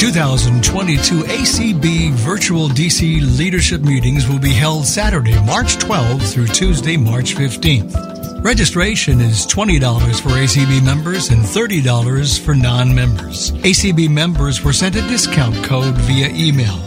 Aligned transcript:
2022 0.00 1.24
ACB 1.24 2.12
virtual 2.12 2.70
DC 2.70 3.20
leadership 3.36 3.82
meetings 3.82 4.26
will 4.26 4.38
be 4.38 4.54
held 4.54 4.86
Saturday, 4.86 5.38
March 5.44 5.76
12th 5.76 6.32
through 6.32 6.46
Tuesday, 6.46 6.96
March 6.96 7.34
15th. 7.34 8.42
Registration 8.42 9.20
is 9.20 9.46
$20 9.46 10.18
for 10.22 10.30
ACB 10.30 10.82
members 10.82 11.28
and 11.28 11.42
$30 11.42 12.40
for 12.40 12.54
non-members. 12.54 13.50
ACB 13.52 14.08
members 14.08 14.64
were 14.64 14.72
sent 14.72 14.96
a 14.96 15.02
discount 15.02 15.62
code 15.66 15.94
via 15.98 16.30
email. 16.30 16.78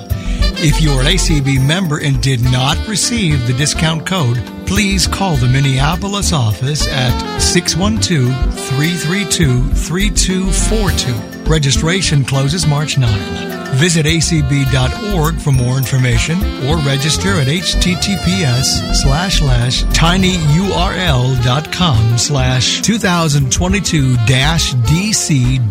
If 0.57 0.81
you're 0.81 1.01
an 1.01 1.05
ACB 1.05 1.63
member 1.63 1.99
and 1.99 2.19
did 2.19 2.41
not 2.41 2.79
receive 2.87 3.45
the 3.45 3.53
discount 3.53 4.07
code, 4.07 4.41
please 4.65 5.05
call 5.05 5.35
the 5.35 5.47
Minneapolis 5.47 6.33
office 6.33 6.87
at 6.87 7.37
612 7.37 8.33
332 8.69 9.69
3242. 9.75 11.32
Registration 11.47 12.23
closes 12.23 12.65
March 12.65 12.97
9. 12.97 13.75
Visit 13.75 14.05
acb.org 14.05 15.39
for 15.39 15.51
more 15.51 15.77
information 15.77 16.37
or 16.65 16.77
register 16.77 17.39
at 17.39 17.47
https 17.47 18.95
slash 18.95 19.39
slash 19.39 19.83
tinyurl.com 19.85 22.17
slash 22.17 22.81
2022 22.81 24.15
dash 24.27 24.73
DC 24.75 25.67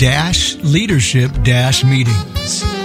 leadership 0.64 1.30
meetings. 1.84 2.81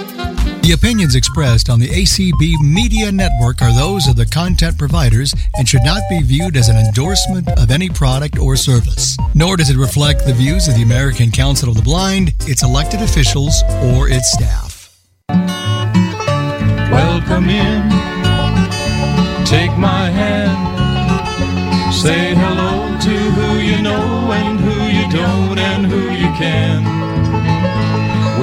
The 0.68 0.74
opinions 0.74 1.16
expressed 1.16 1.70
on 1.70 1.80
the 1.80 1.88
ACB 1.88 2.60
Media 2.62 3.10
Network 3.10 3.62
are 3.62 3.74
those 3.74 4.06
of 4.10 4.18
the 4.18 4.26
content 4.26 4.78
providers 4.78 5.34
and 5.56 5.66
should 5.66 5.86
not 5.86 6.02
be 6.10 6.22
viewed 6.22 6.58
as 6.58 6.68
an 6.68 6.76
endorsement 6.76 7.48
of 7.58 7.72
any 7.72 7.88
product 7.88 8.38
or 8.38 8.58
service. 8.58 9.16
Nor 9.34 9.56
does 9.56 9.70
it 9.70 9.78
reflect 9.78 10.26
the 10.26 10.34
views 10.34 10.68
of 10.68 10.76
the 10.76 10.82
American 10.82 11.32
Council 11.32 11.70
of 11.70 11.78
the 11.78 11.82
Blind, 11.82 12.34
its 12.42 12.64
elected 12.64 13.02
officials, 13.02 13.64
or 13.96 14.10
its 14.10 14.30
staff. 14.34 14.94
Welcome 16.92 17.48
in. 17.48 17.90
Take 19.46 19.72
my 19.78 20.10
hand. 20.10 21.96
Say 21.96 22.36
hello 22.36 23.00
to 23.00 23.18
who 23.18 23.60
you 23.60 23.82
know 23.82 24.34
and 24.34 24.60
who 24.60 24.84
you 24.84 25.10
don't 25.18 25.58
and 25.58 25.86
who 25.86 26.12
you 26.12 26.28
can. 26.38 26.97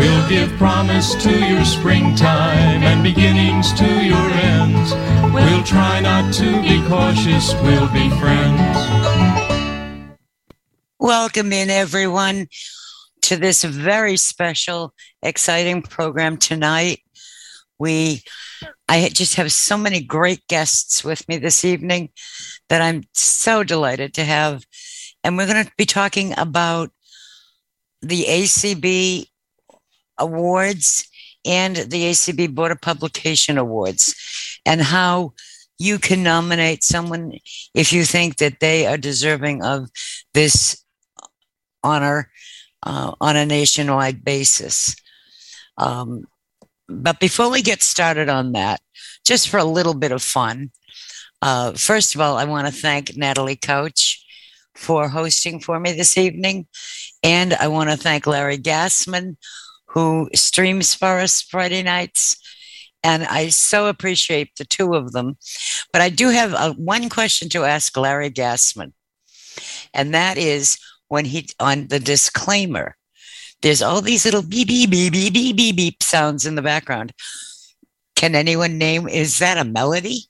We'll 0.05 0.28
give 0.28 0.50
promise 0.58 1.14
to 1.22 1.30
your 1.30 1.64
springtime 1.64 2.83
and 2.83 3.02
beginnings 3.02 3.72
to 3.72 4.05
your 4.05 4.28
ends. 4.30 4.92
We'll 5.33 5.64
try 5.64 6.00
not 6.00 6.34
to 6.34 6.60
be 6.60 6.86
cautious, 6.88 7.55
we'll 7.62 7.91
be 7.91 8.10
friends. 8.20 10.12
Welcome 10.98 11.55
in, 11.55 11.70
everyone, 11.70 12.48
to 13.22 13.36
this 13.36 13.64
very 13.64 14.19
special, 14.19 14.92
exciting 15.22 15.80
program 15.80 16.36
tonight. 16.36 17.00
We, 17.78 18.25
I 18.86 19.08
just 19.08 19.36
have 19.36 19.50
so 19.52 19.78
many 19.78 20.02
great 20.02 20.47
guests 20.48 21.02
with 21.02 21.27
me 21.30 21.38
this 21.38 21.64
evening 21.64 22.10
that 22.69 22.82
I'm 22.82 23.05
so 23.14 23.64
delighted 23.64 24.12
to 24.14 24.25
have. 24.25 24.66
And 25.25 25.38
we're 25.38 25.47
going 25.47 25.64
to 25.64 25.72
be 25.78 25.86
talking 25.86 26.34
about 26.36 26.91
the 28.02 28.25
ACB 28.25 29.28
Awards 30.18 31.08
and 31.44 31.76
the 31.76 32.04
ACB 32.10 32.54
Board 32.54 32.72
of 32.72 32.80
Publication 32.80 33.58
Awards, 33.58 34.14
and 34.64 34.80
how 34.80 35.34
you 35.78 35.98
can 35.98 36.22
nominate 36.22 36.82
someone 36.82 37.32
if 37.74 37.92
you 37.92 38.04
think 38.04 38.36
that 38.36 38.60
they 38.60 38.86
are 38.86 38.96
deserving 38.96 39.62
of 39.62 39.90
this 40.32 40.82
honor 41.82 42.30
uh, 42.82 43.12
on 43.20 43.36
a 43.36 43.44
nationwide 43.44 44.24
basis. 44.24 44.96
Um, 45.76 46.24
but 46.88 47.18
before 47.18 47.50
we 47.50 47.62
get 47.62 47.82
started 47.82 48.28
on 48.28 48.52
that, 48.52 48.80
just 49.24 49.48
for 49.48 49.58
a 49.58 49.64
little 49.64 49.94
bit 49.94 50.12
of 50.12 50.22
fun, 50.22 50.70
uh, 51.42 51.72
first 51.72 52.14
of 52.14 52.20
all, 52.20 52.36
I 52.36 52.44
want 52.44 52.66
to 52.66 52.72
thank 52.72 53.16
Natalie 53.16 53.56
Couch 53.56 54.24
for 54.74 55.08
hosting 55.08 55.60
for 55.60 55.78
me 55.78 55.92
this 55.92 56.16
evening. 56.16 56.66
And 57.22 57.54
I 57.54 57.69
want 57.69 57.91
to 57.91 57.97
thank 57.97 58.26
Larry 58.26 58.58
Gassman, 58.58 59.36
who 59.94 60.28
streams 60.34 60.93
for 60.93 61.21
us 61.21 61.41
Friday 61.41 61.82
nights. 61.82 62.37
And 63.05 63.25
I 63.25 63.49
so 63.49 63.87
appreciate 63.87 64.50
the 64.56 64.65
two 64.65 64.94
of 64.94 65.12
them. 65.12 65.37
But 65.93 66.03
I 66.03 66.09
do 66.09 66.31
have 66.31 66.53
a, 66.53 66.72
one 66.72 67.09
question 67.09 67.49
to 67.50 67.65
ask 67.65 67.97
Larry 67.97 68.31
Gassman. 68.31 68.93
And 69.93 70.12
that 70.12 70.37
is 70.37 70.78
when 71.09 71.25
he, 71.25 71.49
on 71.60 71.87
the 71.87 72.00
disclaimer, 72.00 72.97
there's 73.62 73.83
all 73.83 74.00
these 74.00 74.25
little 74.25 74.43
beep, 74.43 74.69
beep, 74.69 74.91
beep, 74.91 75.12
beep, 75.12 75.33
beep, 75.33 75.56
beep, 75.56 75.77
beep 75.77 76.03
sounds 76.03 76.44
in 76.44 76.56
the 76.56 76.62
background. 76.62 77.12
Can 78.16 78.34
anyone 78.34 78.78
name, 78.78 79.09
is 79.09 79.38
that 79.38 79.59
a 79.59 79.65
melody? 79.65 80.25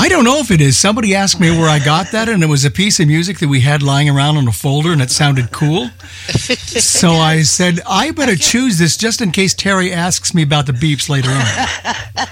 I 0.00 0.08
don't 0.08 0.24
know 0.24 0.38
if 0.38 0.50
it 0.50 0.62
is. 0.62 0.78
Somebody 0.78 1.14
asked 1.14 1.38
me 1.38 1.50
where 1.50 1.68
I 1.68 1.78
got 1.78 2.10
that, 2.12 2.30
and 2.30 2.42
it 2.42 2.46
was 2.46 2.64
a 2.64 2.70
piece 2.70 3.00
of 3.00 3.06
music 3.06 3.38
that 3.40 3.48
we 3.48 3.60
had 3.60 3.82
lying 3.82 4.08
around 4.08 4.38
on 4.38 4.48
a 4.48 4.52
folder, 4.52 4.92
and 4.92 5.02
it 5.02 5.10
sounded 5.10 5.50
cool. 5.52 5.90
So 6.30 7.10
I 7.10 7.42
said, 7.42 7.80
I 7.86 8.10
better 8.12 8.34
choose 8.34 8.78
this 8.78 8.96
just 8.96 9.20
in 9.20 9.30
case 9.30 9.52
Terry 9.52 9.92
asks 9.92 10.32
me 10.32 10.42
about 10.42 10.64
the 10.64 10.72
beeps 10.72 11.10
later 11.10 11.28
on. 11.28 11.42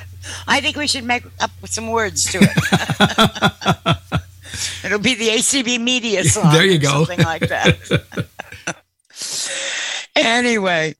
I 0.48 0.62
think 0.62 0.76
we 0.76 0.86
should 0.86 1.04
make 1.04 1.24
up 1.40 1.50
some 1.66 1.90
words 1.90 2.24
to 2.32 2.38
it. 2.40 3.98
It'll 4.84 4.98
be 4.98 5.14
the 5.14 5.28
ACB 5.28 5.78
media 5.78 6.24
song. 6.24 6.50
There 6.50 6.64
you 6.64 6.78
go. 6.78 7.04
Something 7.04 7.24
like 7.26 7.48
that. 7.48 8.00
anyway, 10.16 10.94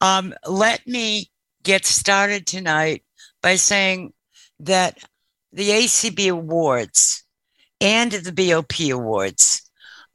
um, 0.00 0.32
let 0.46 0.86
me 0.86 1.30
get 1.62 1.84
started 1.84 2.46
tonight 2.46 3.02
by 3.42 3.56
saying 3.56 4.14
that 4.60 4.98
the 5.54 5.70
ACB 5.70 6.30
Awards 6.30 7.22
and 7.80 8.10
the 8.10 8.32
BOP 8.32 8.90
Awards 8.90 9.62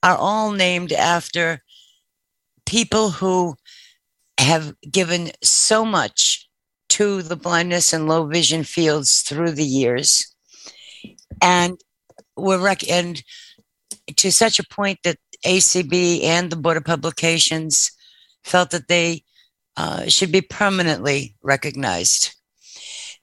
are 0.04 0.18
all 0.18 0.52
named 0.52 0.92
after 0.92 1.64
people 2.66 3.10
who 3.10 3.56
have 4.38 4.74
given 4.92 5.32
so 5.42 5.86
much 5.86 6.50
to 6.90 7.22
the 7.22 7.38
blindness 7.38 7.94
and 7.94 8.08
low 8.08 8.26
vision 8.26 8.64
fields 8.64 9.22
through 9.22 9.52
the 9.52 9.64
years 9.64 10.36
and 11.42 11.80
were 12.36 12.60
rec- 12.60 12.90
and 12.90 13.24
to 14.18 14.32
such 14.32 14.60
a 14.60 14.68
point 14.68 15.00
that 15.04 15.18
ACB 15.46 16.24
and 16.24 16.50
the 16.50 16.58
Board 16.58 16.76
of 16.76 16.84
Publications 16.84 17.92
felt 18.44 18.72
that 18.72 18.90
they 18.90 19.24
uh, 19.78 20.06
should 20.08 20.34
be 20.34 20.42
permanently 20.42 21.36
recognized. 21.42 22.36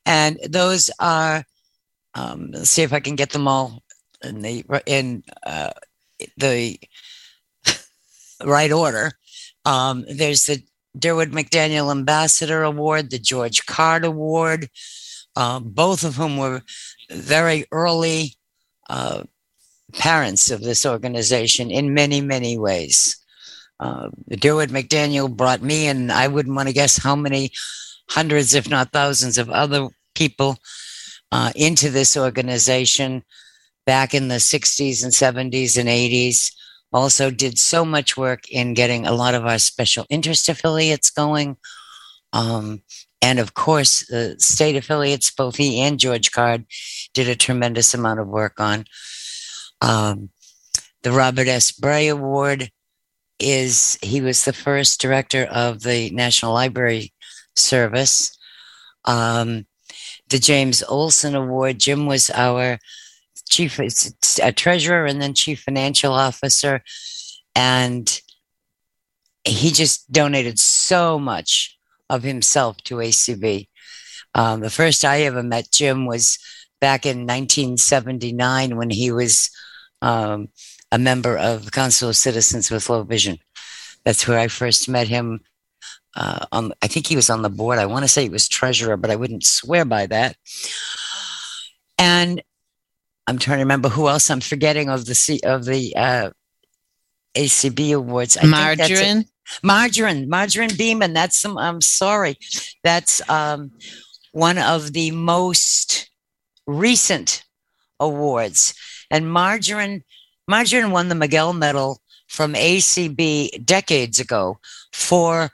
And 0.06 0.38
those 0.49 0.91
are 0.99 1.44
um, 2.16 2.53
see 2.65 2.82
if 2.82 2.93
I 2.93 3.00
can 3.00 3.15
get 3.15 3.31
them 3.31 3.47
all 3.47 3.82
in 4.25 4.41
the 4.41 4.65
in 4.87 5.22
uh, 5.44 5.71
the 6.38 6.78
right 8.44 8.72
order. 8.72 9.12
Um, 9.65 10.04
there's 10.09 10.47
the 10.47 10.62
Durward 10.99 11.32
McDaniel 11.32 11.91
Ambassador 11.91 12.62
Award, 12.62 13.10
the 13.10 13.19
George 13.19 13.66
Card 13.66 14.05
Award, 14.05 14.71
uh, 15.37 15.60
both 15.60 16.05
of 16.05 16.16
whom 16.16 16.38
were 16.38 16.62
very 17.10 17.66
early 17.71 18.34
uh, 18.88 19.25
parents 19.93 20.50
of 20.50 20.62
this 20.62 20.87
organization 20.87 21.71
in 21.71 21.93
many, 21.93 22.22
many 22.22 22.56
ways. 22.56 23.16
Uh, 23.78 24.09
Durward 24.31 24.71
McDaniel 24.71 25.31
brought 25.31 25.60
me, 25.60 25.87
and 25.87 26.10
I 26.10 26.28
wouldn't 26.28 26.56
want 26.56 26.69
to 26.69 26.75
guess 26.75 26.97
how 26.97 27.15
many 27.15 27.50
hundreds, 28.09 28.55
if 28.55 28.71
not 28.71 28.93
thousands, 28.93 29.37
of 29.37 29.50
other 29.50 29.88
people 30.15 30.56
uh, 31.32 31.53
into 31.54 31.91
this 31.91 32.16
organization 32.16 33.22
back 33.84 34.14
in 34.14 34.28
the 34.28 34.37
60s 34.37 35.03
and 35.03 35.12
70s 35.12 35.78
and 35.78 35.88
80s. 35.88 36.53
Also, 36.92 37.31
did 37.31 37.59
so 37.59 37.84
much 37.84 38.16
work 38.16 38.48
in 38.48 38.75
getting 38.75 39.06
a 39.06 39.12
lot 39.12 39.34
of 39.34 39.44
our 39.44 39.58
special 39.58 40.06
interest 40.08 40.49
affiliates 40.49 41.11
going. 41.11 41.56
Um, 42.32 42.82
and 43.20 43.38
of 43.38 43.55
course, 43.55 44.06
the 44.06 44.37
state 44.38 44.76
affiliates, 44.76 45.31
both 45.31 45.56
he 45.56 45.81
and 45.81 45.99
George 45.99 46.32
Card, 46.32 46.64
did 47.12 47.29
a 47.29 47.37
tremendous 47.37 47.93
amount 47.93 48.20
of 48.20 48.29
work 48.29 48.61
on. 48.61 48.84
Um, 49.81 50.31
the 51.02 51.12
Robert 51.12 51.49
S. 51.49 51.72
Bray 51.72 52.08
Award 52.08 52.70
is, 53.38 53.99
he 54.02 54.20
was 54.20 54.44
the 54.44 54.52
first 54.52 55.00
director 55.00 55.44
of 55.44 55.82
the 55.82 56.11
National 56.11 56.52
Library 56.52 57.12
Service. 57.55 58.37
Um, 59.05 59.67
the 60.28 60.38
James 60.38 60.82
Olson 60.82 61.34
Award. 61.34 61.78
Jim 61.78 62.06
was 62.06 62.31
our 62.31 62.78
chief 63.49 63.78
a 64.43 64.52
treasurer 64.52 65.06
and 65.06 65.23
then 65.23 65.34
chief 65.34 65.61
financial 65.61 66.12
officer. 66.12 66.82
And 67.55 68.20
he 69.44 69.70
just 69.70 70.11
donated 70.11 70.58
so 70.58 71.19
much 71.19 71.78
of 72.11 72.23
himself 72.23 72.76
to 72.84 72.96
ACB. 72.96 73.69
Um, 74.34 74.61
the 74.61 74.70
first 74.70 75.05
I 75.05 75.23
ever 75.23 75.43
met 75.43 75.70
Jim 75.70 76.06
was 76.06 76.38
back 76.81 77.06
in 77.06 77.26
1979 77.26 78.76
when 78.76 78.90
he 78.90 79.11
was 79.11 79.50
um, 80.02 80.49
a 80.93 80.99
member 80.99 81.38
of 81.38 81.72
Council 81.72 82.08
of 82.08 82.17
Citizens 82.17 82.70
with 82.70 82.90
Low 82.90 83.02
Vision. 83.02 83.38
That's 84.05 84.29
where 84.29 84.38
I 84.38 84.49
first 84.49 84.88
met 84.88 85.08
him 85.08 85.40
uh, 86.17 86.47
on. 86.51 86.73
I 86.83 86.89
think 86.89 87.07
he 87.07 87.17
was 87.17 87.31
on 87.31 87.43
the 87.43 87.51
board. 87.51 87.79
I 87.79 87.87
want 87.87 88.05
to 88.05 88.09
say 88.09 88.23
he 88.23 88.29
was 88.29 88.49
treasurer, 88.49 88.97
but 88.97 89.11
I 89.11 89.17
wouldn't 89.17 89.45
swear 89.45 89.85
by 89.85 90.07
that. 90.07 90.37
And 91.99 92.43
I'm 93.27 93.39
trying 93.39 93.59
to 93.59 93.65
remember 93.65 93.89
who 93.89 94.09
else 94.09 94.31
I'm 94.31 94.41
forgetting 94.41 94.89
of 94.89 95.07
the 95.07 95.15
C, 95.15 95.41
of 95.45 95.65
the 95.65 95.95
uh, 95.97 96.31
ACB 97.37 97.95
awards. 97.95 98.37
I 98.41 98.47
Margarine. 98.47 99.27
Margarine, 99.63 100.29
Margarine 100.29 100.77
Beeman. 100.77 101.13
That's 101.13 101.39
some. 101.39 101.57
I'm 101.59 101.81
sorry. 101.81 102.37
That's 102.83 103.29
um, 103.29 103.71
one 104.33 104.59
of 104.59 104.93
the 104.93 105.11
most 105.13 106.11
recent 106.67 107.45
awards. 108.01 108.75
And 109.11 109.31
Margarine, 109.31 110.03
Margarine 110.49 110.91
won 110.91 111.09
the 111.09 111.15
Migel 111.15 111.53
Medal 111.53 112.01
from 112.27 112.55
ACB 112.55 113.65
decades 113.65 114.19
ago 114.19 114.59
for 114.93 115.51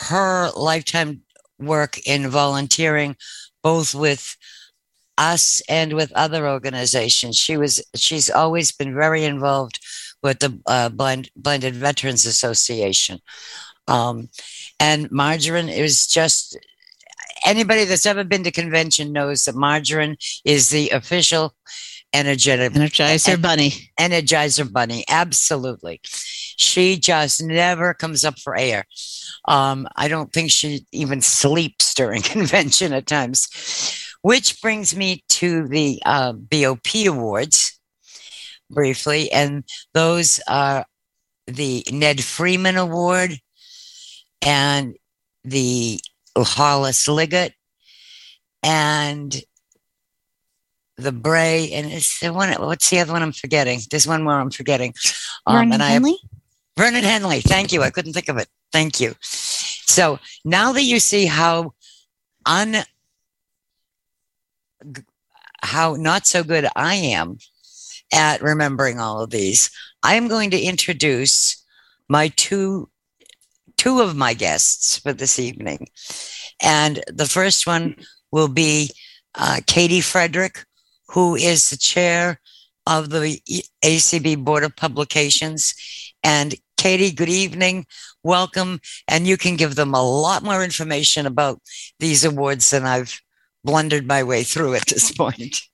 her 0.00 0.50
lifetime 0.56 1.22
work 1.58 1.98
in 2.06 2.28
volunteering, 2.28 3.16
both 3.62 3.94
with 3.94 4.36
us 5.18 5.62
and 5.68 5.92
with 5.92 6.10
other 6.12 6.48
organizations. 6.48 7.36
She 7.36 7.56
was 7.56 7.84
she's 7.94 8.30
always 8.30 8.72
been 8.72 8.94
very 8.94 9.24
involved 9.24 9.78
with 10.22 10.38
the 10.40 10.58
uh, 10.66 10.88
Blind 10.88 11.30
Blinded 11.36 11.74
Veterans 11.74 12.26
Association. 12.26 13.20
Um, 13.86 14.30
and 14.78 15.10
margarine 15.10 15.68
is 15.68 16.06
just 16.06 16.56
anybody 17.44 17.84
that's 17.84 18.06
ever 18.06 18.24
been 18.24 18.44
to 18.44 18.50
convention 18.50 19.12
knows 19.12 19.44
that 19.44 19.54
margarine 19.54 20.16
is 20.44 20.70
the 20.70 20.90
official 20.90 21.54
energetic 22.12 22.72
energizer 22.72 23.34
en- 23.34 23.40
bunny. 23.40 23.72
Energizer 23.98 24.70
bunny, 24.70 25.04
absolutely. 25.08 26.00
She 26.02 26.98
just 26.98 27.42
never 27.42 27.94
comes 27.94 28.24
up 28.24 28.38
for 28.38 28.56
air. 28.56 28.84
Um, 29.46 29.88
I 29.96 30.08
don't 30.08 30.32
think 30.32 30.50
she 30.50 30.86
even 30.92 31.20
sleeps 31.20 31.94
during 31.94 32.22
convention 32.22 32.92
at 32.92 33.06
times. 33.06 33.48
Which 34.22 34.60
brings 34.60 34.94
me 34.94 35.24
to 35.30 35.66
the 35.66 36.02
uh, 36.04 36.32
BOP 36.32 37.06
awards 37.06 37.78
briefly, 38.70 39.32
and 39.32 39.64
those 39.94 40.40
are 40.46 40.84
the 41.46 41.84
Ned 41.90 42.22
Freeman 42.22 42.76
Award 42.76 43.38
and 44.42 44.94
the 45.42 46.00
Hollis 46.36 47.08
Liggett 47.08 47.54
and 48.62 49.42
the 51.00 51.12
Bray, 51.12 51.70
and 51.72 51.90
it's 51.90 52.20
the 52.20 52.32
one. 52.32 52.52
What's 52.52 52.90
the 52.90 53.00
other 53.00 53.12
one 53.12 53.22
I'm 53.22 53.32
forgetting? 53.32 53.80
There's 53.90 54.06
one 54.06 54.22
more 54.22 54.34
I'm 54.34 54.50
forgetting. 54.50 54.94
Um, 55.46 55.56
Vernon 55.56 55.72
and 55.74 55.82
Henley. 55.82 56.18
Vernon 56.76 57.04
Henley. 57.04 57.40
Thank 57.40 57.72
you. 57.72 57.82
I 57.82 57.90
couldn't 57.90 58.12
think 58.12 58.28
of 58.28 58.36
it. 58.36 58.48
Thank 58.72 59.00
you. 59.00 59.14
So 59.20 60.18
now 60.44 60.72
that 60.72 60.84
you 60.84 61.00
see 61.00 61.26
how 61.26 61.74
un 62.46 62.76
how 65.62 65.94
not 65.94 66.26
so 66.26 66.42
good 66.42 66.66
I 66.74 66.94
am 66.94 67.38
at 68.12 68.42
remembering 68.42 68.98
all 68.98 69.20
of 69.20 69.30
these, 69.30 69.70
I 70.02 70.14
am 70.14 70.28
going 70.28 70.50
to 70.50 70.60
introduce 70.60 71.62
my 72.08 72.28
two 72.28 72.88
two 73.76 74.00
of 74.00 74.16
my 74.16 74.34
guests 74.34 74.98
for 74.98 75.12
this 75.12 75.38
evening. 75.38 75.88
And 76.62 77.02
the 77.08 77.26
first 77.26 77.66
one 77.66 77.96
will 78.30 78.48
be 78.48 78.90
uh, 79.34 79.60
Katie 79.66 80.02
Frederick, 80.02 80.64
who 81.10 81.34
is 81.34 81.70
the 81.70 81.76
chair 81.76 82.40
of 82.86 83.10
the 83.10 83.40
ACB 83.84 84.42
Board 84.44 84.64
of 84.64 84.76
Publications. 84.76 85.74
And 86.22 86.54
Katie, 86.76 87.10
good 87.10 87.28
evening. 87.28 87.86
Welcome. 88.22 88.80
And 89.08 89.26
you 89.26 89.36
can 89.36 89.56
give 89.56 89.74
them 89.74 89.94
a 89.94 90.02
lot 90.02 90.42
more 90.42 90.62
information 90.62 91.26
about 91.26 91.60
these 91.98 92.24
awards 92.24 92.70
than 92.70 92.84
I've 92.84 93.20
blundered 93.64 94.06
my 94.06 94.22
way 94.22 94.44
through 94.44 94.74
at 94.74 94.86
this 94.86 95.12
point. 95.12 95.56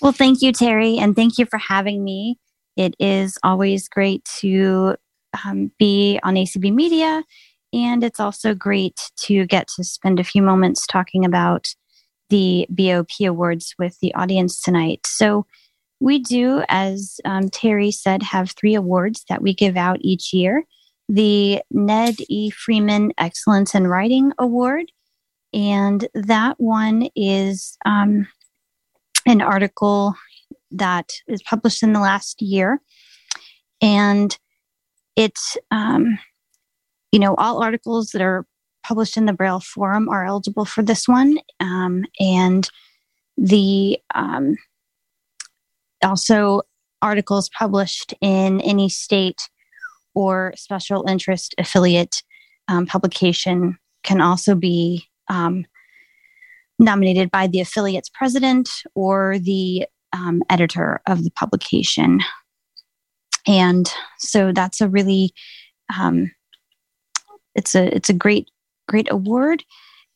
Well, 0.00 0.12
thank 0.12 0.42
you, 0.42 0.52
Terry, 0.52 0.96
and 0.98 1.16
thank 1.16 1.38
you 1.38 1.46
for 1.46 1.58
having 1.58 2.04
me. 2.04 2.38
It 2.76 2.94
is 3.00 3.36
always 3.42 3.88
great 3.88 4.24
to 4.38 4.94
um, 5.44 5.72
be 5.76 6.20
on 6.22 6.36
ACB 6.36 6.72
Media, 6.72 7.24
and 7.72 8.04
it's 8.04 8.20
also 8.20 8.54
great 8.54 8.94
to 9.22 9.44
get 9.46 9.66
to 9.74 9.82
spend 9.82 10.20
a 10.20 10.24
few 10.24 10.40
moments 10.40 10.86
talking 10.86 11.24
about 11.24 11.74
the 12.30 12.66
BOP 12.70 13.10
Awards 13.20 13.74
with 13.78 13.98
the 14.00 14.14
audience 14.14 14.60
tonight. 14.60 15.06
So, 15.06 15.46
we 16.00 16.20
do, 16.20 16.62
as 16.68 17.20
um, 17.24 17.48
Terry 17.48 17.90
said, 17.90 18.22
have 18.22 18.52
three 18.52 18.76
awards 18.76 19.24
that 19.28 19.42
we 19.42 19.52
give 19.52 19.76
out 19.76 19.98
each 20.00 20.32
year 20.32 20.64
the 21.08 21.62
Ned 21.70 22.16
E. 22.28 22.50
Freeman 22.50 23.12
Excellence 23.18 23.74
in 23.74 23.86
Writing 23.86 24.32
Award. 24.38 24.92
And 25.54 26.06
that 26.14 26.60
one 26.60 27.08
is 27.16 27.78
um, 27.86 28.28
an 29.26 29.40
article 29.40 30.14
that 30.70 31.10
is 31.26 31.42
published 31.42 31.82
in 31.82 31.94
the 31.94 32.00
last 32.00 32.42
year. 32.42 32.80
And 33.80 34.36
it's, 35.16 35.56
um, 35.70 36.18
you 37.10 37.18
know, 37.18 37.34
all 37.36 37.62
articles 37.62 38.10
that 38.10 38.20
are 38.20 38.46
published 38.82 39.16
in 39.16 39.26
the 39.26 39.32
Braille 39.32 39.60
Forum 39.60 40.08
are 40.08 40.24
eligible 40.24 40.64
for 40.64 40.82
this 40.82 41.06
one. 41.06 41.38
Um, 41.60 42.04
and 42.18 42.68
the 43.36 43.98
um, 44.14 44.56
also 46.02 46.62
articles 47.02 47.48
published 47.50 48.14
in 48.20 48.60
any 48.62 48.88
state 48.88 49.48
or 50.14 50.52
special 50.56 51.06
interest 51.08 51.54
affiliate 51.58 52.22
um, 52.66 52.86
publication 52.86 53.78
can 54.02 54.20
also 54.20 54.54
be 54.54 55.04
um, 55.28 55.64
nominated 56.78 57.30
by 57.30 57.46
the 57.46 57.60
affiliate's 57.60 58.08
president 58.08 58.70
or 58.94 59.38
the 59.38 59.86
um, 60.12 60.42
editor 60.48 61.00
of 61.06 61.24
the 61.24 61.30
publication. 61.30 62.20
And 63.46 63.90
so 64.18 64.52
that's 64.52 64.80
a 64.80 64.88
really 64.88 65.32
um, 65.96 66.30
it's 67.54 67.74
a 67.74 67.94
it's 67.94 68.10
a 68.10 68.14
great 68.14 68.48
great 68.88 69.08
award, 69.10 69.62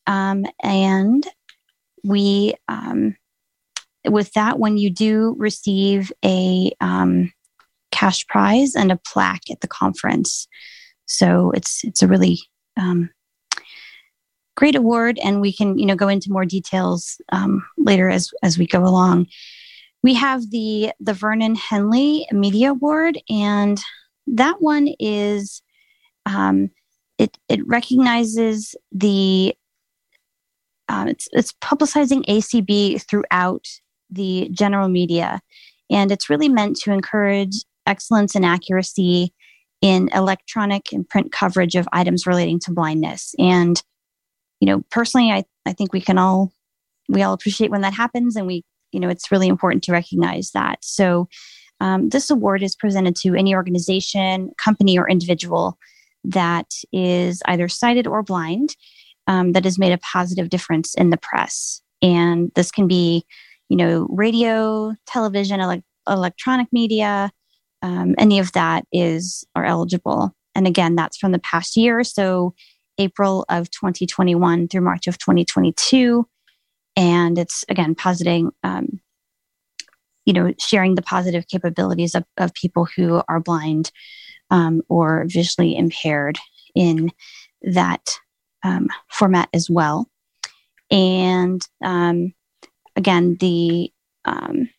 um, 0.07 0.45
and 0.61 1.25
we 2.03 2.55
um, 2.67 3.15
with 4.05 4.33
that 4.33 4.59
when 4.59 4.77
you 4.77 4.89
do 4.89 5.35
receive 5.37 6.11
a 6.25 6.71
um, 6.81 7.31
cash 7.91 8.25
prize 8.27 8.75
and 8.75 8.91
a 8.91 8.99
plaque 9.05 9.49
at 9.49 9.61
the 9.61 9.67
conference. 9.67 10.47
So 11.05 11.51
it's 11.51 11.83
it's 11.83 12.01
a 12.01 12.07
really 12.07 12.39
um, 12.77 13.09
great 14.55 14.75
award, 14.75 15.19
and 15.23 15.39
we 15.39 15.53
can 15.53 15.77
you 15.77 15.85
know 15.85 15.95
go 15.95 16.09
into 16.09 16.31
more 16.31 16.45
details 16.45 17.21
um, 17.31 17.65
later 17.77 18.09
as 18.09 18.31
as 18.43 18.57
we 18.57 18.67
go 18.67 18.83
along. 18.83 19.27
We 20.01 20.13
have 20.15 20.49
the 20.49 20.91
the 20.99 21.13
Vernon 21.13 21.55
Henley 21.55 22.27
Media 22.31 22.71
Award, 22.71 23.17
and 23.29 23.79
that 24.27 24.61
one 24.61 24.89
is 24.99 25.61
um, 26.25 26.69
it 27.17 27.37
it 27.49 27.65
recognizes 27.67 28.75
the 28.91 29.55
um, 30.89 31.07
it's 31.07 31.27
it's 31.31 31.53
publicizing 31.53 32.25
ACB 32.25 33.01
throughout 33.07 33.67
the 34.09 34.49
general 34.51 34.89
media, 34.89 35.41
and 35.89 36.11
it's 36.11 36.29
really 36.29 36.49
meant 36.49 36.77
to 36.77 36.91
encourage 36.91 37.55
excellence 37.85 38.35
and 38.35 38.45
accuracy 38.45 39.33
in 39.81 40.09
electronic 40.13 40.93
and 40.93 41.07
print 41.09 41.31
coverage 41.31 41.75
of 41.75 41.87
items 41.91 42.25
relating 42.25 42.57
to 42.57 42.71
blindness. 42.71 43.35
And 43.37 43.81
you 44.63 44.67
know, 44.67 44.81
personally, 44.91 45.29
I, 45.29 45.43
I 45.65 45.73
think 45.73 45.91
we 45.91 45.99
can 45.99 46.17
all, 46.17 46.53
we 47.09 47.21
all 47.21 47.33
appreciate 47.33 47.69
when 47.69 47.81
that 47.81 47.93
happens 47.93 48.37
and 48.37 48.47
we, 48.47 48.63
you 48.93 48.99
know, 49.01 49.09
it's 49.09 49.29
really 49.29 49.49
important 49.49 49.83
to 49.83 49.91
recognize 49.91 50.51
that. 50.51 50.77
So 50.81 51.27
um, 51.81 52.07
this 52.07 52.29
award 52.29 52.63
is 52.63 52.73
presented 52.73 53.17
to 53.17 53.35
any 53.35 53.53
organization, 53.53 54.51
company, 54.57 54.97
or 54.97 55.09
individual 55.09 55.77
that 56.23 56.73
is 56.91 57.41
either 57.45 57.67
sighted 57.67 58.07
or 58.07 58.23
blind 58.23 58.75
um, 59.27 59.53
that 59.53 59.63
has 59.63 59.79
made 59.79 59.91
a 59.91 59.97
positive 59.99 60.49
difference 60.49 60.93
in 60.95 61.09
the 61.09 61.17
press. 61.17 61.81
And 62.01 62.51
this 62.55 62.71
can 62.71 62.87
be, 62.87 63.25
you 63.69 63.77
know, 63.77 64.07
radio, 64.09 64.93
television, 65.07 65.59
ele- 65.59 65.83
electronic 66.07 66.67
media, 66.71 67.31
um, 67.81 68.15
any 68.17 68.39
of 68.39 68.51
that 68.53 68.85
is 68.91 69.45
are 69.55 69.65
eligible. 69.65 70.33
And 70.55 70.67
again, 70.67 70.95
that's 70.95 71.17
from 71.17 71.31
the 71.31 71.39
past 71.39 71.75
year. 71.75 72.03
So 72.03 72.53
April 72.97 73.45
of 73.49 73.69
2021 73.71 74.67
through 74.67 74.81
March 74.81 75.07
of 75.07 75.17
2022. 75.17 76.27
And 76.95 77.37
it's 77.37 77.65
again 77.69 77.95
positing, 77.95 78.51
um, 78.63 78.99
you 80.25 80.33
know, 80.33 80.53
sharing 80.59 80.95
the 80.95 81.01
positive 81.01 81.47
capabilities 81.47 82.15
of, 82.15 82.23
of 82.37 82.53
people 82.53 82.87
who 82.95 83.21
are 83.27 83.39
blind 83.39 83.91
um, 84.53 84.83
or 84.87 85.25
visually 85.27 85.75
impaired 85.75 86.37
in 86.75 87.11
that 87.63 88.15
um, 88.63 88.87
format 89.09 89.49
as 89.53 89.69
well. 89.69 90.07
And 90.91 91.61
um, 91.83 92.33
again, 92.95 93.35
the 93.39 93.91
um, 94.25 94.69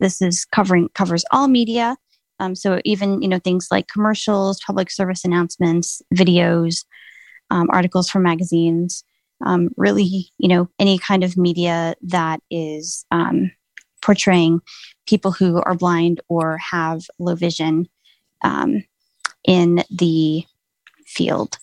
this 0.00 0.20
is 0.20 0.44
covering 0.46 0.88
covers 0.94 1.24
all 1.30 1.46
media 1.46 1.96
um, 2.40 2.54
so 2.54 2.80
even 2.84 3.22
you 3.22 3.28
know 3.28 3.38
things 3.38 3.68
like 3.70 3.86
commercials, 3.86 4.60
public 4.66 4.90
service 4.90 5.24
announcements, 5.24 6.02
videos, 6.14 6.84
articles 7.50 8.10
from 8.10 8.24
magazines, 8.24 9.04
really, 9.76 10.32
you 10.38 10.48
know, 10.48 10.68
any 10.80 10.98
kind 10.98 11.22
of 11.22 11.36
media 11.36 11.94
that 12.02 12.40
is 12.50 13.06
portraying 14.02 14.60
people 15.06 15.30
who 15.30 15.62
are 15.62 15.74
blind 15.74 16.20
or 16.28 16.58
have 16.58 17.02
low 17.18 17.34
vision 17.34 17.86
um, 18.42 18.84
in 19.44 19.84
the 19.90 20.44
field. 21.06 21.58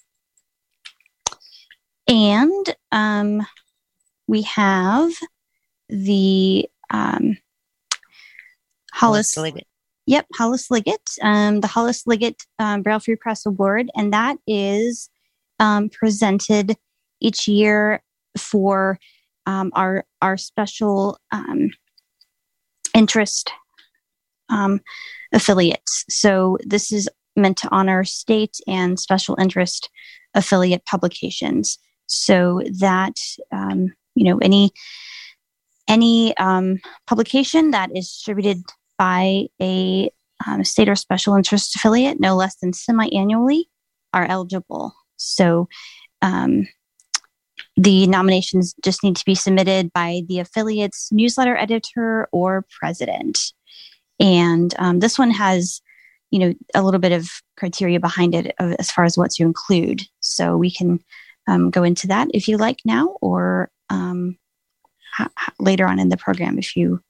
And 2.07 2.75
um, 2.91 3.45
we 4.27 4.41
have 4.43 5.11
the 5.89 6.69
um, 6.89 7.37
Hollis. 8.93 9.37
Liggett. 9.37 9.67
Yep, 10.07 10.25
Hollis 10.35 10.71
Liggett, 10.71 11.09
um, 11.21 11.61
the 11.61 11.67
Hollis 11.67 12.07
Liggett 12.07 12.43
um, 12.59 12.81
Braille 12.81 12.99
Free 12.99 13.15
Press 13.15 13.45
Award, 13.45 13.89
and 13.95 14.11
that 14.13 14.37
is 14.47 15.09
um, 15.59 15.89
presented 15.89 16.75
each 17.19 17.47
year 17.47 18.01
for 18.37 18.99
um, 19.45 19.71
our 19.75 20.03
our 20.21 20.37
special 20.37 21.17
um, 21.31 21.69
interest 22.93 23.51
um, 24.49 24.81
affiliates. 25.33 26.05
So 26.09 26.57
this 26.65 26.91
is 26.91 27.09
meant 27.35 27.57
to 27.57 27.69
honor 27.71 28.03
state 28.03 28.57
and 28.67 28.99
special 28.99 29.37
interest 29.39 29.89
affiliate 30.33 30.85
publications, 30.85 31.77
so 32.07 32.61
that 32.79 33.15
um, 33.51 33.93
you 34.15 34.25
know 34.25 34.37
any 34.39 34.71
any 35.87 36.35
um, 36.37 36.79
publication 37.07 37.71
that 37.71 37.89
is 37.95 38.07
distributed 38.07 38.63
by 38.97 39.47
a 39.61 40.09
um, 40.45 40.63
state 40.63 40.89
or 40.89 40.95
special 40.95 41.35
interest 41.35 41.75
affiliate, 41.75 42.19
no 42.19 42.35
less 42.35 42.55
than 42.57 42.73
semi-annually, 42.73 43.69
are 44.13 44.25
eligible. 44.25 44.93
So 45.17 45.67
um, 46.21 46.67
the 47.77 48.07
nominations 48.07 48.75
just 48.83 49.03
need 49.03 49.15
to 49.15 49.25
be 49.25 49.35
submitted 49.35 49.91
by 49.93 50.21
the 50.27 50.39
affiliate's 50.39 51.11
newsletter 51.11 51.55
editor 51.57 52.27
or 52.31 52.65
president. 52.79 53.53
And 54.21 54.73
um, 54.77 54.99
this 54.99 55.17
one 55.17 55.31
has, 55.31 55.81
you 56.29 56.39
know, 56.39 56.53
a 56.75 56.83
little 56.83 56.99
bit 56.99 57.11
of 57.11 57.29
criteria 57.57 57.99
behind 57.99 58.35
it 58.35 58.53
as 58.59 58.91
far 58.91 59.03
as 59.03 59.17
what 59.17 59.31
to 59.31 59.43
include. 59.43 60.03
So 60.19 60.55
we 60.55 60.71
can 60.71 60.99
um, 61.47 61.71
go 61.71 61.83
into 61.83 62.07
that 62.07 62.27
if 62.33 62.47
you 62.47 62.57
like 62.57 62.79
now, 62.85 63.17
or 63.19 63.71
um, 63.89 64.37
ha- 65.13 65.31
later 65.59 65.87
on 65.87 65.99
in 65.99 66.09
the 66.09 66.17
program 66.17 66.59
if 66.59 66.77
you. 66.77 67.01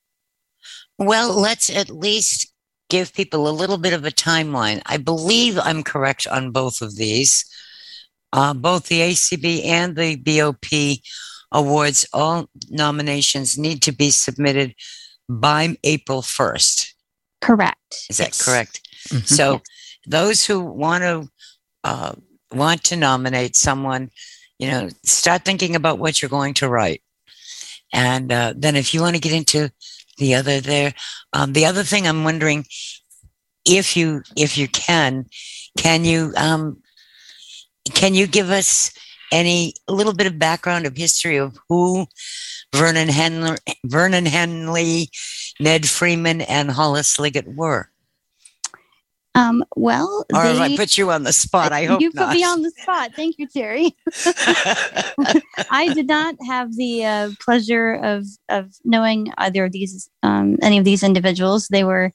Well, 0.97 1.33
let's 1.33 1.69
at 1.69 1.89
least 1.89 2.51
give 2.89 3.13
people 3.13 3.47
a 3.47 3.51
little 3.51 3.77
bit 3.77 3.93
of 3.93 4.05
a 4.05 4.11
timeline. 4.11 4.81
I 4.85 4.97
believe 4.97 5.59
I'm 5.59 5.83
correct 5.83 6.27
on 6.27 6.51
both 6.51 6.81
of 6.81 6.95
these. 6.95 7.45
Uh, 8.33 8.53
both 8.53 8.87
the 8.87 8.99
ACB 9.01 9.65
and 9.65 9.95
the 9.95 10.15
BOP 10.15 10.99
awards, 11.51 12.05
all 12.13 12.49
nominations 12.69 13.57
need 13.57 13.81
to 13.81 13.91
be 13.91 14.09
submitted 14.09 14.73
by 15.27 15.77
April 15.83 16.21
1st. 16.21 16.90
Correct. 17.41 18.05
Is 18.09 18.17
that 18.17 18.29
yes. 18.29 18.45
correct? 18.45 18.81
Mm-hmm. 19.09 19.25
So 19.25 19.53
yes. 19.53 19.61
those 20.07 20.45
who 20.45 20.61
want 20.61 21.03
to 21.03 21.27
uh, 21.83 22.13
want 22.51 22.83
to 22.85 22.95
nominate 22.95 23.55
someone, 23.55 24.11
you 24.59 24.67
know, 24.69 24.89
start 25.03 25.43
thinking 25.43 25.75
about 25.75 25.99
what 25.99 26.21
you're 26.21 26.29
going 26.29 26.53
to 26.55 26.69
write. 26.69 27.01
And 27.93 28.31
uh, 28.31 28.53
then 28.55 28.75
if 28.75 28.93
you 28.93 29.01
want 29.01 29.15
to 29.15 29.21
get 29.21 29.33
into 29.33 29.69
the 30.17 30.35
other 30.35 30.61
there, 30.61 30.93
um, 31.33 31.53
the 31.53 31.65
other 31.65 31.83
thing 31.83 32.07
I'm 32.07 32.23
wondering 32.23 32.65
if 33.65 33.97
you 33.97 34.23
if 34.35 34.57
you 34.57 34.67
can, 34.67 35.25
can 35.77 36.05
you 36.05 36.33
um, 36.37 36.81
can 37.93 38.13
you 38.13 38.27
give 38.27 38.49
us 38.49 38.91
any 39.31 39.73
a 39.87 39.93
little 39.93 40.13
bit 40.13 40.27
of 40.27 40.39
background 40.39 40.85
of 40.85 40.95
history 40.95 41.37
of 41.37 41.57
who 41.69 42.05
Vernon 42.75 43.09
Henley, 43.09 43.57
Vernon 43.85 44.25
Henley, 44.25 45.09
Ned 45.59 45.87
Freeman, 45.87 46.41
and 46.41 46.71
Hollis 46.71 47.19
Liggett 47.19 47.47
were? 47.47 47.89
Um, 49.33 49.63
well, 49.77 50.25
or 50.33 50.43
they, 50.43 50.51
if 50.51 50.59
I 50.59 50.75
put 50.75 50.97
you 50.97 51.09
on 51.09 51.23
the 51.23 51.31
spot, 51.31 51.71
I 51.71 51.85
hope 51.85 52.01
you 52.01 52.11
not. 52.13 52.27
put 52.27 52.37
me 52.37 52.43
on 52.43 52.61
the 52.61 52.71
spot. 52.71 53.11
Thank 53.15 53.37
you, 53.37 53.47
Terry. 53.47 53.95
I 55.71 55.93
did 55.93 56.07
not 56.07 56.35
have 56.45 56.75
the 56.75 57.05
uh, 57.05 57.29
pleasure 57.39 57.93
of 57.93 58.25
of 58.49 58.73
knowing 58.83 59.31
either 59.37 59.65
of 59.65 59.71
these, 59.71 60.09
um, 60.21 60.57
any 60.61 60.77
of 60.77 60.83
these 60.83 61.01
individuals. 61.01 61.69
They 61.69 61.85
were 61.85 62.11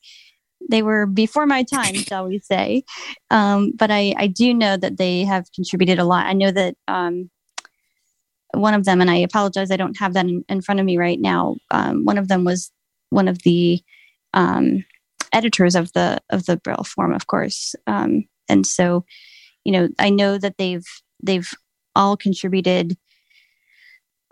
they 0.69 0.83
were 0.83 1.07
before 1.07 1.47
my 1.47 1.63
time, 1.63 1.95
shall 1.95 2.27
we 2.27 2.39
say? 2.41 2.85
Um, 3.31 3.73
but 3.75 3.91
I 3.91 4.15
I 4.19 4.27
do 4.27 4.53
know 4.53 4.77
that 4.77 4.99
they 4.99 5.25
have 5.25 5.51
contributed 5.55 5.99
a 5.99 6.05
lot. 6.05 6.27
I 6.27 6.35
know 6.35 6.51
that 6.51 6.75
um, 6.87 7.31
one 8.53 8.75
of 8.75 8.85
them, 8.85 9.01
and 9.01 9.11
I 9.11 9.17
apologize, 9.17 9.71
I 9.71 9.77
don't 9.77 9.99
have 9.99 10.15
that 10.15 10.27
in, 10.27 10.45
in 10.49 10.63
front 10.63 10.81
of 10.81 10.87
me 10.87 10.97
right 10.99 11.21
now. 11.21 11.57
Um, 11.71 12.05
one 12.05 12.19
of 12.19 12.29
them 12.29 12.45
was 12.45 12.71
one 13.11 13.29
of 13.29 13.43
the 13.43 13.81
um, 14.35 14.85
editors 15.33 15.75
of 15.75 15.93
the 15.93 16.21
of 16.31 16.47
the 16.47 16.57
Braille 16.57 16.85
Forum, 16.85 17.13
of 17.13 17.27
course. 17.27 17.75
Um, 17.87 18.25
and 18.49 18.67
so, 18.67 19.05
you 19.65 19.73
know, 19.73 19.89
I 19.99 20.11
know 20.11 20.39
that 20.39 20.57
they've 20.59 20.87
they've 21.23 21.51
all 21.95 22.17
contributed 22.17 22.97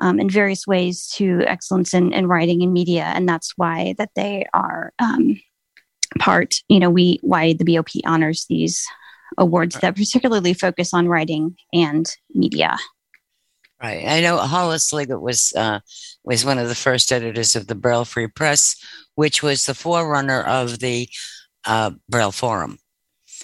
um, 0.00 0.20
in 0.20 0.28
various 0.28 0.66
ways 0.66 1.08
to 1.14 1.42
excellence 1.46 1.94
in, 1.94 2.12
in 2.12 2.26
writing 2.26 2.62
and 2.62 2.72
media, 2.72 3.04
and 3.04 3.28
that's 3.28 3.52
why 3.56 3.94
that 3.98 4.10
they 4.16 4.46
are 4.54 4.92
um, 4.98 5.40
part. 6.18 6.56
You 6.68 6.80
know, 6.80 6.90
we 6.90 7.18
why 7.22 7.54
the 7.54 7.64
BOP 7.64 7.90
honors 8.04 8.46
these 8.48 8.84
awards 9.38 9.78
that 9.80 9.96
particularly 9.96 10.54
focus 10.54 10.94
on 10.94 11.08
writing 11.08 11.56
and 11.72 12.06
media. 12.34 12.76
Right. 13.82 14.04
I 14.06 14.20
know 14.20 14.38
Hollis 14.38 14.92
Liggett 14.92 15.20
was 15.20 15.52
uh, 15.54 15.80
was 16.24 16.44
one 16.44 16.58
of 16.58 16.68
the 16.68 16.74
first 16.74 17.12
editors 17.12 17.54
of 17.54 17.66
the 17.66 17.74
Braille 17.74 18.04
Free 18.04 18.28
Press, 18.28 18.76
which 19.14 19.42
was 19.42 19.66
the 19.66 19.74
forerunner 19.74 20.42
of 20.42 20.78
the 20.78 21.08
uh, 21.66 21.90
Braille 22.08 22.32
Forum. 22.32 22.78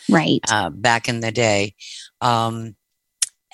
Right. 0.09 0.41
Uh, 0.49 0.71
back 0.71 1.09
in 1.09 1.21
the 1.21 1.33
day. 1.33 1.75
Um, 2.21 2.77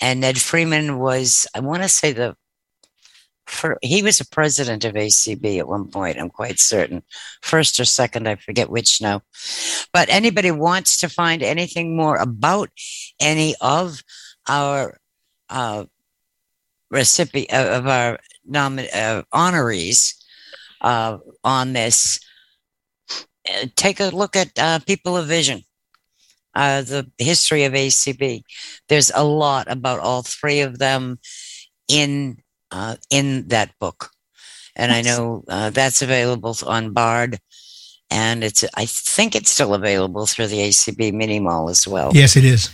and 0.01 0.21
Ned 0.21 0.39
Freeman 0.39 0.99
was, 0.99 1.47
I 1.55 1.61
want 1.61 1.83
to 1.83 1.89
say 1.89 2.13
the, 2.13 2.37
for, 3.47 3.79
he 3.81 4.03
was 4.03 4.21
a 4.21 4.29
president 4.29 4.85
of 4.85 4.95
ACB 4.95 5.59
at 5.59 5.69
one 5.69 5.89
point, 5.89 6.19
I'm 6.19 6.31
quite 6.31 6.59
certain. 6.59 7.03
First 7.43 7.79
or 7.79 7.85
second, 7.85 8.29
I 8.29 8.37
forget 8.37 8.71
which 8.71 9.01
now. 9.01 9.23
But 9.93 10.09
anybody 10.09 10.51
wants 10.51 10.99
to 10.99 11.09
find 11.09 11.43
anything 11.43 11.97
more 11.97 12.17
about 12.17 12.71
any 13.21 13.55
of 13.61 14.03
our 14.49 14.99
uh, 15.49 15.85
recipient 16.97 17.53
uh, 17.53 17.77
of 17.79 17.87
our 17.87 18.19
nomin- 18.51 18.93
uh, 18.95 19.23
honorees 19.33 20.15
uh, 20.81 21.19
on 21.45 21.75
this, 21.75 22.19
uh, 23.49 23.67
take 23.77 24.01
a 24.01 24.09
look 24.09 24.35
at 24.35 24.51
uh, 24.59 24.81
People 24.81 25.17
of 25.17 25.27
Vision, 25.29 25.63
uh, 26.55 26.81
the 26.83 27.07
history 27.19 27.65
of 27.65 27.75
ACB. 27.75 28.43
There's 28.89 29.13
a 29.15 29.23
lot 29.23 29.71
about 29.71 30.01
all 30.01 30.23
three 30.23 30.61
of 30.61 30.79
them 30.79 31.21
in 31.89 32.39
in 33.11 33.49
that 33.49 33.71
book, 33.79 34.11
and 34.75 34.93
I 34.93 35.01
know 35.01 35.45
that's 35.47 36.03
available 36.03 36.57
on 36.67 36.93
Bard. 36.93 37.39
And 38.09 38.45
it's, 38.45 38.65
I 38.77 38.87
think 38.87 39.35
it's 39.35 39.51
still 39.51 39.75
available 39.75 40.27
through 40.27 40.47
the 40.47 40.59
ACB 40.69 41.13
mini 41.13 41.41
mall 41.41 41.69
as 41.69 41.89
well. 41.89 42.13
Yes, 42.15 42.37
it 42.37 42.45
is. 42.45 42.71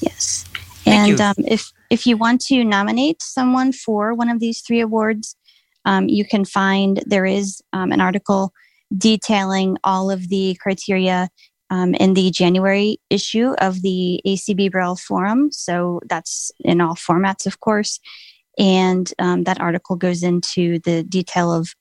Yes. 0.00 0.44
and 0.86 1.20
um, 1.20 1.34
if 1.38 1.72
if 1.90 2.06
you 2.06 2.16
want 2.16 2.40
to 2.42 2.64
nominate 2.64 3.20
someone 3.20 3.72
for 3.72 4.14
one 4.14 4.30
of 4.30 4.38
these 4.38 4.60
three 4.60 4.80
awards, 4.80 5.36
um, 5.84 6.08
you 6.08 6.24
can 6.24 6.44
find 6.44 7.02
there 7.06 7.26
is 7.26 7.60
um, 7.72 7.90
an 7.90 8.00
article 8.00 8.52
detailing 8.96 9.76
all 9.84 10.10
of 10.10 10.28
the 10.28 10.56
criteria 10.60 11.28
um, 11.70 11.94
in 11.94 12.14
the 12.14 12.30
January 12.30 12.98
issue 13.10 13.54
of 13.58 13.82
the 13.82 14.20
ACB 14.26 14.70
Braille 14.70 14.96
Forum. 14.96 15.50
So 15.52 16.00
that's 16.08 16.50
in 16.60 16.80
all 16.80 16.94
formats, 16.94 17.46
of 17.46 17.60
course. 17.60 18.00
And 18.58 19.12
um, 19.18 19.44
that 19.44 19.60
article 19.60 19.96
goes 19.96 20.22
into 20.22 20.80
the 20.80 21.02
detail 21.04 21.52
of, 21.52 21.72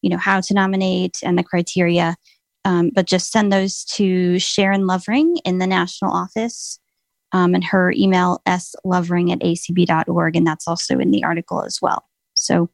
you 0.00 0.10
know, 0.10 0.18
how 0.18 0.40
to 0.40 0.54
nominate 0.54 1.18
and 1.22 1.36
the 1.36 1.42
criteria. 1.42 2.16
Um, 2.64 2.90
but 2.94 3.06
just 3.06 3.32
send 3.32 3.52
those 3.52 3.84
to 3.96 4.38
Sharon 4.38 4.86
Lovering 4.86 5.36
in 5.44 5.58
the 5.58 5.66
national 5.66 6.12
office 6.12 6.78
um, 7.32 7.54
and 7.54 7.64
her 7.64 7.92
email 7.92 8.40
slovering 8.46 9.32
at 9.32 9.40
acb.org. 9.40 10.36
And 10.36 10.46
that's 10.46 10.68
also 10.68 10.98
in 10.98 11.10
the 11.10 11.24
article 11.24 11.62
as 11.64 11.80
well. 11.80 12.04
So, 12.36 12.68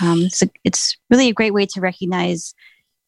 um, 0.00 0.28
so 0.30 0.46
it's 0.64 0.96
really 1.10 1.28
a 1.28 1.34
great 1.34 1.52
way 1.52 1.66
to 1.66 1.80
recognize, 1.80 2.54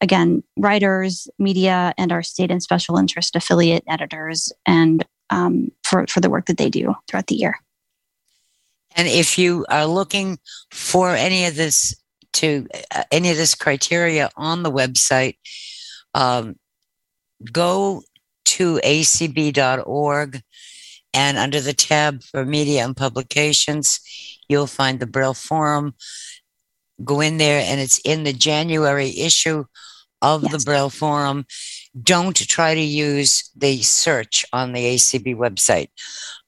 again, 0.01 0.43
writers, 0.57 1.27
media, 1.39 1.93
and 1.97 2.11
our 2.11 2.23
state 2.23 2.51
and 2.51 2.61
special 2.61 2.97
interest 2.97 3.35
affiliate 3.35 3.83
editors 3.87 4.51
and 4.65 5.05
um, 5.29 5.71
for, 5.83 6.05
for 6.07 6.19
the 6.19 6.29
work 6.29 6.45
that 6.45 6.57
they 6.57 6.69
do 6.69 6.93
throughout 7.07 7.27
the 7.27 7.35
year. 7.35 7.59
And 8.95 9.07
if 9.07 9.37
you 9.37 9.65
are 9.69 9.85
looking 9.85 10.37
for 10.71 11.15
any 11.15 11.45
of 11.45 11.55
this 11.55 11.95
to 12.33 12.67
uh, 12.93 13.03
any 13.11 13.29
of 13.31 13.37
this 13.37 13.55
criteria 13.55 14.29
on 14.35 14.63
the 14.63 14.71
website, 14.71 15.37
um, 16.13 16.55
go 17.51 18.03
to 18.57 18.79
acb.org 18.83 20.41
and 21.13 21.37
under 21.37 21.59
the 21.59 21.73
tab 21.73 22.23
for 22.23 22.45
media 22.45 22.83
and 22.85 22.95
publications, 22.95 23.99
you'll 24.47 24.67
find 24.67 24.99
the 24.99 25.07
Braille 25.07 25.33
Forum. 25.33 25.93
Go 27.03 27.19
in 27.19 27.37
there, 27.37 27.63
and 27.65 27.81
it's 27.81 27.99
in 27.99 28.23
the 28.23 28.33
January 28.33 29.09
issue 29.09 29.65
of 30.21 30.43
yes. 30.43 30.51
the 30.51 30.65
Braille 30.65 30.89
Forum. 30.89 31.45
Don't 32.01 32.35
try 32.35 32.75
to 32.75 32.81
use 32.81 33.49
the 33.55 33.81
search 33.81 34.45
on 34.53 34.71
the 34.71 34.95
ACB 34.95 35.35
website. 35.35 35.89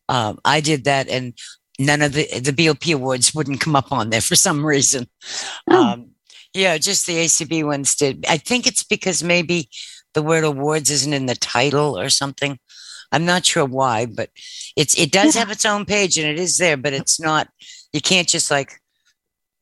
Um, 0.07 0.39
I 0.45 0.61
did 0.61 0.85
that, 0.85 1.09
and 1.09 1.33
none 1.79 2.01
of 2.01 2.13
the 2.13 2.27
the 2.39 2.53
BOP 2.53 2.87
awards 2.93 3.33
wouldn't 3.33 3.61
come 3.61 3.75
up 3.75 3.91
on 3.91 4.11
there 4.11 4.21
for 4.21 4.35
some 4.35 4.65
reason. 4.65 5.07
Oh. 5.69 5.83
Um, 5.83 6.09
yeah, 6.53 6.77
just 6.77 7.07
the 7.07 7.15
ACB 7.15 7.65
ones 7.65 7.95
did. 7.95 8.25
I 8.29 8.37
think 8.37 8.67
it's 8.67 8.83
because 8.83 9.23
maybe 9.23 9.69
the 10.13 10.23
word 10.23 10.43
awards 10.43 10.89
isn't 10.89 11.13
in 11.13 11.25
the 11.25 11.35
title 11.35 11.97
or 11.97 12.09
something. 12.09 12.59
I'm 13.11 13.25
not 13.25 13.45
sure 13.45 13.65
why, 13.65 14.05
but 14.05 14.29
it's 14.75 14.97
it 14.97 15.11
does 15.11 15.35
yeah. 15.35 15.41
have 15.41 15.51
its 15.51 15.65
own 15.65 15.85
page 15.85 16.17
and 16.17 16.27
it 16.27 16.39
is 16.39 16.57
there, 16.57 16.77
but 16.77 16.93
it's 16.93 17.19
not. 17.19 17.47
You 17.91 18.01
can't 18.01 18.27
just 18.27 18.49
like 18.49 18.79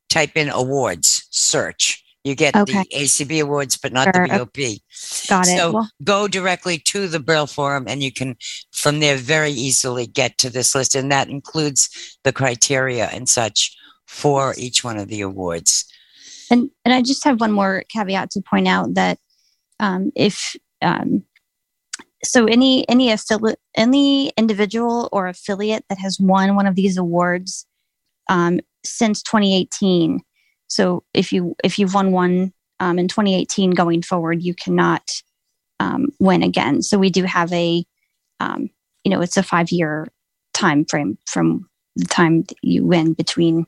type 0.08 0.36
in 0.36 0.48
awards 0.48 1.26
search. 1.30 2.02
You 2.24 2.36
get 2.36 2.54
okay. 2.54 2.84
the 2.90 2.96
ACB 2.96 3.42
awards, 3.42 3.76
but 3.76 3.92
not 3.92 4.14
sure. 4.14 4.28
the 4.28 4.38
BOP. 4.38 4.56
Got 5.28 5.48
it. 5.48 5.58
So 5.58 5.72
well, 5.72 5.90
go 6.04 6.28
directly 6.28 6.78
to 6.78 7.08
the 7.08 7.18
Braille 7.18 7.48
Forum, 7.48 7.86
and 7.88 8.02
you 8.02 8.12
can 8.12 8.36
from 8.72 9.00
there 9.00 9.16
very 9.16 9.50
easily 9.50 10.06
get 10.06 10.38
to 10.38 10.48
this 10.48 10.74
list, 10.74 10.94
and 10.94 11.10
that 11.10 11.28
includes 11.28 12.16
the 12.22 12.32
criteria 12.32 13.06
and 13.06 13.28
such 13.28 13.76
for 14.06 14.54
each 14.56 14.84
one 14.84 14.98
of 14.98 15.08
the 15.08 15.20
awards. 15.20 15.84
And 16.48 16.70
and 16.84 16.94
I 16.94 17.02
just 17.02 17.24
have 17.24 17.40
one 17.40 17.52
more 17.52 17.82
caveat 17.88 18.30
to 18.32 18.40
point 18.40 18.68
out 18.68 18.94
that 18.94 19.18
um, 19.82 20.12
if 20.14 20.56
um, 20.80 21.24
so, 22.24 22.46
any 22.46 22.88
any 22.88 23.10
affiliate, 23.10 23.58
any 23.76 24.28
individual 24.36 25.08
or 25.12 25.26
affiliate 25.26 25.84
that 25.88 25.98
has 25.98 26.18
won 26.20 26.54
one 26.54 26.66
of 26.66 26.76
these 26.76 26.96
awards 26.96 27.66
um, 28.30 28.60
since 28.84 29.22
2018. 29.22 30.20
So 30.68 31.02
if 31.12 31.32
you 31.32 31.56
if 31.64 31.78
you've 31.78 31.94
won 31.94 32.12
one 32.12 32.52
um, 32.78 32.98
in 32.98 33.08
2018 33.08 33.72
going 33.72 34.02
forward, 34.02 34.42
you 34.42 34.54
cannot 34.54 35.10
um, 35.80 36.10
win 36.20 36.44
again. 36.44 36.82
So 36.82 36.96
we 36.96 37.10
do 37.10 37.24
have 37.24 37.52
a 37.52 37.84
um, 38.38 38.70
you 39.02 39.10
know 39.10 39.20
it's 39.20 39.36
a 39.36 39.42
five 39.42 39.72
year 39.72 40.06
time 40.54 40.84
frame 40.84 41.18
from 41.26 41.68
the 41.96 42.06
time 42.06 42.44
you 42.62 42.86
win 42.86 43.14
between 43.14 43.66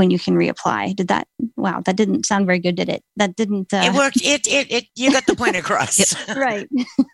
when 0.00 0.10
you 0.10 0.18
can 0.18 0.34
reapply. 0.34 0.96
Did 0.96 1.08
that? 1.08 1.28
Wow, 1.56 1.82
that 1.84 1.94
didn't 1.94 2.24
sound 2.24 2.46
very 2.46 2.58
good, 2.58 2.74
did 2.74 2.88
it? 2.88 3.04
That 3.16 3.36
didn't. 3.36 3.70
Uh, 3.72 3.82
it 3.84 3.92
worked. 3.92 4.16
It, 4.16 4.48
it 4.48 4.72
it 4.72 4.84
you 4.96 5.12
got 5.12 5.26
the 5.26 5.36
point 5.36 5.56
across. 5.56 6.16
right. 6.34 6.66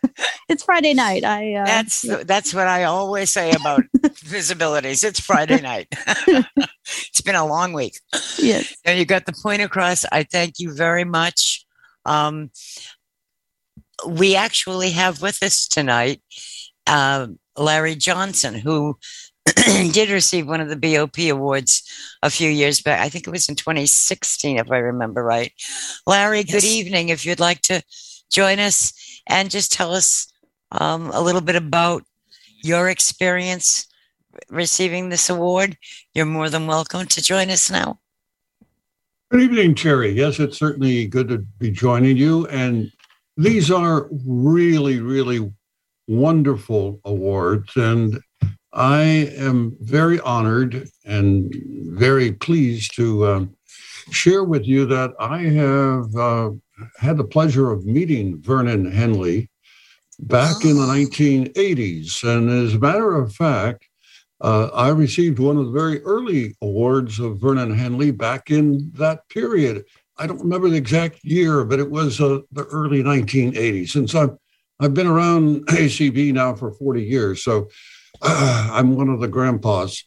it's 0.48 0.62
Friday 0.62 0.94
night. 0.94 1.24
I. 1.24 1.54
Uh, 1.54 1.64
that's 1.66 2.02
that's 2.24 2.54
what 2.54 2.68
I 2.68 2.84
always 2.84 3.30
say 3.30 3.50
about 3.50 3.82
visibilities. 4.04 5.02
It's 5.02 5.18
Friday 5.18 5.60
night. 5.60 5.88
it's 5.90 7.22
been 7.22 7.34
a 7.34 7.44
long 7.44 7.72
week. 7.72 7.98
Yes. 8.38 8.72
And 8.84 9.00
you 9.00 9.04
got 9.04 9.26
the 9.26 9.32
point 9.32 9.62
across. 9.62 10.04
I 10.12 10.22
thank 10.22 10.60
you 10.60 10.72
very 10.72 11.04
much. 11.04 11.66
Um, 12.04 12.52
we 14.06 14.36
actually 14.36 14.90
have 14.90 15.22
with 15.22 15.42
us 15.42 15.66
tonight 15.66 16.22
uh, 16.86 17.26
Larry 17.56 17.96
Johnson, 17.96 18.54
who 18.54 18.96
did 19.92 20.10
receive 20.10 20.48
one 20.48 20.60
of 20.60 20.68
the 20.68 20.76
BOP 20.76 21.18
awards 21.30 21.82
a 22.22 22.30
few 22.30 22.50
years 22.50 22.80
back. 22.80 23.00
I 23.00 23.08
think 23.08 23.26
it 23.26 23.30
was 23.30 23.48
in 23.48 23.54
2016, 23.54 24.58
if 24.58 24.70
I 24.70 24.78
remember 24.78 25.22
right. 25.22 25.52
Larry, 26.06 26.38
yes. 26.38 26.50
good 26.50 26.64
evening. 26.64 27.08
If 27.10 27.24
you'd 27.24 27.40
like 27.40 27.62
to 27.62 27.82
join 28.30 28.58
us 28.58 28.92
and 29.28 29.50
just 29.50 29.72
tell 29.72 29.94
us 29.94 30.32
um, 30.72 31.10
a 31.12 31.20
little 31.20 31.40
bit 31.40 31.56
about 31.56 32.02
your 32.62 32.88
experience 32.88 33.86
receiving 34.48 35.08
this 35.08 35.30
award, 35.30 35.76
you're 36.14 36.26
more 36.26 36.50
than 36.50 36.66
welcome 36.66 37.06
to 37.06 37.22
join 37.22 37.50
us 37.50 37.70
now. 37.70 37.98
Good 39.30 39.42
evening, 39.42 39.74
Terry. 39.74 40.10
Yes, 40.10 40.38
it's 40.38 40.58
certainly 40.58 41.06
good 41.06 41.28
to 41.28 41.38
be 41.58 41.70
joining 41.70 42.16
you. 42.16 42.46
And 42.46 42.92
these 43.36 43.70
are 43.70 44.08
really, 44.24 45.00
really 45.00 45.52
wonderful 46.06 47.00
awards. 47.04 47.74
And 47.76 48.20
I 48.76 49.00
am 49.38 49.74
very 49.80 50.20
honored 50.20 50.90
and 51.06 51.50
very 51.98 52.32
pleased 52.32 52.94
to 52.96 53.24
uh, 53.24 53.44
share 54.10 54.44
with 54.44 54.66
you 54.66 54.84
that 54.84 55.14
I 55.18 55.38
have 55.38 56.14
uh, 56.14 56.50
had 56.98 57.16
the 57.16 57.24
pleasure 57.24 57.70
of 57.70 57.86
meeting 57.86 58.38
Vernon 58.42 58.90
Henley 58.92 59.48
back 60.20 60.62
in 60.62 60.76
the 60.76 60.82
1980s. 60.82 62.22
And 62.22 62.50
as 62.50 62.74
a 62.74 62.78
matter 62.78 63.14
of 63.14 63.34
fact, 63.34 63.86
uh, 64.42 64.66
I 64.66 64.90
received 64.90 65.38
one 65.38 65.56
of 65.56 65.64
the 65.64 65.72
very 65.72 66.02
early 66.02 66.54
awards 66.60 67.18
of 67.18 67.40
Vernon 67.40 67.74
Henley 67.74 68.10
back 68.10 68.50
in 68.50 68.92
that 68.96 69.26
period. 69.30 69.84
I 70.18 70.26
don't 70.26 70.40
remember 70.40 70.68
the 70.68 70.76
exact 70.76 71.24
year, 71.24 71.64
but 71.64 71.78
it 71.78 71.90
was 71.90 72.20
uh, 72.20 72.40
the 72.52 72.64
early 72.64 73.02
1980s. 73.02 73.88
Since 73.88 74.14
I've, 74.14 74.36
I've 74.80 74.92
been 74.92 75.06
around 75.06 75.66
ACB 75.68 76.34
now 76.34 76.54
for 76.54 76.72
40 76.72 77.02
years. 77.02 77.42
So 77.42 77.68
I'm 78.22 78.96
one 78.96 79.08
of 79.08 79.20
the 79.20 79.28
grandpas. 79.28 80.02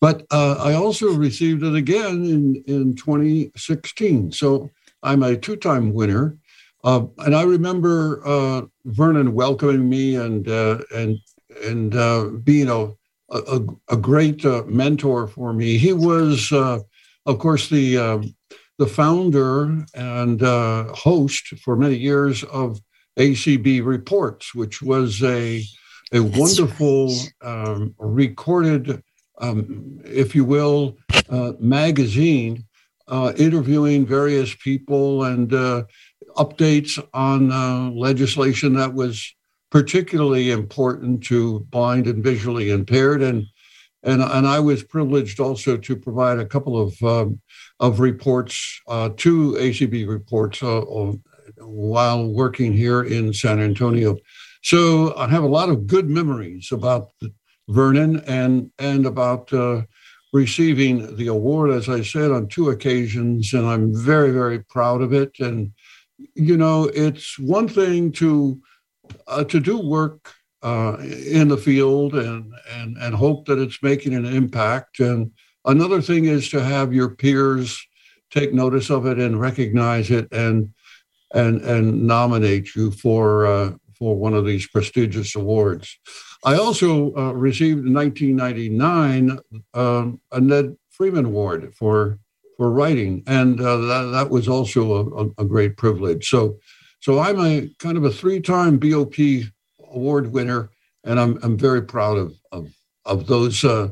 But 0.00 0.24
uh, 0.30 0.56
I 0.58 0.74
also 0.74 1.12
received 1.14 1.62
it 1.62 1.74
again 1.74 2.24
in, 2.24 2.62
in 2.66 2.94
2016. 2.96 4.32
So 4.32 4.70
I'm 5.02 5.22
a 5.22 5.36
two 5.36 5.56
time 5.56 5.92
winner. 5.92 6.38
Uh, 6.84 7.06
and 7.18 7.34
I 7.34 7.42
remember 7.42 8.26
uh, 8.26 8.62
Vernon 8.84 9.34
welcoming 9.34 9.88
me 9.88 10.16
and, 10.16 10.48
uh, 10.48 10.78
and, 10.94 11.18
and 11.64 11.94
uh, 11.94 12.24
being 12.42 12.68
a, 12.68 12.88
a, 13.30 13.60
a 13.88 13.96
great 13.96 14.44
mentor 14.66 15.28
for 15.28 15.52
me. 15.52 15.78
He 15.78 15.92
was, 15.92 16.50
of 16.52 17.38
course, 17.38 17.68
the, 17.68 18.34
the 18.78 18.86
founder 18.86 19.84
and 19.94 20.40
host 20.90 21.48
for 21.64 21.76
many 21.76 21.96
years 21.96 22.42
of 22.44 22.80
ACB 23.18 23.84
Reports, 23.84 24.54
which 24.54 24.82
was 24.82 25.22
a 25.22 25.62
a 26.12 26.20
wonderful 26.20 27.12
um, 27.40 27.94
recorded, 27.98 29.02
um, 29.38 30.00
if 30.04 30.34
you 30.34 30.44
will, 30.44 30.96
uh, 31.30 31.52
magazine 31.58 32.64
uh, 33.08 33.32
interviewing 33.36 34.06
various 34.06 34.54
people 34.54 35.24
and 35.24 35.52
uh, 35.52 35.84
updates 36.36 37.02
on 37.14 37.50
uh, 37.50 37.90
legislation 37.90 38.74
that 38.74 38.92
was 38.92 39.34
particularly 39.70 40.50
important 40.50 41.22
to 41.24 41.60
blind 41.70 42.06
and 42.06 42.22
visually 42.22 42.70
impaired. 42.70 43.22
And 43.22 43.46
and, 44.04 44.20
and 44.20 44.48
I 44.48 44.58
was 44.58 44.82
privileged 44.82 45.38
also 45.38 45.76
to 45.76 45.96
provide 45.96 46.40
a 46.40 46.44
couple 46.44 46.80
of 46.80 47.02
um, 47.02 47.40
of 47.78 48.00
reports, 48.00 48.80
uh, 48.88 49.10
two 49.16 49.52
ACB 49.52 50.08
reports, 50.08 50.62
uh, 50.62 50.82
while 51.58 52.26
working 52.26 52.72
here 52.72 53.02
in 53.04 53.32
San 53.32 53.60
Antonio. 53.60 54.16
So 54.62 55.16
I 55.16 55.28
have 55.28 55.42
a 55.42 55.48
lot 55.48 55.68
of 55.68 55.86
good 55.86 56.08
memories 56.08 56.70
about 56.70 57.10
Vernon 57.68 58.20
and 58.26 58.70
and 58.78 59.06
about 59.06 59.52
uh, 59.52 59.82
receiving 60.32 61.16
the 61.16 61.26
award, 61.26 61.70
as 61.70 61.88
I 61.88 62.02
said, 62.02 62.30
on 62.30 62.48
two 62.48 62.70
occasions, 62.70 63.52
and 63.52 63.66
I'm 63.66 63.94
very 63.94 64.30
very 64.30 64.60
proud 64.60 65.02
of 65.02 65.12
it. 65.12 65.38
And 65.40 65.72
you 66.34 66.56
know, 66.56 66.84
it's 66.94 67.38
one 67.38 67.68
thing 67.68 68.12
to 68.12 68.60
uh, 69.26 69.44
to 69.44 69.60
do 69.60 69.78
work 69.78 70.32
uh, 70.62 70.96
in 71.00 71.48
the 71.48 71.56
field 71.56 72.14
and 72.14 72.52
and 72.72 72.96
and 72.98 73.14
hope 73.14 73.46
that 73.46 73.58
it's 73.58 73.82
making 73.82 74.14
an 74.14 74.26
impact, 74.26 75.00
and 75.00 75.32
another 75.64 76.00
thing 76.00 76.26
is 76.26 76.48
to 76.50 76.62
have 76.62 76.92
your 76.92 77.10
peers 77.10 77.84
take 78.30 78.52
notice 78.52 78.90
of 78.90 79.06
it 79.06 79.18
and 79.18 79.40
recognize 79.40 80.10
it 80.10 80.28
and 80.32 80.72
and 81.34 81.60
and 81.62 82.06
nominate 82.06 82.74
you 82.74 82.90
for 82.90 83.46
uh, 83.46 83.72
for 84.02 84.16
one 84.16 84.34
of 84.34 84.44
these 84.44 84.66
prestigious 84.66 85.36
awards. 85.36 85.96
I 86.44 86.56
also 86.56 87.14
uh, 87.14 87.32
received 87.34 87.86
in 87.86 87.94
1999 87.94 89.38
um, 89.74 90.20
a 90.32 90.40
Ned 90.40 90.76
Freeman 90.90 91.26
Award 91.26 91.72
for 91.76 92.18
for 92.56 92.68
writing, 92.72 93.22
and 93.28 93.60
uh, 93.60 93.76
that, 93.76 94.10
that 94.10 94.30
was 94.30 94.48
also 94.48 95.32
a, 95.38 95.42
a, 95.42 95.44
great 95.44 95.76
privilege. 95.76 96.28
So, 96.28 96.58
so 97.00 97.20
I'm 97.20 97.40
a 97.40 97.68
kind 97.78 97.96
of 97.96 98.04
a 98.04 98.10
three-time 98.10 98.78
BOP 98.78 99.14
award 99.92 100.32
winner, 100.32 100.70
and 101.04 101.20
I'm 101.20 101.38
I'm 101.44 101.56
very 101.56 101.82
proud 101.82 102.18
of 102.18 102.34
of 102.50 102.74
of 103.04 103.28
those 103.28 103.62
uh, 103.62 103.90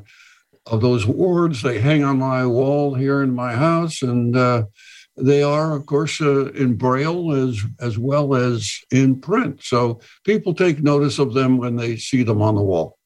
of 0.67 0.81
those 0.81 1.07
awards. 1.07 1.63
They 1.63 1.79
hang 1.79 2.03
on 2.03 2.19
my 2.19 2.45
wall 2.45 2.95
here 2.95 3.23
in 3.23 3.33
my 3.33 3.53
house, 3.55 4.03
and 4.03 4.37
uh, 4.37 4.65
they 5.21 5.43
are, 5.43 5.75
of 5.75 5.87
course, 5.87 6.21
uh, 6.21 6.47
in 6.53 6.75
Braille 6.75 7.33
as, 7.33 7.61
as 7.81 7.99
well 7.99 8.35
as 8.35 8.79
in 8.91 9.21
print. 9.21 9.63
So 9.63 10.01
people 10.25 10.55
take 10.55 10.83
notice 10.83 11.19
of 11.19 11.35
them 11.35 11.59
when 11.59 11.77
they 11.77 11.97
see 11.97 12.23
them 12.23 12.43
on 12.43 12.55
the 12.55 12.63
wall. 12.63 12.99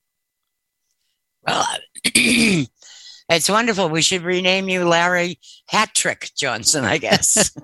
Well, 1.46 1.66
it's 2.05 3.48
wonderful. 3.48 3.88
We 3.88 4.03
should 4.03 4.22
rename 4.22 4.68
you 4.68 4.87
Larry 4.88 5.38
Hattrick 5.70 6.35
Johnson, 6.35 6.85
I 6.85 6.98
guess. 6.98 7.55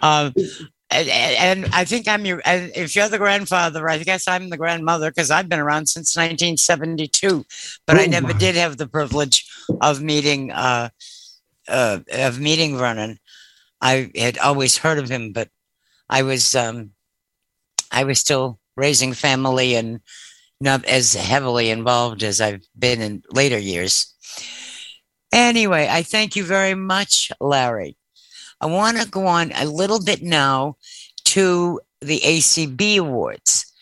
um, 0.00 0.34
and, 0.90 1.08
and 1.08 1.74
I 1.74 1.84
think 1.84 2.08
I'm 2.08 2.24
your. 2.26 2.42
And 2.44 2.72
if 2.74 2.94
you're 2.96 3.08
the 3.08 3.18
grandfather, 3.18 3.88
I 3.88 3.98
guess 3.98 4.26
I'm 4.28 4.50
the 4.50 4.56
grandmother 4.56 5.10
because 5.10 5.30
I've 5.30 5.48
been 5.48 5.60
around 5.60 5.86
since 5.88 6.16
1972. 6.16 7.44
But 7.86 7.96
I 7.98 8.04
Oh, 8.04 8.06
never 8.06 8.32
did 8.32 8.56
have 8.56 8.76
the 8.76 8.88
privilege 8.88 9.46
of 9.80 10.02
meeting 10.02 10.50
uh, 10.50 10.90
uh, 11.68 12.00
of 12.12 12.40
meeting 12.40 12.76
Vernon. 12.76 13.18
I 13.80 14.10
had 14.16 14.38
always 14.38 14.78
heard 14.78 14.98
of 14.98 15.08
him, 15.08 15.32
but 15.32 15.48
I 16.08 16.22
was 16.22 16.54
um, 16.54 16.90
I 17.92 18.04
was 18.04 18.18
still 18.18 18.58
raising 18.76 19.12
family 19.12 19.74
and 19.74 20.00
not 20.60 20.84
as 20.84 21.14
heavily 21.14 21.70
involved 21.70 22.22
as 22.22 22.40
I've 22.40 22.66
been 22.78 23.00
in 23.00 23.22
later 23.32 23.58
years. 23.58 24.14
Anyway, 25.32 25.86
I 25.88 26.02
thank 26.02 26.34
you 26.36 26.44
very 26.44 26.74
much, 26.74 27.30
Larry. 27.40 27.96
I 28.60 28.66
want 28.66 28.98
to 28.98 29.08
go 29.08 29.26
on 29.26 29.52
a 29.52 29.64
little 29.64 30.02
bit 30.02 30.22
now 30.22 30.76
to 31.26 31.80
the 32.00 32.20
ACB 32.20 32.98
Awards. 32.98 33.72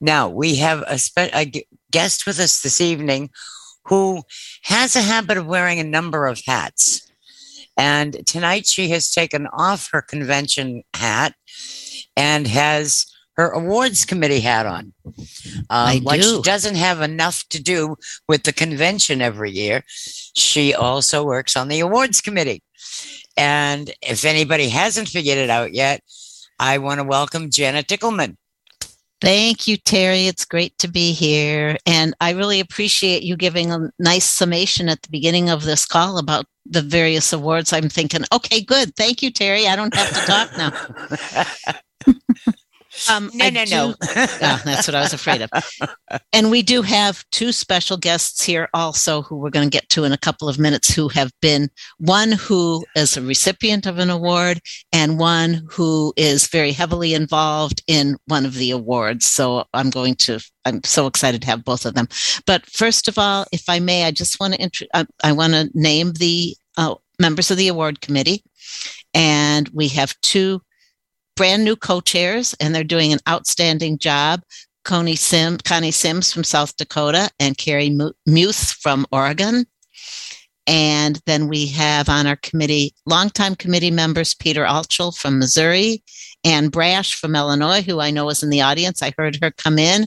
Now, 0.00 0.28
we 0.28 0.56
have 0.56 0.82
a, 0.86 0.98
spe- 0.98 1.34
a 1.34 1.64
guest 1.90 2.26
with 2.26 2.38
us 2.38 2.62
this 2.62 2.80
evening 2.80 3.30
who 3.84 4.22
has 4.62 4.96
a 4.96 5.02
habit 5.02 5.36
of 5.36 5.46
wearing 5.46 5.78
a 5.78 5.84
number 5.84 6.26
of 6.26 6.40
hats. 6.46 7.10
And 7.76 8.26
tonight 8.26 8.66
she 8.66 8.88
has 8.90 9.10
taken 9.10 9.46
off 9.48 9.90
her 9.92 10.02
convention 10.02 10.84
hat 10.94 11.34
and 12.16 12.46
has 12.46 13.06
her 13.36 13.50
awards 13.50 14.04
committee 14.04 14.40
hat 14.40 14.66
on. 14.66 14.92
Um, 15.04 15.14
I 15.70 16.00
like 16.02 16.22
she 16.22 16.40
doesn't 16.42 16.76
have 16.76 17.00
enough 17.00 17.44
to 17.48 17.62
do 17.62 17.96
with 18.28 18.44
the 18.44 18.52
convention 18.52 19.20
every 19.20 19.50
year, 19.50 19.82
she 19.86 20.72
also 20.74 21.24
works 21.24 21.56
on 21.56 21.68
the 21.68 21.80
awards 21.80 22.20
committee. 22.20 22.62
And 23.36 23.92
if 24.02 24.24
anybody 24.24 24.68
hasn't 24.68 25.08
figured 25.08 25.38
it 25.38 25.50
out 25.50 25.74
yet, 25.74 26.02
I 26.58 26.78
want 26.78 27.00
to 27.00 27.04
welcome 27.04 27.50
Janet 27.50 27.86
Dickelman. 27.86 28.36
Thank 29.20 29.66
you, 29.66 29.76
Terry. 29.78 30.26
It's 30.26 30.44
great 30.44 30.76
to 30.78 30.88
be 30.88 31.12
here. 31.12 31.78
And 31.86 32.14
I 32.20 32.32
really 32.32 32.60
appreciate 32.60 33.22
you 33.22 33.36
giving 33.36 33.72
a 33.72 33.90
nice 33.98 34.26
summation 34.26 34.88
at 34.88 35.00
the 35.02 35.08
beginning 35.10 35.48
of 35.48 35.64
this 35.64 35.86
call 35.86 36.18
about 36.18 36.44
the 36.66 36.82
various 36.82 37.32
awards. 37.32 37.72
I'm 37.72 37.88
thinking, 37.88 38.24
okay, 38.32 38.60
good. 38.60 38.94
Thank 38.96 39.22
you, 39.22 39.30
Terry. 39.30 39.66
I 39.66 39.76
don't 39.76 39.94
have 39.94 40.08
to 40.10 40.26
talk 40.26 40.56
now. 42.06 42.54
Um, 43.10 43.30
no, 43.34 43.44
I 43.44 43.50
no, 43.50 43.64
do- 43.64 43.70
no. 43.70 43.94
Yeah, 44.14 44.56
that's 44.64 44.86
what 44.86 44.94
I 44.94 45.00
was 45.00 45.12
afraid 45.12 45.42
of. 45.42 45.50
And 46.32 46.50
we 46.50 46.62
do 46.62 46.82
have 46.82 47.24
two 47.30 47.52
special 47.52 47.96
guests 47.96 48.42
here 48.42 48.68
also 48.72 49.22
who 49.22 49.36
we're 49.36 49.50
going 49.50 49.68
to 49.68 49.76
get 49.76 49.88
to 49.90 50.04
in 50.04 50.12
a 50.12 50.18
couple 50.18 50.48
of 50.48 50.58
minutes 50.58 50.94
who 50.94 51.08
have 51.08 51.32
been 51.40 51.70
one 51.98 52.32
who 52.32 52.84
is 52.94 53.16
a 53.16 53.22
recipient 53.22 53.86
of 53.86 53.98
an 53.98 54.10
award 54.10 54.60
and 54.92 55.18
one 55.18 55.66
who 55.70 56.12
is 56.16 56.46
very 56.48 56.72
heavily 56.72 57.14
involved 57.14 57.82
in 57.86 58.16
one 58.26 58.46
of 58.46 58.54
the 58.54 58.70
awards. 58.70 59.26
So 59.26 59.64
I'm 59.74 59.90
going 59.90 60.14
to, 60.16 60.40
I'm 60.64 60.82
so 60.84 61.06
excited 61.06 61.42
to 61.42 61.48
have 61.48 61.64
both 61.64 61.84
of 61.84 61.94
them. 61.94 62.08
But 62.46 62.64
first 62.66 63.08
of 63.08 63.18
all, 63.18 63.46
if 63.52 63.68
I 63.68 63.80
may, 63.80 64.04
I 64.04 64.10
just 64.10 64.38
want 64.40 64.54
to, 64.54 64.60
intro, 64.60 64.86
I, 64.94 65.06
I 65.22 65.32
want 65.32 65.52
to 65.54 65.70
name 65.74 66.12
the 66.12 66.56
uh, 66.76 66.94
members 67.18 67.50
of 67.50 67.56
the 67.56 67.68
award 67.68 68.00
committee. 68.00 68.44
And 69.12 69.68
we 69.68 69.88
have 69.88 70.20
two 70.20 70.62
brand 71.36 71.64
new 71.64 71.76
co-chairs 71.76 72.54
and 72.60 72.74
they're 72.74 72.84
doing 72.84 73.12
an 73.12 73.20
outstanding 73.28 73.98
job. 73.98 74.42
Connie, 74.84 75.16
Sim, 75.16 75.58
Connie 75.58 75.90
Sims 75.90 76.32
from 76.32 76.44
South 76.44 76.76
Dakota 76.76 77.30
and 77.40 77.56
Carrie 77.56 77.96
Muth 78.26 78.76
from 78.80 79.06
Oregon. 79.10 79.64
And 80.66 81.20
then 81.26 81.48
we 81.48 81.66
have 81.68 82.08
on 82.08 82.26
our 82.26 82.36
committee, 82.36 82.94
longtime 83.06 83.56
committee 83.56 83.90
members, 83.90 84.34
Peter 84.34 84.64
Altschul 84.64 85.16
from 85.16 85.38
Missouri, 85.38 86.02
Ann 86.42 86.68
Brash 86.68 87.14
from 87.14 87.36
Illinois, 87.36 87.82
who 87.82 88.00
I 88.00 88.10
know 88.10 88.28
is 88.30 88.42
in 88.42 88.50
the 88.50 88.62
audience. 88.62 89.02
I 89.02 89.12
heard 89.16 89.38
her 89.42 89.50
come 89.50 89.78
in, 89.78 90.06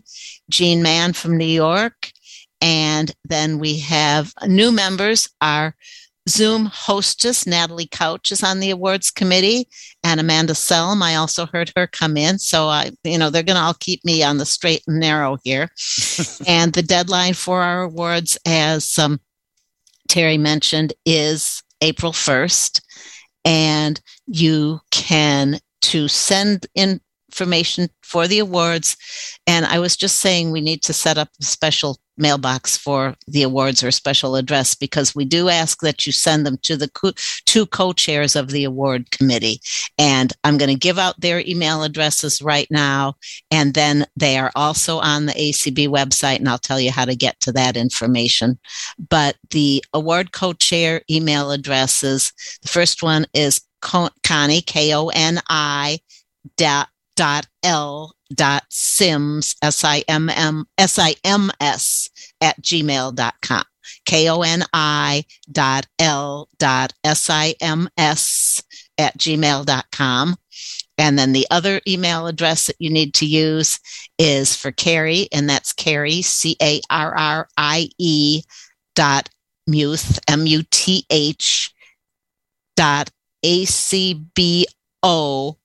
Jean 0.50 0.82
Mann 0.82 1.14
from 1.14 1.38
New 1.38 1.46
York. 1.46 2.12
And 2.60 3.14
then 3.24 3.60
we 3.60 3.78
have 3.80 4.34
new 4.48 4.72
members, 4.72 5.30
our 5.42 5.76
Zoom 6.28 6.66
hostess, 6.66 7.48
Natalie 7.48 7.88
Couch, 7.90 8.32
is 8.32 8.44
on 8.44 8.60
the 8.60 8.72
awards 8.72 9.12
committee 9.12 9.68
and 10.04 10.20
Amanda 10.20 10.54
Selm. 10.54 11.02
I 11.02 11.16
also 11.16 11.46
heard 11.46 11.72
her 11.76 11.88
come 11.88 12.18
in. 12.18 12.40
So 12.40 12.68
I, 12.68 12.92
you 13.04 13.18
know, 13.18 13.30
they're 13.30 13.44
going 13.44 13.56
to 13.56 13.62
all 13.62 13.76
keep 13.80 14.04
me 14.04 14.24
on 14.24 14.38
the 14.38 14.46
straight 14.46 14.84
and 14.88 15.00
narrow 15.00 15.38
here. 15.44 15.70
and 16.48 16.74
the 16.74 16.84
deadline 16.84 17.34
for 17.34 17.62
our 17.62 17.84
awards, 17.84 18.38
as 18.46 18.98
um, 18.98 19.20
Terry 20.08 20.38
mentioned, 20.38 20.94
is 21.06 21.64
April 21.82 22.12
1st. 22.12 22.82
And 23.46 24.02
you 24.26 24.82
can 24.92 25.60
to 25.84 26.08
send 26.08 26.68
information 27.38 27.88
for 28.02 28.28
the 28.28 28.40
awards. 28.40 28.98
And 29.46 29.66
I 29.66 29.80
was 29.80 29.96
just 29.96 30.18
saying 30.18 30.50
we 30.52 30.62
need 30.62 30.82
to 30.84 30.94
set 30.94 31.18
up 31.18 31.30
a 31.40 31.46
special 31.46 32.00
mailbox 32.18 32.76
for 32.76 33.16
the 33.28 33.44
awards 33.44 33.84
or 33.84 33.92
special 33.92 34.36
address 34.36 34.74
because 34.74 35.14
we 35.14 35.24
do 35.24 35.50
ask 35.50 35.82
that 35.82 36.08
you 36.08 36.12
send 36.12 36.48
them 36.48 36.58
to 36.64 36.76
the 36.76 36.90
co- 36.90 37.12
two 37.46 37.68
co-chairs 37.68 38.36
of 38.36 38.50
the 38.50 38.64
award 38.64 39.12
committee 39.12 39.62
and 40.00 40.34
i'm 40.44 40.58
going 40.58 40.68
to 40.68 40.76
give 40.76 40.98
out 40.98 41.20
their 41.22 41.42
email 41.42 41.84
addresses 41.84 42.42
right 42.42 42.66
now 42.72 43.14
and 43.52 43.76
then 43.76 44.04
they 44.16 44.36
are 44.36 44.52
also 44.56 44.98
on 44.98 45.28
the 45.28 45.34
acb 45.34 45.88
website 45.90 46.38
and 46.38 46.50
i'll 46.50 46.58
tell 46.58 46.80
you 46.80 46.90
how 46.90 47.06
to 47.06 47.16
get 47.16 47.40
to 47.40 47.52
that 47.52 47.78
information 47.78 48.58
but 49.10 49.36
the 49.52 49.84
award 49.94 50.32
co-chair 50.32 51.04
email 51.12 51.52
addresses 51.52 52.34
the 52.64 52.68
first 52.68 53.04
one 53.04 53.28
is 53.36 53.62
connie 54.24 54.62
k-o-n-i 54.62 56.00
dot 56.56 56.90
dot 57.18 57.48
l 57.64 58.14
dot 58.34 58.64
sims 58.70 59.56
s-i-m-m 59.62 60.66
s-i-m-s 60.78 62.10
at 62.40 62.62
gmail.com 62.62 63.64
k-o-n-i 64.06 65.26
dot 65.52 65.88
l 66.00 66.48
dot 66.58 66.94
s-i-m-s 67.04 68.64
at 68.98 69.18
gmail.com 69.18 70.36
and 70.98 71.18
then 71.18 71.32
the 71.32 71.46
other 71.52 71.80
email 71.88 72.28
address 72.28 72.68
that 72.68 72.76
you 72.80 72.90
need 72.90 73.14
to 73.16 73.26
use 73.26 73.80
is 74.18 74.56
for 74.56 74.72
Carrie, 74.72 75.28
and 75.32 75.48
that's 75.48 75.72
Carrie, 75.72 76.24
C 76.24 76.56
A 76.62 76.82
R 76.90 77.16
R 77.16 77.48
I 77.56 77.90
E 78.00 78.42
dot 78.96 79.30
muth, 79.68 80.20
M 80.28 80.48
U 80.48 80.64
T 80.72 81.06
H 81.12 81.72
dot 82.76 83.12
A 83.44 83.66
C 83.66 84.26
B 84.36 84.66
O 85.04 85.58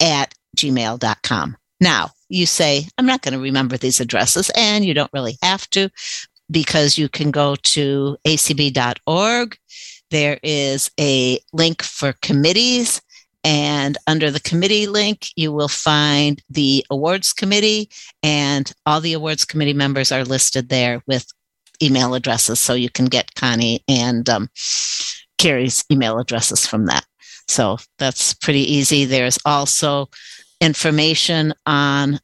at 0.00 0.34
gmail.com. 0.54 1.56
Now, 1.80 2.10
you 2.28 2.46
say, 2.46 2.86
I'm 2.98 3.06
not 3.06 3.22
going 3.22 3.34
to 3.34 3.40
remember 3.40 3.76
these 3.76 4.00
addresses, 4.00 4.50
and 4.56 4.84
you 4.84 4.94
don't 4.94 5.12
really 5.12 5.36
have 5.42 5.68
to 5.70 5.90
because 6.50 6.98
you 6.98 7.08
can 7.08 7.30
go 7.30 7.56
to 7.56 8.16
acb.org. 8.26 9.56
There 10.10 10.38
is 10.42 10.90
a 11.00 11.38
link 11.52 11.82
for 11.82 12.14
committees. 12.22 13.00
And 13.46 13.98
under 14.06 14.30
the 14.30 14.40
committee 14.40 14.86
link, 14.86 15.26
you 15.36 15.52
will 15.52 15.68
find 15.68 16.42
the 16.48 16.84
awards 16.88 17.34
committee, 17.34 17.90
and 18.22 18.72
all 18.86 19.02
the 19.02 19.12
awards 19.12 19.44
committee 19.44 19.74
members 19.74 20.10
are 20.10 20.24
listed 20.24 20.70
there 20.70 21.02
with 21.06 21.26
email 21.82 22.14
addresses. 22.14 22.58
So 22.58 22.72
you 22.72 22.88
can 22.88 23.04
get 23.04 23.34
Connie 23.34 23.84
and 23.86 24.28
um, 24.30 24.48
Carrie's 25.36 25.84
email 25.92 26.18
addresses 26.18 26.66
from 26.66 26.86
that. 26.86 27.04
So 27.48 27.76
that's 27.98 28.32
pretty 28.32 28.72
easy. 28.72 29.04
There's 29.04 29.38
also 29.44 30.08
information 30.60 31.54
on 31.66 32.20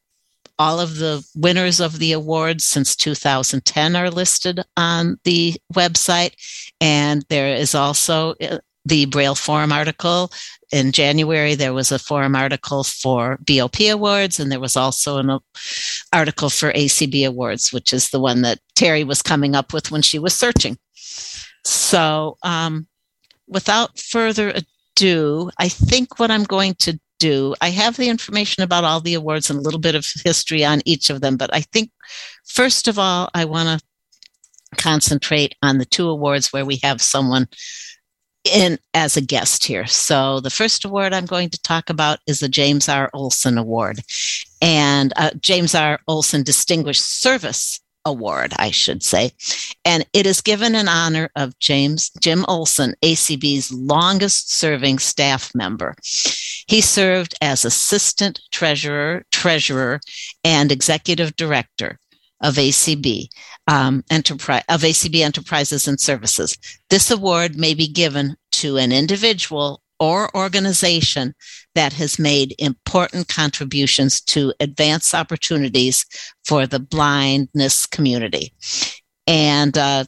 all 0.58 0.78
of 0.78 0.96
the 0.96 1.26
winners 1.34 1.80
of 1.80 1.98
the 1.98 2.12
awards 2.12 2.64
since 2.64 2.94
2010 2.94 3.96
are 3.96 4.10
listed 4.10 4.60
on 4.76 5.18
the 5.24 5.54
website. 5.72 6.34
And 6.82 7.24
there 7.30 7.54
is 7.54 7.74
also 7.74 8.34
uh, 8.42 8.58
the 8.84 9.06
Braille 9.06 9.34
Forum 9.34 9.72
article. 9.72 10.30
In 10.70 10.92
January, 10.92 11.54
there 11.54 11.72
was 11.72 11.90
a 11.90 11.98
forum 11.98 12.36
article 12.36 12.84
for 12.84 13.38
BOP 13.40 13.80
Awards, 13.90 14.38
and 14.38 14.52
there 14.52 14.60
was 14.60 14.76
also 14.76 15.16
an 15.16 15.30
uh, 15.30 15.38
article 16.12 16.50
for 16.50 16.72
ACB 16.72 17.26
Awards, 17.26 17.72
which 17.72 17.92
is 17.92 18.10
the 18.10 18.20
one 18.20 18.42
that 18.42 18.60
Terry 18.76 19.02
was 19.02 19.22
coming 19.22 19.54
up 19.54 19.72
with 19.72 19.90
when 19.90 20.02
she 20.02 20.18
was 20.18 20.34
searching. 20.34 20.78
So, 21.64 22.36
um, 22.42 22.86
without 23.48 23.98
further 23.98 24.52
ado, 24.54 25.50
I 25.58 25.68
think 25.68 26.18
what 26.18 26.30
I'm 26.30 26.44
going 26.44 26.74
to 26.80 27.00
do, 27.20 27.54
I 27.60 27.70
have 27.70 27.96
the 27.96 28.08
information 28.08 28.64
about 28.64 28.82
all 28.82 29.00
the 29.00 29.14
awards 29.14 29.50
and 29.50 29.58
a 29.60 29.62
little 29.62 29.78
bit 29.78 29.94
of 29.94 30.04
history 30.24 30.64
on 30.64 30.82
each 30.84 31.10
of 31.10 31.20
them, 31.20 31.36
but 31.36 31.54
I 31.54 31.60
think 31.60 31.92
first 32.44 32.88
of 32.88 32.98
all, 32.98 33.30
I 33.32 33.44
want 33.44 33.80
to 33.80 34.76
concentrate 34.76 35.54
on 35.62 35.78
the 35.78 35.84
two 35.84 36.08
awards 36.08 36.52
where 36.52 36.64
we 36.64 36.80
have 36.82 37.00
someone 37.00 37.46
in 38.44 38.78
as 38.94 39.16
a 39.16 39.20
guest 39.20 39.64
here. 39.64 39.86
So 39.86 40.40
the 40.40 40.50
first 40.50 40.84
award 40.84 41.12
I'm 41.12 41.26
going 41.26 41.50
to 41.50 41.62
talk 41.62 41.90
about 41.90 42.18
is 42.26 42.40
the 42.40 42.48
James 42.48 42.88
R. 42.88 43.10
Olson 43.12 43.58
Award. 43.58 44.00
And 44.62 45.12
uh, 45.16 45.30
James 45.40 45.74
R. 45.74 46.00
Olson 46.08 46.42
Distinguished 46.42 47.04
Service 47.04 47.80
Award, 48.04 48.52
I 48.56 48.70
should 48.70 49.02
say. 49.02 49.32
And 49.84 50.06
it 50.12 50.26
is 50.26 50.40
given 50.40 50.74
in 50.74 50.88
honor 50.88 51.30
of 51.36 51.58
James 51.58 52.10
Jim 52.20 52.44
Olson, 52.48 52.94
ACB's 53.02 53.72
longest 53.72 54.54
serving 54.54 54.98
staff 54.98 55.50
member. 55.54 55.94
He 56.66 56.80
served 56.80 57.34
as 57.40 57.64
assistant 57.64 58.40
treasurer, 58.50 59.24
treasurer, 59.30 60.00
and 60.44 60.70
executive 60.70 61.36
director 61.36 61.98
of 62.42 62.54
ACB 62.54 63.28
um, 63.66 64.02
enterprise 64.10 64.64
of 64.68 64.80
ACB 64.80 65.20
Enterprises 65.20 65.86
and 65.86 66.00
Services. 66.00 66.56
This 66.88 67.10
award 67.10 67.56
may 67.56 67.74
be 67.74 67.86
given 67.86 68.36
to 68.52 68.76
an 68.76 68.92
individual 68.92 69.82
or 70.00 70.34
organization 70.34 71.34
that 71.74 71.92
has 71.92 72.18
made 72.18 72.54
important 72.58 73.28
contributions 73.28 74.20
to 74.22 74.52
advance 74.58 75.14
opportunities 75.14 76.06
for 76.44 76.66
the 76.66 76.80
blindness 76.80 77.86
community. 77.86 78.52
And 79.26 79.76
uh, 79.76 80.04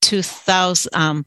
2000, 0.00 0.94
um, 0.94 1.26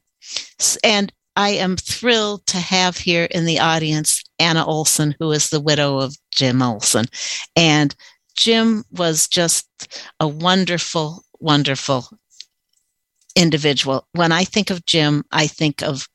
and 0.84 1.12
I 1.36 1.50
am 1.50 1.76
thrilled 1.78 2.46
to 2.48 2.58
have 2.58 2.98
here 2.98 3.26
in 3.26 3.46
the 3.46 3.60
audience 3.60 4.24
Anna 4.40 4.66
Olson, 4.66 5.16
who 5.20 5.32
is 5.32 5.50
the 5.50 5.60
widow 5.60 6.00
of 6.00 6.16
Jim 6.32 6.62
Olson. 6.62 7.06
And 7.56 7.96
Jim 8.36 8.84
was 8.92 9.28
just 9.28 9.68
a 10.20 10.28
wonderful, 10.28 11.24
wonderful 11.40 12.08
individual. 13.38 14.08
When 14.14 14.32
I 14.32 14.44
think 14.44 14.70
of 14.70 14.86
Jim, 14.86 15.24
I 15.32 15.48
think 15.48 15.82
of 15.82 16.08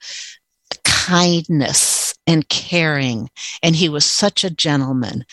kindness 0.84 2.14
and 2.26 2.48
caring. 2.48 3.30
And 3.62 3.74
he 3.74 3.88
was 3.88 4.04
such 4.04 4.44
a 4.44 4.50
gentleman. 4.50 5.24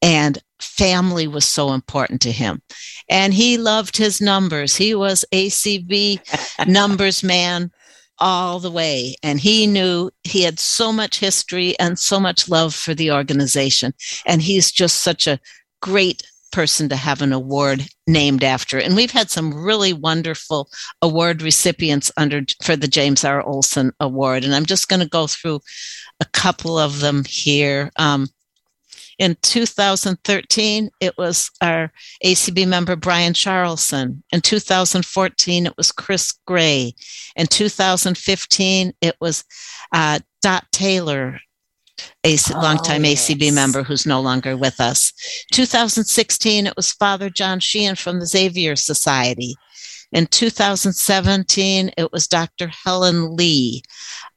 And 0.00 0.38
family 0.60 1.26
was 1.26 1.44
so 1.44 1.72
important 1.72 2.20
to 2.22 2.32
him. 2.32 2.62
And 3.08 3.34
he 3.34 3.58
loved 3.58 3.96
his 3.96 4.20
numbers. 4.20 4.76
He 4.76 4.94
was 4.94 5.24
ACB 5.32 6.20
numbers 6.68 7.22
man 7.22 7.70
all 8.18 8.58
the 8.58 8.70
way. 8.70 9.14
And 9.22 9.40
he 9.40 9.66
knew 9.66 10.10
he 10.24 10.42
had 10.42 10.58
so 10.58 10.92
much 10.92 11.20
history 11.20 11.78
and 11.78 11.98
so 11.98 12.18
much 12.18 12.48
love 12.48 12.74
for 12.74 12.94
the 12.94 13.12
organization. 13.12 13.94
And 14.26 14.42
he's 14.42 14.70
just 14.70 14.98
such 15.02 15.26
a 15.26 15.40
great 15.80 16.22
person 16.50 16.88
to 16.88 16.96
have 16.96 17.22
an 17.22 17.32
award 17.32 17.86
named 18.06 18.44
after. 18.44 18.78
And 18.78 18.96
we've 18.96 19.10
had 19.10 19.30
some 19.30 19.54
really 19.54 19.92
wonderful 19.92 20.68
award 21.02 21.42
recipients 21.42 22.10
under 22.16 22.42
for 22.62 22.76
the 22.76 22.88
James 22.88 23.24
R. 23.24 23.42
Olson 23.42 23.92
Award. 24.00 24.44
And 24.44 24.54
I'm 24.54 24.66
just 24.66 24.88
going 24.88 25.00
to 25.00 25.08
go 25.08 25.26
through 25.26 25.60
a 26.20 26.24
couple 26.26 26.78
of 26.78 27.00
them 27.00 27.24
here. 27.24 27.90
Um, 27.96 28.28
in 29.18 29.36
2013, 29.42 30.90
it 31.00 31.18
was 31.18 31.50
our 31.60 31.92
ACB 32.24 32.68
member 32.68 32.94
Brian 32.94 33.34
Charlson. 33.34 34.22
In 34.32 34.40
2014, 34.40 35.66
it 35.66 35.76
was 35.76 35.90
Chris 35.90 36.34
Gray. 36.46 36.94
In 37.34 37.48
2015, 37.48 38.92
it 39.00 39.16
was 39.20 39.44
uh, 39.92 40.20
Dot 40.40 40.66
Taylor 40.70 41.40
a 42.24 42.36
oh, 42.54 42.60
longtime 42.60 43.04
yes. 43.04 43.28
ACB 43.28 43.52
member 43.52 43.82
who's 43.82 44.06
no 44.06 44.20
longer 44.20 44.56
with 44.56 44.80
us. 44.80 45.12
2016, 45.52 46.66
it 46.66 46.76
was 46.76 46.92
Father 46.92 47.30
John 47.30 47.60
Sheehan 47.60 47.96
from 47.96 48.20
the 48.20 48.26
Xavier 48.26 48.76
Society. 48.76 49.54
In 50.10 50.26
2017, 50.26 51.90
it 51.96 52.12
was 52.12 52.26
Dr. 52.26 52.68
Helen 52.68 53.36
Lee. 53.36 53.82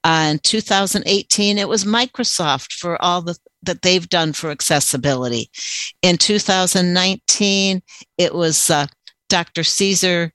Uh, 0.03 0.29
in 0.33 0.39
2018, 0.39 1.57
it 1.57 1.69
was 1.69 1.85
Microsoft 1.85 2.73
for 2.73 3.01
all 3.01 3.21
the, 3.21 3.37
that 3.63 3.81
they've 3.81 4.09
done 4.09 4.33
for 4.33 4.51
accessibility. 4.51 5.49
In 6.01 6.17
2019, 6.17 7.81
it 8.17 8.35
was 8.35 8.69
uh, 8.69 8.87
Dr. 9.29 9.63
Caesar 9.63 10.33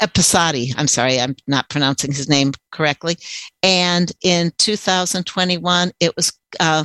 Episati. 0.00 0.72
I'm 0.76 0.88
sorry, 0.88 1.20
I'm 1.20 1.36
not 1.46 1.68
pronouncing 1.68 2.12
his 2.12 2.28
name 2.28 2.52
correctly. 2.70 3.16
And 3.62 4.12
in 4.22 4.52
2021, 4.58 5.92
it 6.00 6.16
was 6.16 6.32
uh, 6.60 6.84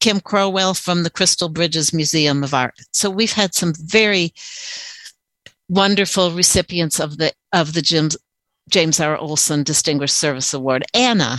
Kim 0.00 0.20
Crowell 0.20 0.74
from 0.74 1.02
the 1.02 1.10
Crystal 1.10 1.48
Bridges 1.48 1.92
Museum 1.92 2.42
of 2.42 2.54
Art. 2.54 2.74
So 2.92 3.10
we've 3.10 3.32
had 3.32 3.54
some 3.54 3.72
very 3.76 4.32
wonderful 5.68 6.32
recipients 6.32 6.98
of 6.98 7.18
the 7.18 7.32
of 7.52 7.74
the 7.74 7.82
James 7.82 8.16
James 8.68 9.00
R. 9.00 9.16
Olson 9.16 9.62
Distinguished 9.62 10.16
Service 10.16 10.54
Award. 10.54 10.84
Anna. 10.94 11.38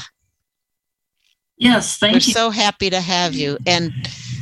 Yes, 1.58 1.98
thank 1.98 2.14
you. 2.14 2.16
We're 2.16 2.28
you. 2.28 2.34
so 2.34 2.50
happy 2.50 2.90
to 2.90 3.00
have 3.00 3.36
you. 3.36 3.58
And 3.68 3.92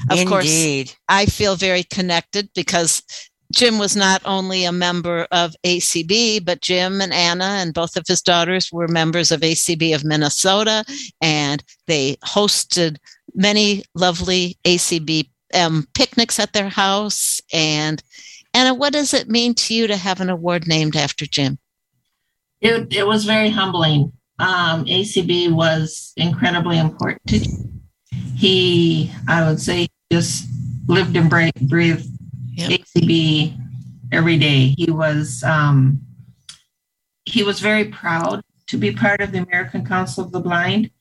of 0.09 0.19
Indeed. 0.19 0.27
course, 0.27 0.95
I 1.09 1.25
feel 1.25 1.55
very 1.55 1.83
connected 1.83 2.49
because 2.55 3.03
Jim 3.51 3.79
was 3.79 3.95
not 3.95 4.21
only 4.25 4.63
a 4.63 4.71
member 4.71 5.27
of 5.31 5.55
ACB, 5.65 6.43
but 6.45 6.61
Jim 6.61 7.01
and 7.01 7.11
Anna 7.11 7.45
and 7.45 7.73
both 7.73 7.95
of 7.95 8.05
his 8.07 8.21
daughters 8.21 8.71
were 8.71 8.87
members 8.87 9.31
of 9.31 9.41
ACB 9.41 9.95
of 9.95 10.05
Minnesota, 10.05 10.85
and 11.19 11.63
they 11.87 12.15
hosted 12.17 12.97
many 13.33 13.83
lovely 13.95 14.57
ACB 14.65 15.29
um, 15.55 15.87
picnics 15.95 16.39
at 16.39 16.53
their 16.53 16.69
house. 16.69 17.41
And 17.51 18.03
Anna, 18.53 18.73
what 18.73 18.93
does 18.93 19.13
it 19.15 19.29
mean 19.29 19.55
to 19.55 19.73
you 19.73 19.87
to 19.87 19.97
have 19.97 20.21
an 20.21 20.29
award 20.29 20.67
named 20.67 20.95
after 20.95 21.25
Jim? 21.25 21.57
It, 22.61 22.93
it 22.93 23.07
was 23.07 23.25
very 23.25 23.49
humbling. 23.49 24.11
Um, 24.37 24.85
ACB 24.85 25.51
was 25.51 26.13
incredibly 26.17 26.77
important 26.77 27.21
to 27.27 27.39
He, 28.35 29.11
I 29.27 29.47
would 29.47 29.59
say, 29.59 29.87
just 30.11 30.47
lived 30.87 31.17
and 31.17 31.29
breathed 31.29 32.18
yep. 32.59 32.81
ACB 32.81 33.57
every 34.11 34.37
day. 34.37 34.75
He 34.77 34.91
was 34.91 35.43
um, 35.43 36.01
he 37.25 37.43
was 37.43 37.59
very 37.59 37.85
proud 37.85 38.41
to 38.67 38.77
be 38.77 38.91
part 38.91 39.21
of 39.21 39.31
the 39.31 39.39
American 39.39 39.85
Council 39.85 40.23
of 40.23 40.31
the 40.31 40.39
Blind, 40.39 40.91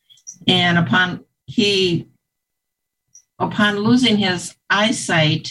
and 0.46 0.78
upon 0.78 1.24
he 1.46 2.08
upon 3.38 3.78
losing 3.78 4.16
his 4.16 4.54
eyesight, 4.70 5.50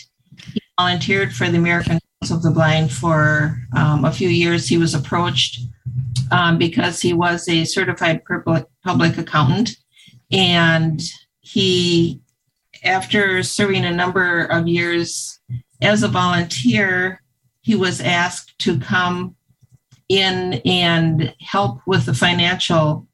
he 0.53 0.61
volunteered 0.77 1.33
for 1.33 1.49
the 1.49 1.57
American 1.57 1.99
Council 2.21 2.37
of 2.37 2.43
the 2.43 2.51
Blind 2.51 2.91
for 2.91 3.57
um, 3.75 4.05
a 4.05 4.11
few 4.11 4.29
years. 4.29 4.67
He 4.67 4.77
was 4.77 4.93
approached 4.93 5.61
um, 6.31 6.57
because 6.57 7.01
he 7.01 7.13
was 7.13 7.47
a 7.47 7.65
certified 7.65 8.21
public 8.83 9.17
accountant, 9.17 9.77
and 10.31 11.01
he, 11.41 12.19
after 12.83 13.41
serving 13.43 13.85
a 13.85 13.91
number 13.91 14.45
of 14.45 14.67
years 14.67 15.39
as 15.81 16.03
a 16.03 16.07
volunteer, 16.07 17.21
he 17.61 17.75
was 17.75 18.01
asked 18.01 18.57
to 18.59 18.79
come 18.79 19.35
in 20.09 20.61
and 20.65 21.33
help 21.41 21.81
with 21.85 22.05
the 22.05 22.13
financial 22.13 23.07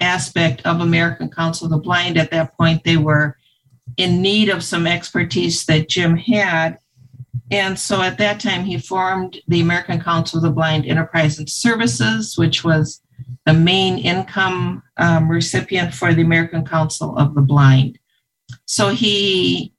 aspect 0.00 0.64
of 0.66 0.80
American 0.80 1.30
Council 1.30 1.66
of 1.66 1.70
the 1.70 1.78
Blind. 1.78 2.18
At 2.18 2.30
that 2.30 2.56
point, 2.56 2.84
they 2.84 2.96
were 2.96 3.36
in 3.96 4.20
need 4.20 4.48
of 4.48 4.62
some 4.62 4.86
expertise 4.86 5.64
that 5.66 5.88
Jim 5.88 6.16
had. 6.16 6.78
And 7.50 7.78
so 7.78 8.02
at 8.02 8.18
that 8.18 8.40
time, 8.40 8.64
he 8.64 8.78
formed 8.78 9.40
the 9.46 9.60
American 9.60 10.00
Council 10.00 10.38
of 10.38 10.42
the 10.42 10.50
Blind 10.50 10.84
Enterprise 10.84 11.38
and 11.38 11.48
Services, 11.48 12.36
which 12.36 12.64
was 12.64 13.00
the 13.46 13.54
main 13.54 13.98
income 13.98 14.82
um, 14.96 15.30
recipient 15.30 15.94
for 15.94 16.12
the 16.12 16.22
American 16.22 16.64
Council 16.64 17.16
of 17.16 17.34
the 17.34 17.40
Blind. 17.40 17.98
So 18.66 18.88
he 18.88 19.72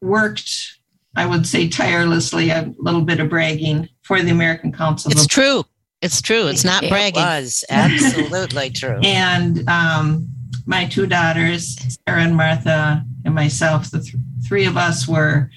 worked 0.00 0.78
I 1.16 1.26
would 1.26 1.46
say 1.46 1.68
tirelessly, 1.68 2.50
a 2.50 2.72
little 2.78 3.02
bit 3.02 3.20
of 3.20 3.28
bragging 3.28 3.88
for 4.02 4.20
the 4.20 4.30
American 4.30 4.72
Council. 4.72 5.12
It's 5.12 5.26
true. 5.26 5.64
It's 6.02 6.20
true. 6.20 6.48
It's 6.48 6.64
not 6.64 6.82
it 6.82 6.90
bragging. 6.90 7.22
It 7.22 7.24
was 7.24 7.64
absolutely 7.70 8.70
true. 8.70 9.00
And 9.02 9.68
um, 9.68 10.28
my 10.66 10.86
two 10.86 11.06
daughters, 11.06 11.76
Sarah 12.06 12.22
and 12.22 12.36
Martha, 12.36 13.04
and 13.24 13.34
myself, 13.34 13.90
the 13.90 14.00
th- 14.00 14.14
three 14.46 14.66
of 14.66 14.76
us 14.76 15.08
were 15.08 15.50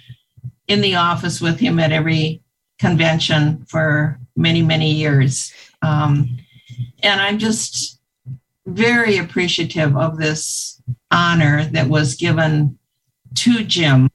in 0.67 0.82
the 0.82 0.96
office 0.96 1.41
with 1.41 1.60
him 1.60 1.80
at 1.80 1.91
every 1.91 2.41
convention 2.80 3.65
for 3.67 4.20
many, 4.36 4.62
many 4.62 4.91
years. 4.93 5.54
Um, 5.82 6.38
and 7.04 7.20
I'm 7.20 7.39
just 7.39 8.00
very 8.67 9.17
appreciative 9.17 9.96
of 9.98 10.17
this 10.17 10.82
honor 11.12 11.65
that 11.65 11.88
was 11.88 12.15
given 12.15 12.78
to 13.36 13.63
Jim 13.63 14.10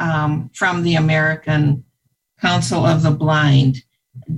um, 0.00 0.50
from 0.54 0.82
the 0.82 0.96
American 0.96 1.84
Council 2.40 2.84
of 2.84 3.02
the 3.02 3.10
Blind. 3.10 3.82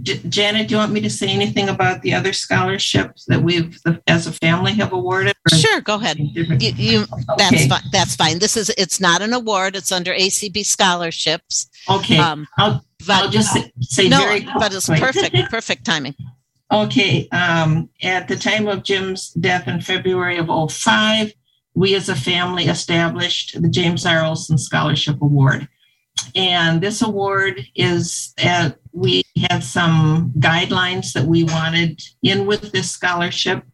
J- 0.03 0.21
Janet, 0.29 0.69
do 0.69 0.75
you 0.75 0.79
want 0.79 0.93
me 0.93 1.01
to 1.01 1.11
say 1.11 1.29
anything 1.29 1.69
about 1.69 2.03
the 2.03 2.15
other 2.15 2.33
scholarships 2.33 3.25
that 3.27 3.43
we've, 3.43 3.79
as 4.07 4.27
a 4.27 4.33
family, 4.33 4.73
have 4.75 4.93
awarded? 4.93 5.35
Sure, 5.55 5.81
go 5.81 5.95
ahead. 5.95 6.19
You, 6.19 6.45
you, 6.59 7.07
that's 7.39 7.55
okay. 7.55 7.69
fine. 7.69 7.83
That's 7.91 8.17
fine. 8.17 8.39
This 8.39 8.57
is 8.57 8.71
it's 8.77 9.01
not 9.01 9.23
an 9.23 9.33
award. 9.33 9.77
It's 9.77 9.93
under 9.93 10.13
ACB 10.13 10.65
scholarships. 10.65 11.69
Okay. 11.89 12.19
Um, 12.19 12.47
I'll, 12.59 12.85
but, 13.07 13.11
I'll 13.11 13.31
just 13.31 13.53
say, 13.53 13.73
say 13.81 14.09
no, 14.09 14.21
very 14.21 14.47
but 14.59 14.75
it's 14.75 14.89
perfect. 14.89 15.37
perfect 15.51 15.85
timing. 15.85 16.15
Okay. 16.73 17.29
Um, 17.29 17.91
at 18.03 18.29
the 18.29 18.37
time 18.37 18.67
of 18.67 18.83
Jim's 18.83 19.29
death 19.33 19.69
in 19.69 19.83
February 19.83 20.39
of 20.39 20.49
05, 20.73 21.35
we 21.75 21.95
as 21.95 22.09
a 22.09 22.15
family 22.15 22.65
established 22.65 23.61
the 23.61 23.69
James 23.69 24.05
R. 24.05 24.25
Olson 24.25 24.59
Scholarship 24.59 25.21
Award. 25.23 25.69
And 26.35 26.81
this 26.81 27.03
award 27.03 27.67
is, 27.75 28.35
uh, 28.45 28.71
we 28.93 29.23
had 29.49 29.65
some 29.65 30.33
guidelines 30.39 31.13
that 31.13 31.25
we 31.25 31.45
wanted 31.45 32.01
in 32.23 32.47
with 32.47 32.73
this 32.73 32.91
scholarship. 32.91 33.65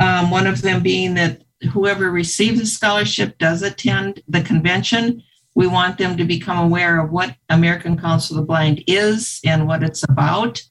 Um, 0.00 0.30
one 0.30 0.46
of 0.46 0.62
them 0.62 0.82
being 0.82 1.14
that 1.14 1.42
whoever 1.72 2.10
receives 2.10 2.60
the 2.60 2.66
scholarship 2.66 3.38
does 3.38 3.62
attend 3.62 4.22
the 4.28 4.42
convention. 4.42 5.22
We 5.54 5.66
want 5.66 5.98
them 5.98 6.16
to 6.18 6.24
become 6.24 6.58
aware 6.58 7.00
of 7.00 7.10
what 7.10 7.34
American 7.48 7.98
Council 7.98 8.36
of 8.36 8.42
the 8.42 8.46
Blind 8.46 8.84
is 8.86 9.40
and 9.44 9.66
what 9.66 9.82
it's 9.82 10.04
about. 10.04 10.62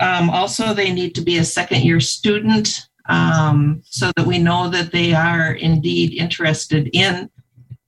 Um, 0.00 0.28
also, 0.28 0.74
they 0.74 0.92
need 0.92 1.14
to 1.14 1.22
be 1.22 1.38
a 1.38 1.44
second 1.44 1.82
year 1.82 2.00
student 2.00 2.88
um, 3.08 3.82
so 3.84 4.10
that 4.16 4.26
we 4.26 4.38
know 4.38 4.68
that 4.68 4.92
they 4.92 5.14
are 5.14 5.52
indeed 5.52 6.12
interested 6.14 6.90
in 6.92 7.30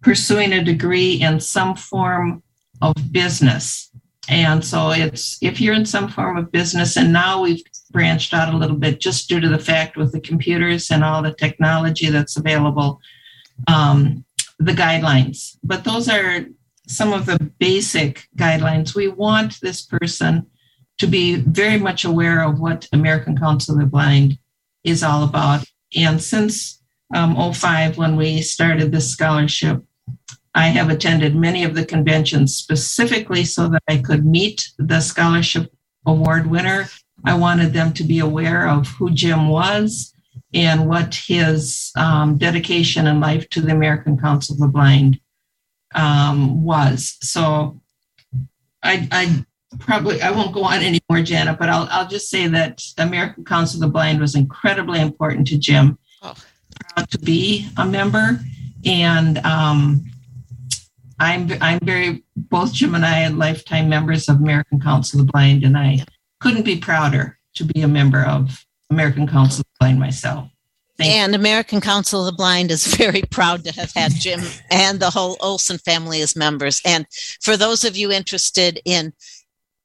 pursuing 0.00 0.52
a 0.52 0.64
degree 0.64 1.20
in 1.20 1.40
some 1.40 1.74
form 1.74 2.42
of 2.81 2.94
business. 3.11 3.90
And 4.28 4.64
so 4.64 4.90
it's 4.90 5.38
if 5.40 5.61
you're 5.61 5.74
in 5.74 5.87
some 5.87 6.09
form 6.09 6.37
of 6.37 6.52
business, 6.52 6.96
and 6.96 7.12
now 7.12 7.42
we've 7.42 7.62
branched 7.90 8.35
out 8.35 8.52
a 8.52 8.57
little 8.57 8.76
bit 8.76 9.00
just 9.00 9.28
due 9.28 9.40
to 9.40 9.48
the 9.48 9.59
fact 9.59 9.96
with 9.96 10.12
the 10.12 10.20
computers 10.20 10.90
and 10.90 11.02
all 11.02 11.22
the 11.22 11.33
technology 11.33 12.11
that's 12.11 12.37
available, 12.37 13.00
um, 13.66 14.24
the 14.59 14.72
guidelines. 14.72 15.57
But 15.64 15.85
those 15.85 16.09
are 16.09 16.44
some 16.87 17.12
of 17.12 17.26
the 17.26 17.38
basic 17.59 18.28
guidelines. 18.37 18.94
We 18.94 19.09
want 19.09 19.61
this 19.61 19.83
person 19.83 20.46
to 20.98 21.07
be 21.07 21.37
very 21.37 21.78
much 21.78 22.04
aware 22.04 22.42
of 22.42 22.61
what 22.61 22.88
American 22.92 23.37
Council 23.37 23.74
of 23.74 23.81
the 23.81 23.87
Blind 23.87 24.38
is 24.90 25.03
all 25.03 25.24
about. 25.24 25.64
And 25.96 26.20
since 26.22 26.83
um, 27.14 27.53
05, 27.53 27.98
when 27.98 28.16
we 28.16 28.42
started 28.42 28.92
this 28.92 29.11
scholarship, 29.11 29.83
I 30.55 30.68
have 30.68 30.90
attended 30.90 31.37
many 31.37 31.64
of 31.64 31.74
the 31.74 31.85
conventions 31.85 32.57
specifically 32.57 33.44
so 33.44 33.68
that 33.68 33.83
I 33.88 33.98
could 33.98 34.27
meet 34.27 34.70
the 34.79 35.01
scholarship 35.01 35.72
award 36.05 36.48
winner. 36.48 36.87
I 37.24 37.35
wanted 37.35 37.72
them 37.72 37.92
to 37.94 38.05
be 38.05 38.18
aware 38.18 38.68
of 38.68 38.88
who 38.88 39.11
Jim 39.11 39.48
was 39.48 40.14
and 40.55 40.88
what 40.88 41.14
his 41.14 41.92
um, 41.96 42.38
dedication 42.38 43.07
and 43.07 43.20
life 43.20 43.48
to 43.51 43.61
the 43.61 43.72
American 43.72 44.18
Council 44.18 44.55
of 44.55 44.61
the 44.61 44.68
Blind 44.68 45.20
um, 45.94 46.64
was. 46.64 47.16
So 47.20 47.81
I, 48.83 49.09
I 49.11 49.44
probably 49.79 50.21
I 50.21 50.31
won't 50.31 50.53
go 50.53 50.64
on 50.64 50.83
anymore, 50.83 51.23
Janet, 51.23 51.59
but 51.59 51.69
I'll 51.69 51.88
I'll 51.91 52.09
just 52.09 52.29
say 52.29 52.47
that 52.49 52.83
American 52.99 53.45
Council 53.45 53.83
of 53.83 53.88
the 53.88 53.93
Blind 53.93 54.21
was 54.21 54.35
incredibly 54.35 55.01
important 55.01 55.47
to 55.49 55.59
Jim. 55.59 55.99
Oh. 56.23 56.35
Proud 56.95 57.11
to 57.11 57.19
be 57.19 57.69
a 57.77 57.87
member, 57.87 58.41
and 58.85 59.38
um, 59.38 60.05
I'm 61.19 61.51
I'm 61.61 61.81
very 61.81 62.25
both 62.37 62.73
Jim 62.73 62.95
and 62.95 63.05
I 63.05 63.27
are 63.27 63.31
lifetime 63.31 63.88
members 63.88 64.29
of 64.29 64.37
American 64.37 64.81
Council 64.81 65.21
of 65.21 65.27
the 65.27 65.33
Blind, 65.33 65.64
and 65.64 65.77
I 65.77 66.05
couldn't 66.41 66.64
be 66.64 66.79
prouder 66.79 67.38
to 67.55 67.64
be 67.64 67.83
a 67.83 67.88
member 67.88 68.23
of 68.23 68.64
American 68.91 69.27
Council 69.27 69.61
of 69.61 69.67
the 69.67 69.77
Blind 69.81 69.99
myself. 69.99 70.49
Thank 70.99 71.12
and 71.12 71.35
American 71.35 71.81
Council 71.81 72.21
of 72.21 72.27
the 72.27 72.37
Blind 72.37 72.73
is 72.73 72.87
very 72.97 73.23
proud 73.23 73.64
to 73.64 73.73
have 73.73 73.93
had 73.95 74.12
Jim 74.12 74.41
and 74.71 74.99
the 74.99 75.11
whole 75.11 75.37
Olson 75.41 75.79
family 75.79 76.21
as 76.23 76.35
members. 76.35 76.81
And 76.85 77.07
for 77.41 77.57
those 77.57 77.85
of 77.85 77.97
you 77.97 78.11
interested 78.11 78.81
in 78.85 79.12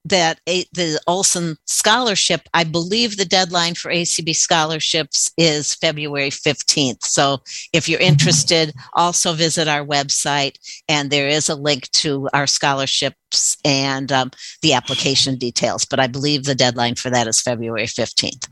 that 0.06 0.40
a, 0.48 0.66
the 0.74 1.00
Olson 1.08 1.56
scholarship, 1.66 2.42
I 2.54 2.64
believe 2.64 3.16
the 3.16 3.26
deadline 3.26 3.76
for 3.76 3.90
ACB 3.90 4.36
scholarships 4.36 5.32
is 5.38 5.76
February 5.76 6.30
15th. 6.30 7.04
So 7.04 7.42
if 7.72 7.88
you're 7.88 8.00
interested, 8.00 8.74
also 8.94 9.34
visit 9.34 9.68
our 9.68 9.86
website 9.86 10.58
and 10.90 11.10
there 11.10 11.28
is 11.28 11.50
a 11.50 11.56
link 11.56 11.90
to 11.92 12.30
our 12.34 12.48
scholarships 12.48 13.58
and 13.64 14.12
um, 14.12 14.32
the 14.62 14.74
application 14.74 15.38
details. 15.38 15.86
But 15.86 16.00
I 16.00 16.08
believe 16.08 16.44
the 16.44 16.56
deadline 16.56 16.96
for 16.96 17.10
that 17.10 17.28
is 17.28 17.42
February 17.42 17.86
15th. 17.86 18.50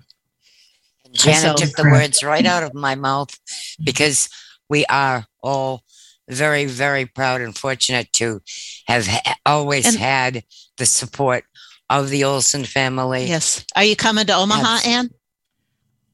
Janet 1.11 1.59
so, 1.59 1.65
took 1.65 1.75
the 1.75 1.89
words 1.91 2.23
right 2.23 2.45
out 2.45 2.63
of 2.63 2.73
my 2.73 2.95
mouth 2.95 3.37
because 3.83 4.29
we 4.69 4.85
are 4.85 5.25
all 5.43 5.83
very, 6.31 6.65
very 6.65 7.05
proud 7.05 7.41
and 7.41 7.57
fortunate 7.57 8.11
to 8.13 8.41
have 8.87 9.07
ha- 9.07 9.35
always 9.45 9.85
and, 9.85 9.97
had 9.97 10.43
the 10.77 10.85
support 10.85 11.43
of 11.89 12.09
the 12.09 12.23
Olson 12.23 12.65
family. 12.65 13.25
Yes. 13.25 13.65
Are 13.75 13.83
you 13.83 13.95
coming 13.95 14.25
to 14.25 14.35
Omaha, 14.35 14.73
yes. 14.75 14.87
Anne? 14.87 15.09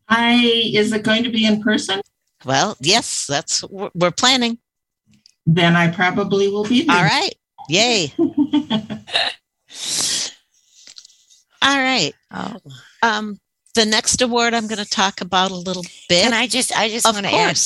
I 0.10 0.72
is 0.74 0.94
it 0.94 1.04
going 1.04 1.24
to 1.24 1.30
be 1.30 1.46
in 1.46 1.62
person? 1.62 2.02
Well, 2.46 2.78
yes, 2.80 3.26
that's 3.28 3.64
we're 3.70 4.12
planning. 4.12 4.58
Then 5.46 5.76
I 5.76 5.92
probably 5.92 6.48
will 6.50 6.64
be 6.64 6.84
there. 6.84 6.96
All 6.96 7.04
right. 7.04 7.34
Yay. 7.70 8.14
All 11.62 11.78
right. 11.78 12.14
Oh. 12.32 12.56
Um, 13.04 13.40
the 13.76 13.86
next 13.86 14.22
award 14.22 14.54
I'm 14.54 14.68
going 14.68 14.84
to 14.84 14.90
talk 14.90 15.22
about 15.22 15.52
a 15.52 15.56
little 15.56 15.84
bit. 16.10 16.26
And 16.26 16.34
I 16.34 16.48
just, 16.48 16.78
I 16.78 16.90
just 16.90 17.06
want 17.06 17.26
to 17.26 17.34
add, 17.34 17.60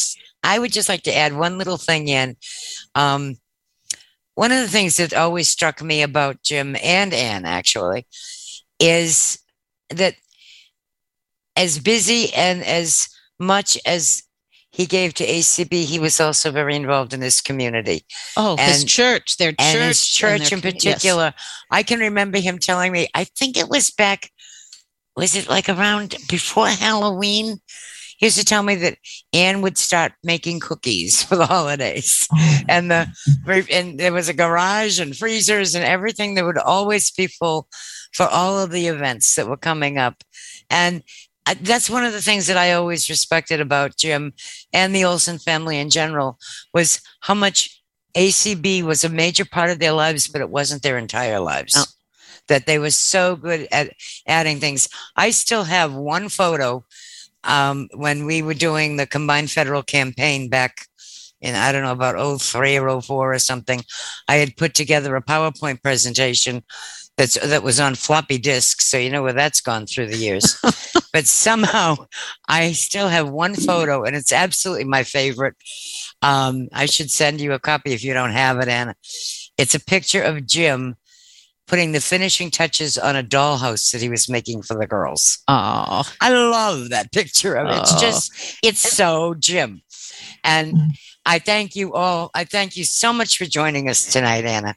I 0.43 0.59
would 0.59 0.71
just 0.71 0.89
like 0.89 1.03
to 1.03 1.15
add 1.15 1.35
one 1.35 1.57
little 1.57 1.77
thing 1.77 2.07
in. 2.07 2.35
Um, 2.95 3.37
one 4.35 4.51
of 4.51 4.59
the 4.59 4.67
things 4.67 4.97
that 4.97 5.13
always 5.13 5.49
struck 5.49 5.81
me 5.81 6.01
about 6.01 6.41
Jim 6.43 6.75
and 6.81 7.13
Anne 7.13 7.45
actually 7.45 8.07
is 8.79 9.37
that 9.89 10.15
as 11.55 11.79
busy 11.79 12.33
and 12.33 12.63
as 12.63 13.09
much 13.37 13.77
as 13.85 14.23
he 14.71 14.85
gave 14.85 15.13
to 15.15 15.27
ACB, 15.27 15.83
he 15.83 15.99
was 15.99 16.19
also 16.21 16.49
very 16.49 16.75
involved 16.75 17.13
in 17.13 17.19
this 17.19 17.41
community. 17.41 18.05
Oh, 18.37 18.55
and, 18.57 18.71
his 18.71 18.85
church, 18.85 19.37
their 19.37 19.53
and 19.59 19.73
church, 19.73 19.87
his 19.87 20.07
church 20.07 20.51
in 20.53 20.61
particular. 20.61 21.33
Yes. 21.35 21.63
I 21.69 21.83
can 21.83 21.99
remember 21.99 22.39
him 22.39 22.57
telling 22.57 22.91
me. 22.93 23.09
I 23.13 23.25
think 23.25 23.57
it 23.57 23.69
was 23.69 23.91
back. 23.91 24.31
Was 25.17 25.35
it 25.35 25.49
like 25.49 25.67
around 25.67 26.15
before 26.29 26.67
Halloween? 26.67 27.59
He 28.21 28.27
used 28.27 28.37
to 28.37 28.45
tell 28.45 28.61
me 28.61 28.75
that 28.75 28.99
Anne 29.33 29.61
would 29.61 29.79
start 29.79 30.13
making 30.23 30.59
cookies 30.59 31.23
for 31.23 31.35
the 31.35 31.47
holidays, 31.47 32.27
oh. 32.31 32.59
and 32.69 32.91
the 32.91 33.07
and 33.71 33.99
there 33.99 34.13
was 34.13 34.29
a 34.29 34.33
garage 34.33 34.99
and 34.99 35.17
freezers 35.17 35.73
and 35.73 35.83
everything 35.83 36.35
that 36.35 36.45
would 36.45 36.59
always 36.59 37.09
be 37.09 37.25
full 37.25 37.67
for 38.13 38.27
all 38.27 38.59
of 38.59 38.69
the 38.69 38.85
events 38.87 39.35
that 39.35 39.47
were 39.47 39.57
coming 39.57 39.97
up, 39.97 40.23
and 40.69 41.03
that's 41.61 41.89
one 41.89 42.05
of 42.05 42.13
the 42.13 42.21
things 42.21 42.45
that 42.45 42.57
I 42.57 42.73
always 42.73 43.09
respected 43.09 43.59
about 43.59 43.97
Jim 43.97 44.33
and 44.71 44.95
the 44.95 45.03
Olson 45.03 45.39
family 45.39 45.79
in 45.79 45.89
general 45.89 46.37
was 46.75 47.01
how 47.21 47.33
much 47.33 47.81
ACB 48.15 48.83
was 48.83 49.03
a 49.03 49.09
major 49.09 49.45
part 49.45 49.71
of 49.71 49.79
their 49.79 49.93
lives, 49.93 50.27
but 50.27 50.41
it 50.41 50.49
wasn't 50.49 50.83
their 50.83 50.99
entire 50.99 51.39
lives. 51.39 51.95
That 52.47 52.67
they 52.67 52.77
were 52.77 52.91
so 52.91 53.35
good 53.35 53.67
at 53.71 53.93
adding 54.27 54.59
things. 54.59 54.89
I 55.15 55.31
still 55.31 55.63
have 55.63 55.93
one 55.93 56.29
photo 56.29 56.85
um, 57.43 57.89
when 57.93 58.25
we 58.25 58.41
were 58.41 58.53
doing 58.53 58.97
the 58.97 59.07
combined 59.07 59.51
federal 59.51 59.83
campaign 59.83 60.49
back 60.49 60.87
in 61.41 61.55
I 61.55 61.71
don't 61.71 61.83
know 61.83 61.91
about 61.91 62.41
03 62.41 62.77
or 62.77 63.01
04 63.01 63.33
or 63.33 63.39
something, 63.39 63.83
I 64.27 64.35
had 64.35 64.57
put 64.57 64.73
together 64.73 65.15
a 65.15 65.23
PowerPoint 65.23 65.81
presentation 65.81 66.63
that's 67.17 67.37
that 67.39 67.63
was 67.63 67.79
on 67.79 67.95
floppy 67.95 68.37
disks, 68.37 68.85
so 68.85 68.97
you 68.97 69.09
know 69.09 69.23
where 69.23 69.33
that's 69.33 69.61
gone 69.61 69.85
through 69.85 70.07
the 70.07 70.17
years. 70.17 70.57
but 71.13 71.25
somehow 71.27 71.95
I 72.47 72.71
still 72.71 73.09
have 73.09 73.29
one 73.29 73.55
photo, 73.55 74.03
and 74.03 74.15
it's 74.15 74.31
absolutely 74.31 74.85
my 74.85 75.03
favorite. 75.03 75.55
Um, 76.21 76.67
I 76.73 76.85
should 76.85 77.11
send 77.11 77.41
you 77.41 77.53
a 77.53 77.59
copy 77.59 77.91
if 77.91 78.03
you 78.03 78.13
don't 78.13 78.31
have 78.31 78.59
it, 78.59 78.67
Anna. 78.67 78.95
It's 79.57 79.75
a 79.75 79.79
picture 79.79 80.21
of 80.21 80.45
Jim 80.45 80.95
putting 81.67 81.91
the 81.91 82.01
finishing 82.01 82.51
touches 82.51 82.97
on 82.97 83.15
a 83.15 83.23
dollhouse 83.23 83.91
that 83.91 84.01
he 84.01 84.09
was 84.09 84.29
making 84.29 84.61
for 84.61 84.77
the 84.77 84.87
girls. 84.87 85.39
Oh, 85.47 86.03
I 86.19 86.29
love 86.29 86.89
that 86.89 87.11
picture 87.11 87.55
of 87.55 87.69
it. 87.69 87.79
It's 87.79 88.01
just, 88.01 88.59
it's 88.63 88.79
so 88.79 89.35
Jim. 89.35 89.81
And 90.43 90.73
mm. 90.73 90.87
I 91.25 91.39
thank 91.39 91.75
you 91.75 91.93
all. 91.93 92.31
I 92.33 92.45
thank 92.45 92.75
you 92.75 92.83
so 92.83 93.13
much 93.13 93.37
for 93.37 93.45
joining 93.45 93.89
us 93.89 94.11
tonight, 94.11 94.43
Anna. 94.43 94.75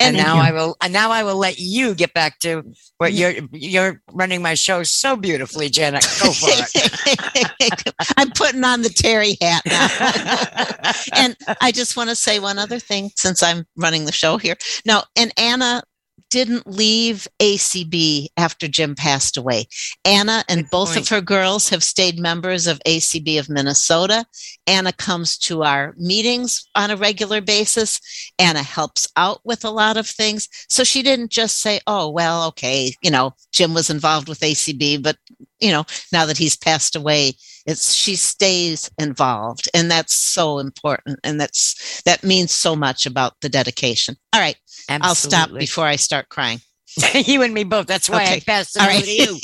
And, 0.00 0.16
and 0.16 0.26
now 0.26 0.34
you. 0.36 0.40
I 0.40 0.52
will. 0.52 0.76
And 0.82 0.92
now 0.92 1.10
I 1.10 1.22
will 1.22 1.36
let 1.36 1.58
you 1.58 1.94
get 1.94 2.12
back 2.12 2.40
to 2.40 2.62
what 2.98 3.12
mm. 3.12 3.18
you're. 3.18 3.48
You're 3.52 4.02
running 4.12 4.42
my 4.42 4.54
show 4.54 4.82
so 4.82 5.16
beautifully, 5.16 5.68
Janet. 5.68 6.02
Go 6.20 6.32
for 6.32 6.48
it. 6.50 7.94
I'm 8.16 8.30
putting 8.32 8.64
on 8.64 8.82
the 8.82 8.88
Terry 8.88 9.36
hat 9.40 9.62
now. 9.64 10.92
and 11.14 11.36
I 11.60 11.70
just 11.70 11.96
want 11.96 12.10
to 12.10 12.16
say 12.16 12.40
one 12.40 12.58
other 12.58 12.80
thing 12.80 13.10
since 13.14 13.42
I'm 13.42 13.64
running 13.76 14.06
the 14.06 14.12
show 14.12 14.38
here. 14.38 14.56
Now, 14.84 15.04
and 15.14 15.32
Anna 15.36 15.82
didn't 16.30 16.66
leave 16.66 17.28
ACB 17.40 18.28
after 18.36 18.68
Jim 18.68 18.94
passed 18.94 19.36
away. 19.36 19.66
Anna 20.04 20.44
and 20.48 20.62
Good 20.62 20.70
both 20.70 20.88
point. 20.94 21.00
of 21.00 21.08
her 21.08 21.20
girls 21.20 21.68
have 21.68 21.84
stayed 21.84 22.18
members 22.18 22.66
of 22.66 22.80
ACB 22.86 23.38
of 23.38 23.48
Minnesota. 23.48 24.24
Anna 24.66 24.92
comes 24.92 25.38
to 25.38 25.62
our 25.62 25.94
meetings 25.96 26.68
on 26.74 26.90
a 26.90 26.96
regular 26.96 27.40
basis. 27.40 28.00
Anna 28.38 28.62
helps 28.62 29.08
out 29.16 29.40
with 29.44 29.64
a 29.64 29.70
lot 29.70 29.96
of 29.96 30.06
things. 30.06 30.48
So 30.68 30.84
she 30.84 31.02
didn't 31.02 31.30
just 31.30 31.60
say, 31.60 31.80
oh, 31.86 32.10
well, 32.10 32.46
okay, 32.48 32.92
you 33.02 33.10
know, 33.10 33.34
Jim 33.52 33.74
was 33.74 33.90
involved 33.90 34.28
with 34.28 34.40
ACB, 34.40 35.02
but 35.02 35.16
you 35.60 35.70
know, 35.70 35.84
now 36.12 36.26
that 36.26 36.38
he's 36.38 36.56
passed 36.56 36.96
away, 36.96 37.34
it's 37.66 37.92
she 37.92 38.16
stays 38.16 38.90
involved. 38.98 39.68
And 39.74 39.90
that's 39.90 40.14
so 40.14 40.58
important. 40.58 41.18
And 41.24 41.40
that's 41.40 42.02
that 42.02 42.22
means 42.22 42.52
so 42.52 42.76
much 42.76 43.06
about 43.06 43.34
the 43.40 43.48
dedication. 43.48 44.16
All 44.32 44.40
right. 44.40 44.56
Absolutely. 44.88 45.08
I'll 45.08 45.14
stop 45.14 45.58
before 45.58 45.86
I 45.86 45.96
start 45.96 46.28
crying. 46.28 46.60
you 47.14 47.42
and 47.42 47.52
me 47.52 47.64
both. 47.64 47.86
That's 47.86 48.08
why 48.08 48.22
okay. 48.22 48.36
I 48.36 48.40
passed 48.40 48.76
it 48.76 48.82
All 48.82 48.88
right. 48.88 49.04
to 49.04 49.10
you. 49.10 49.38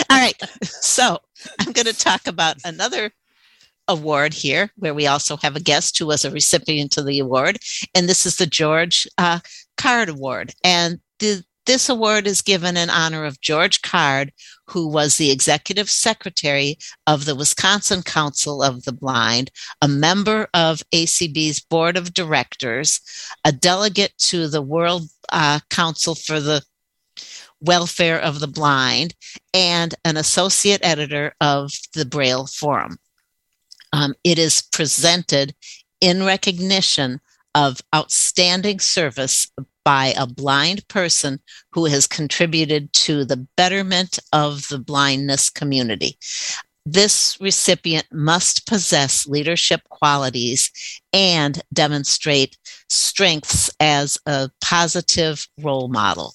All 0.10 0.18
right. 0.18 0.40
So 0.62 1.18
I'm 1.58 1.72
going 1.72 1.86
to 1.86 1.96
talk 1.96 2.26
about 2.26 2.56
another 2.64 3.10
award 3.88 4.34
here, 4.34 4.70
where 4.76 4.94
we 4.94 5.06
also 5.06 5.36
have 5.38 5.56
a 5.56 5.60
guest 5.60 5.98
who 5.98 6.06
was 6.06 6.24
a 6.24 6.30
recipient 6.30 6.96
of 6.98 7.06
the 7.06 7.18
award. 7.18 7.58
And 7.94 8.08
this 8.08 8.26
is 8.26 8.36
the 8.36 8.46
George 8.46 9.08
uh, 9.16 9.40
Card 9.76 10.08
Award. 10.08 10.52
And 10.62 11.00
the, 11.18 11.42
this 11.68 11.90
award 11.90 12.26
is 12.26 12.40
given 12.40 12.78
in 12.78 12.88
honor 12.88 13.26
of 13.26 13.42
George 13.42 13.82
Card, 13.82 14.32
who 14.64 14.88
was 14.88 15.16
the 15.16 15.30
executive 15.30 15.90
secretary 15.90 16.78
of 17.06 17.26
the 17.26 17.34
Wisconsin 17.34 18.02
Council 18.02 18.62
of 18.62 18.84
the 18.84 18.92
Blind, 18.92 19.50
a 19.82 19.86
member 19.86 20.48
of 20.54 20.82
ACB's 20.94 21.60
board 21.60 21.98
of 21.98 22.14
directors, 22.14 23.02
a 23.44 23.52
delegate 23.52 24.16
to 24.16 24.48
the 24.48 24.62
World 24.62 25.10
uh, 25.28 25.60
Council 25.68 26.14
for 26.14 26.40
the 26.40 26.64
Welfare 27.60 28.18
of 28.18 28.40
the 28.40 28.48
Blind, 28.48 29.14
and 29.52 29.94
an 30.06 30.16
associate 30.16 30.80
editor 30.82 31.34
of 31.42 31.70
the 31.92 32.06
Braille 32.06 32.46
Forum. 32.46 32.96
Um, 33.92 34.14
it 34.24 34.38
is 34.38 34.62
presented 34.62 35.54
in 36.00 36.24
recognition 36.24 37.20
of 37.54 37.82
outstanding 37.94 38.80
service 38.80 39.50
by 39.88 40.12
a 40.18 40.26
blind 40.26 40.86
person 40.88 41.40
who 41.72 41.86
has 41.86 42.06
contributed 42.06 42.92
to 42.92 43.24
the 43.24 43.38
betterment 43.56 44.18
of 44.34 44.68
the 44.68 44.78
blindness 44.78 45.48
community. 45.48 46.18
This 46.84 47.38
recipient 47.40 48.04
must 48.12 48.66
possess 48.66 49.26
leadership 49.26 49.80
qualities 49.88 50.70
and 51.14 51.62
demonstrate 51.72 52.58
strengths 52.90 53.70
as 53.80 54.18
a 54.26 54.50
positive 54.60 55.48
role 55.58 55.88
model. 55.88 56.34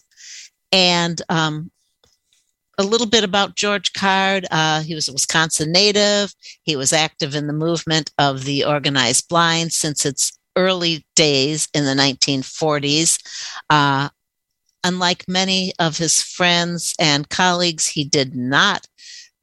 And 0.72 1.22
um, 1.30 1.70
a 2.80 2.84
little 2.84 3.06
bit 3.06 3.24
about 3.24 3.56
George 3.56 3.94
Card. 3.94 4.48
Uh, 4.50 4.82
he 4.82 4.96
was 4.96 5.08
a 5.08 5.14
Wisconsin 5.14 5.72
native. 5.72 6.34
He 6.64 6.76
was 6.76 6.92
active 6.92 7.36
in 7.36 7.46
the 7.46 7.54
movement 7.54 8.12
of 8.18 8.46
the 8.46 8.66
organized 8.66 9.30
blind 9.30 9.74
since 9.74 10.08
its 10.08 10.40
early 10.56 11.06
days 11.16 11.68
in 11.74 11.86
the 11.86 11.94
1940s. 11.94 13.20
Uh, 13.70 14.10
unlike 14.84 15.26
many 15.28 15.74
of 15.80 15.98
his 15.98 16.22
friends 16.22 16.94
and 17.00 17.30
colleagues, 17.30 17.88
he 17.88 18.04
did 18.04 18.36
not 18.36 18.88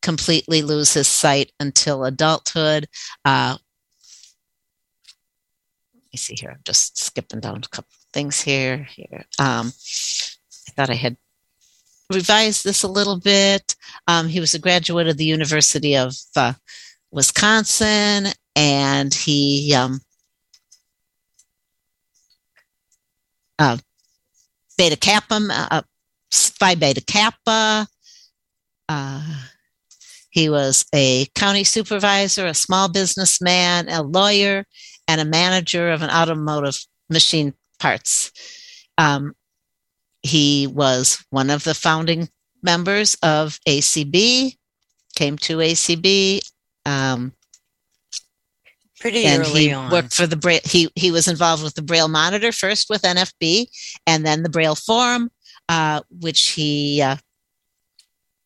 completely 0.03 0.63
lose 0.63 0.95
his 0.95 1.09
sight 1.09 1.53
until 1.61 2.05
adulthood. 2.05 2.89
Uh, 3.25 3.57
let 5.95 6.03
me 6.13 6.17
see 6.17 6.35
here. 6.35 6.51
I'm 6.51 6.61
just 6.65 6.99
skipping 6.99 7.41
down 7.41 7.59
a 7.59 7.69
couple 7.69 7.91
things 8.13 8.41
here. 8.41 8.89
Here, 8.91 9.25
um, 9.39 9.73
I 10.69 10.73
thought 10.73 10.91
I 10.91 10.95
had 10.95 11.17
revised 12.11 12.65
this 12.65 12.83
a 12.83 12.89
little 12.89 13.19
bit. 13.19 13.77
Um, 14.09 14.29
he 14.29 14.41
was 14.41 14.55
a 14.55 14.59
graduate 14.59 15.07
of 15.07 15.17
the 15.17 15.25
University 15.25 15.97
of 15.97 16.15
uh, 16.37 16.55
Wisconsin, 17.11 18.33
and 18.57 19.15
he 19.15 19.75
um, 19.75 20.01
uh, 23.61 23.77
Beta 24.77 24.97
Kappa, 24.97 25.39
uh, 25.71 25.83
Phi 26.33 26.75
Beta 26.75 27.03
Kappa. 27.03 27.87
Uh, 28.89 29.37
he 30.31 30.49
was 30.49 30.85
a 30.95 31.27
county 31.35 31.65
supervisor, 31.65 32.47
a 32.47 32.55
small 32.55 32.89
businessman, 32.89 33.89
a 33.89 34.03
lawyer, 34.03 34.65
and 35.07 35.21
a 35.21 35.25
manager 35.25 35.91
of 35.91 36.03
an 36.03 36.11
automotive 36.11 36.79
machine 37.09 37.55
parts. 37.79 38.33
Um, 38.97 39.35
he 40.23 40.67
was 40.67 41.25
one 41.31 41.51
of 41.51 41.65
the 41.65 41.75
founding 41.75 42.29
members 42.63 43.17
of 43.23 43.59
ACB, 43.67 44.57
came 45.15 45.37
to 45.39 45.59
ACB. 45.59 46.41
Um, 46.87 47.33
Pretty 49.01 49.25
and 49.25 49.43
early 49.43 49.69
he 49.69 49.73
on. 49.73 49.91
worked 49.91 50.15
for 50.15 50.27
the 50.27 50.37
Braille. 50.37 50.61
He 50.65 50.91
he 50.95 51.11
was 51.11 51.27
involved 51.27 51.63
with 51.63 51.75
the 51.75 51.83
Braille 51.83 52.09
Monitor 52.09 52.53
first 52.53 52.91
with 52.91 53.03
NFB, 53.03 53.67
and 54.07 54.27
then 54.27 54.43
the 54.43 54.51
Braille 54.51 54.75
Forum, 54.75 55.31
uh, 55.69 56.03
which 56.11 56.49
he 56.49 57.01
uh, 57.01 57.17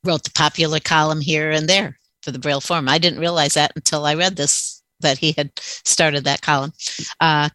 wrote 0.05 0.22
the 0.22 0.30
popular 0.30 0.78
column 0.78 1.20
here 1.20 1.50
and 1.50 1.68
there 1.68 1.98
for 2.22 2.30
the 2.30 2.38
Braille 2.38 2.61
Forum. 2.61 2.88
I 2.88 2.98
didn't 2.98 3.18
realize 3.18 3.55
that 3.55 3.72
until 3.74 4.07
I 4.07 4.14
read 4.14 4.36
this 4.36 4.80
that 5.00 5.18
he 5.18 5.34
had 5.36 5.50
started 5.59 6.24
that 6.24 6.40
column. 6.40 6.72
Uh, 7.20 7.48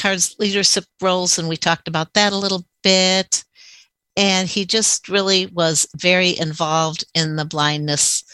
Card's 0.00 0.36
leadership 0.38 0.84
roles, 1.00 1.38
and 1.38 1.48
we 1.48 1.56
talked 1.56 1.88
about 1.88 2.14
that 2.14 2.32
a 2.32 2.38
little 2.38 2.64
bit. 2.82 3.44
And 4.16 4.48
he 4.48 4.64
just 4.64 5.08
really 5.08 5.46
was 5.46 5.86
very 5.96 6.38
involved 6.38 7.04
in 7.14 7.36
the 7.36 7.44
blindness 7.44 8.24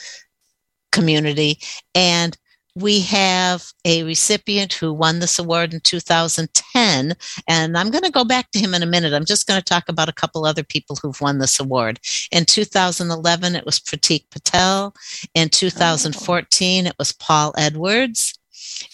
community. 0.90 1.58
And 1.94 2.36
we 2.76 3.00
have 3.00 3.72
a 3.86 4.02
recipient 4.02 4.74
who 4.74 4.92
won 4.92 5.18
this 5.18 5.38
award 5.38 5.72
in 5.72 5.80
2010. 5.80 7.14
And 7.48 7.78
I'm 7.78 7.90
going 7.90 8.04
to 8.04 8.10
go 8.10 8.24
back 8.24 8.50
to 8.50 8.58
him 8.58 8.74
in 8.74 8.82
a 8.82 8.86
minute. 8.86 9.14
I'm 9.14 9.24
just 9.24 9.46
going 9.46 9.58
to 9.58 9.64
talk 9.64 9.88
about 9.88 10.10
a 10.10 10.12
couple 10.12 10.44
other 10.44 10.62
people 10.62 10.96
who've 10.96 11.20
won 11.20 11.38
this 11.38 11.58
award. 11.58 11.98
In 12.30 12.44
2011, 12.44 13.56
it 13.56 13.64
was 13.64 13.80
Pratik 13.80 14.30
Patel. 14.30 14.94
In 15.34 15.48
2014, 15.48 16.86
it 16.86 16.94
was 16.98 17.12
Paul 17.12 17.54
Edwards. 17.56 18.38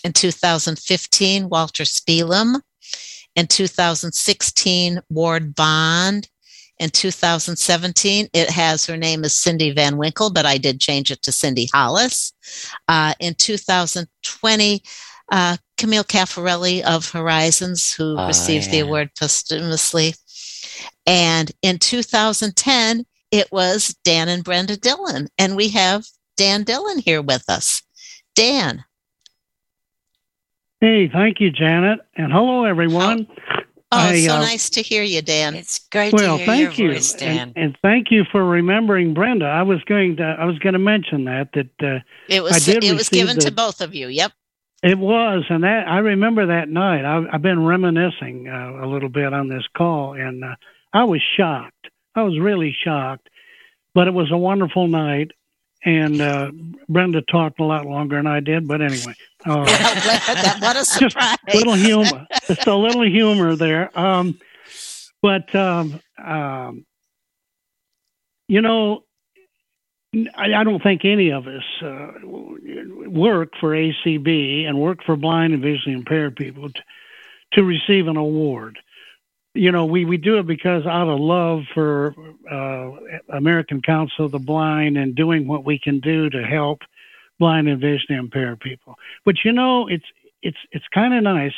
In 0.05 0.13
2015, 0.13 1.49
Walter 1.49 1.83
Spielam. 1.83 2.61
In 3.35 3.49
2016, 3.49 5.01
Ward 5.11 5.57
Bond. 5.57 6.29
In 6.79 6.91
2017, 6.91 8.29
it 8.33 8.51
has 8.51 8.87
her 8.87 8.97
name 8.97 9.25
is 9.25 9.37
Cindy 9.37 9.71
Van 9.73 9.97
Winkle, 9.97 10.33
but 10.33 10.47
I 10.47 10.59
did 10.59 10.81
change 10.81 11.11
it 11.11 11.23
to 11.23 11.33
Cindy 11.33 11.69
Hollis. 11.73 12.33
Uh, 12.89 13.15
in 13.21 13.35
2020, 13.35 14.83
uh, 15.31 15.57
Camille 15.77 16.05
Caffarelli 16.05 16.83
of 16.83 17.11
Horizons, 17.11 17.95
who 17.95 18.17
oh, 18.19 18.27
received 18.27 18.67
yeah. 18.67 18.73
the 18.73 18.81
award 18.81 19.11
posthumously. 19.19 20.15
And 21.07 21.53
in 21.63 21.79
2010, 21.79 23.05
it 23.31 23.51
was 23.53 23.95
Dan 24.05 24.29
and 24.29 24.45
Brenda 24.45 24.77
Dillon. 24.77 25.29
And 25.39 25.57
we 25.57 25.69
have 25.69 26.05
Dan 26.37 26.65
Dillon 26.65 26.99
here 26.99 27.23
with 27.23 27.49
us. 27.49 27.83
Dan, 28.35 28.85
Hey, 30.83 31.07
thank 31.07 31.39
you, 31.39 31.53
Janet, 31.53 32.01
and 32.17 32.33
hello, 32.33 32.65
everyone. 32.65 33.29
Oh, 33.31 33.62
oh 33.93 33.99
I, 33.99 34.21
so 34.21 34.35
uh, 34.35 34.41
nice 34.41 34.71
to 34.71 34.83
hear 34.83 35.03
you, 35.03 35.23
Dan. 35.23 35.55
It's 35.55 35.87
great 35.89 36.13
well, 36.13 36.39
to 36.39 36.45
hear 36.45 36.47
thank 36.47 36.79
your 36.79 36.89
you. 36.89 36.95
voice, 36.95 37.13
Dan. 37.13 37.53
And, 37.55 37.57
and, 37.57 37.79
thank 37.83 38.11
you 38.11 38.25
for 38.33 38.45
remembering 38.45 39.15
Brenda. 39.15 39.45
I 39.45 39.63
was 39.63 39.83
going 39.85 40.17
to 40.17 40.23
I 40.23 40.45
was 40.45 40.59
going 40.59 40.73
to 40.73 40.79
mention 40.79 41.25
that 41.27 41.51
that 41.53 41.87
uh, 41.87 42.01
it 42.29 42.43
was 42.43 42.67
it 42.67 42.95
was 42.95 43.09
given 43.09 43.37
the, 43.37 43.43
to 43.43 43.53
both 43.53 43.81
of 43.81 43.95
you. 43.95 44.09
Yep. 44.09 44.33
It 44.83 44.99
was, 44.99 45.45
and 45.49 45.63
that 45.63 45.87
I 45.87 45.99
remember 45.99 46.47
that 46.47 46.69
night. 46.69 47.05
I, 47.05 47.25
have 47.31 47.43
been 47.43 47.65
reminiscing 47.65 48.49
uh, 48.49 48.85
a 48.85 48.87
little 48.87 49.09
bit 49.09 49.33
on 49.33 49.49
this 49.49 49.65
call, 49.77 50.15
and 50.15 50.43
uh, 50.43 50.57
I 50.93 51.05
was 51.05 51.21
shocked. 51.37 51.89
I 52.17 52.23
was 52.23 52.39
really 52.39 52.75
shocked, 52.85 53.29
but 53.95 54.09
it 54.09 54.15
was 54.15 54.33
a 54.33 54.37
wonderful 54.37 54.89
night, 54.89 55.31
and 55.85 56.21
uh, 56.21 56.51
Brenda 56.89 57.23
talked 57.23 57.61
a 57.61 57.65
lot 57.65 57.87
longer 57.87 58.17
than 58.17 58.27
I 58.27 58.41
did. 58.41 58.69
But 58.69 58.81
anyway, 58.83 59.15
uh, 59.45 60.59
what 60.61 60.77
a 60.77 60.85
surprise! 60.85 61.37
Just 61.49 61.55
a 61.55 61.59
little 61.59 61.75
humor, 61.75 62.27
just 62.47 62.67
a 62.67 62.77
little 62.77 63.03
humor 63.03 63.57
there. 63.57 63.97
Um, 63.99 64.39
but 65.21 65.55
um, 65.55 66.01
um, 66.23 66.85
you 68.49 68.61
know, 68.61 69.05
I, 70.35 70.55
I, 70.55 70.65
don't 70.65 70.83
think 70.83 71.05
any 71.05 71.31
of 71.31 71.47
us 71.47 71.63
uh, 71.83 72.09
work 73.07 73.53
for 73.61 73.71
ACB 73.71 74.67
and 74.67 74.79
work 74.79 74.99
for 75.05 75.17
blind 75.17 75.55
and 75.55 75.63
visually 75.63 75.95
impaired 75.95 76.37
people 76.37 76.71
to, 76.71 76.83
to 77.55 77.63
receive 77.63 78.09
an 78.09 78.17
award 78.17 78.79
you 79.55 79.71
know, 79.71 79.85
we, 79.85 80.05
we 80.05 80.17
do 80.17 80.39
it 80.39 80.47
because 80.47 80.87
out 80.87 81.09
of 81.09 81.21
love 81.21 81.63
for 81.75 82.15
uh, 82.51 83.37
American 83.37 83.83
Council 83.83 84.27
of 84.27 84.33
the 84.33 84.39
Blind 84.39 84.97
and 84.97 85.15
doing 85.15 85.47
what 85.47 85.65
we 85.65 85.79
can 85.79 86.01
do 86.01 86.31
to 86.31 86.43
help 86.43 86.81
blind 87.39 87.69
and 87.69 87.81
visually 87.81 88.19
impaired 88.19 88.61
people. 88.61 88.95
But 89.25 89.37
you 89.45 89.53
know, 89.53 89.89
it's 89.89 90.05
it's 90.43 90.57
it's 90.71 90.85
kind 90.95 91.15
of 91.15 91.23
nice 91.23 91.55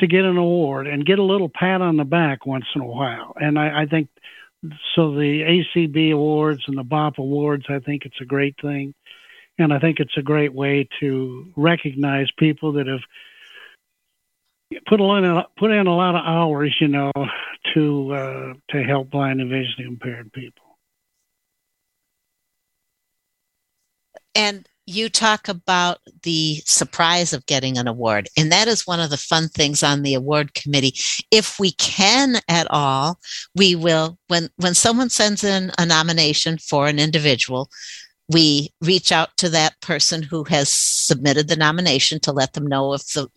to 0.00 0.06
get 0.06 0.24
an 0.24 0.36
award 0.36 0.86
and 0.86 1.04
get 1.04 1.18
a 1.18 1.24
little 1.24 1.50
pat 1.52 1.80
on 1.80 1.96
the 1.96 2.04
back 2.04 2.46
once 2.46 2.64
in 2.74 2.80
a 2.80 2.86
while. 2.86 3.34
And 3.36 3.58
I, 3.58 3.82
I 3.82 3.86
think 3.86 4.08
so. 4.94 5.14
The 5.14 5.62
ACB 5.76 6.12
awards 6.12 6.62
and 6.66 6.78
the 6.78 6.84
BOP 6.84 7.18
awards, 7.18 7.66
I 7.68 7.78
think 7.80 8.04
it's 8.04 8.20
a 8.20 8.24
great 8.24 8.56
thing, 8.60 8.94
and 9.58 9.72
I 9.72 9.78
think 9.78 10.00
it's 10.00 10.16
a 10.16 10.22
great 10.22 10.54
way 10.54 10.88
to 11.00 11.52
recognize 11.56 12.28
people 12.38 12.72
that 12.72 12.86
have 12.86 13.00
put 14.86 15.00
a 15.00 15.46
put 15.58 15.70
in 15.70 15.86
a 15.86 15.96
lot 15.96 16.14
of 16.14 16.22
hours, 16.24 16.76
you 16.80 16.88
know, 16.88 17.12
to 17.74 18.12
uh, 18.12 18.52
to 18.70 18.82
help 18.82 19.10
blind 19.10 19.40
and 19.40 19.50
visually 19.50 19.86
impaired 19.86 20.32
people. 20.32 20.64
And 24.34 24.68
you 24.86 25.10
talk 25.10 25.48
about 25.48 25.98
the 26.22 26.62
surprise 26.64 27.34
of 27.34 27.44
getting 27.44 27.76
an 27.76 27.86
award. 27.86 28.28
And 28.38 28.50
that 28.50 28.68
is 28.68 28.86
one 28.86 29.00
of 29.00 29.10
the 29.10 29.18
fun 29.18 29.48
things 29.48 29.82
on 29.82 30.02
the 30.02 30.14
award 30.14 30.54
committee. 30.54 30.94
If 31.30 31.58
we 31.60 31.72
can 31.72 32.36
at 32.48 32.66
all, 32.70 33.18
we 33.54 33.74
will, 33.74 34.18
when, 34.28 34.48
when 34.56 34.72
someone 34.72 35.10
sends 35.10 35.44
in 35.44 35.72
a 35.76 35.84
nomination 35.84 36.56
for 36.56 36.86
an 36.86 36.98
individual, 36.98 37.68
we 38.30 38.70
reach 38.80 39.12
out 39.12 39.36
to 39.38 39.50
that 39.50 39.78
person 39.82 40.22
who 40.22 40.44
has 40.44 40.70
submitted 40.70 41.48
the 41.48 41.56
nomination 41.56 42.18
to 42.20 42.32
let 42.32 42.54
them 42.54 42.66
know 42.66 42.94
if 42.94 43.12
the 43.12 43.28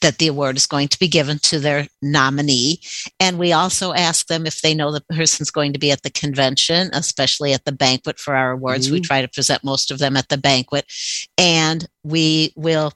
that 0.00 0.18
the 0.18 0.28
award 0.28 0.56
is 0.56 0.66
going 0.66 0.88
to 0.88 0.98
be 0.98 1.08
given 1.08 1.38
to 1.40 1.58
their 1.58 1.88
nominee. 2.02 2.80
And 3.20 3.38
we 3.38 3.52
also 3.52 3.92
ask 3.92 4.26
them 4.26 4.46
if 4.46 4.60
they 4.60 4.74
know 4.74 4.92
the 4.92 5.04
person's 5.10 5.50
going 5.50 5.72
to 5.72 5.78
be 5.78 5.90
at 5.90 6.02
the 6.02 6.10
convention, 6.10 6.90
especially 6.92 7.52
at 7.52 7.64
the 7.64 7.72
banquet 7.72 8.18
for 8.18 8.34
our 8.34 8.52
awards. 8.52 8.86
Mm-hmm. 8.86 8.94
We 8.94 9.00
try 9.00 9.22
to 9.22 9.28
present 9.28 9.64
most 9.64 9.90
of 9.90 9.98
them 9.98 10.16
at 10.16 10.28
the 10.28 10.38
banquet. 10.38 10.86
And 11.38 11.86
we 12.04 12.52
will 12.56 12.92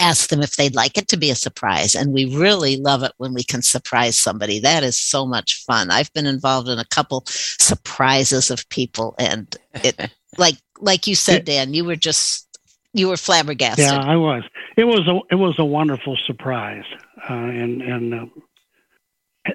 ask 0.00 0.28
them 0.30 0.42
if 0.42 0.56
they'd 0.56 0.74
like 0.74 0.96
it 0.96 1.08
to 1.08 1.16
be 1.16 1.30
a 1.30 1.34
surprise. 1.34 1.94
And 1.94 2.12
we 2.12 2.36
really 2.36 2.76
love 2.76 3.02
it 3.02 3.12
when 3.18 3.34
we 3.34 3.42
can 3.42 3.62
surprise 3.62 4.18
somebody. 4.18 4.58
That 4.60 4.82
is 4.82 4.98
so 4.98 5.26
much 5.26 5.64
fun. 5.64 5.90
I've 5.90 6.12
been 6.12 6.26
involved 6.26 6.68
in 6.68 6.78
a 6.78 6.84
couple 6.84 7.24
surprises 7.26 8.50
of 8.50 8.68
people 8.68 9.14
and 9.18 9.54
it 9.84 10.10
like 10.38 10.56
like 10.80 11.06
you 11.06 11.14
said, 11.14 11.44
Dan, 11.44 11.74
you 11.74 11.84
were 11.84 11.96
just 11.96 12.49
you 12.92 13.08
were 13.08 13.16
flabbergasted. 13.16 13.84
Yeah, 13.84 13.98
I 13.98 14.16
was. 14.16 14.42
It 14.76 14.84
was 14.84 15.06
a 15.06 15.20
it 15.30 15.36
was 15.36 15.58
a 15.58 15.64
wonderful 15.64 16.16
surprise, 16.26 16.84
uh, 17.28 17.32
and 17.32 17.82
and 17.82 18.14
uh, 18.14 18.26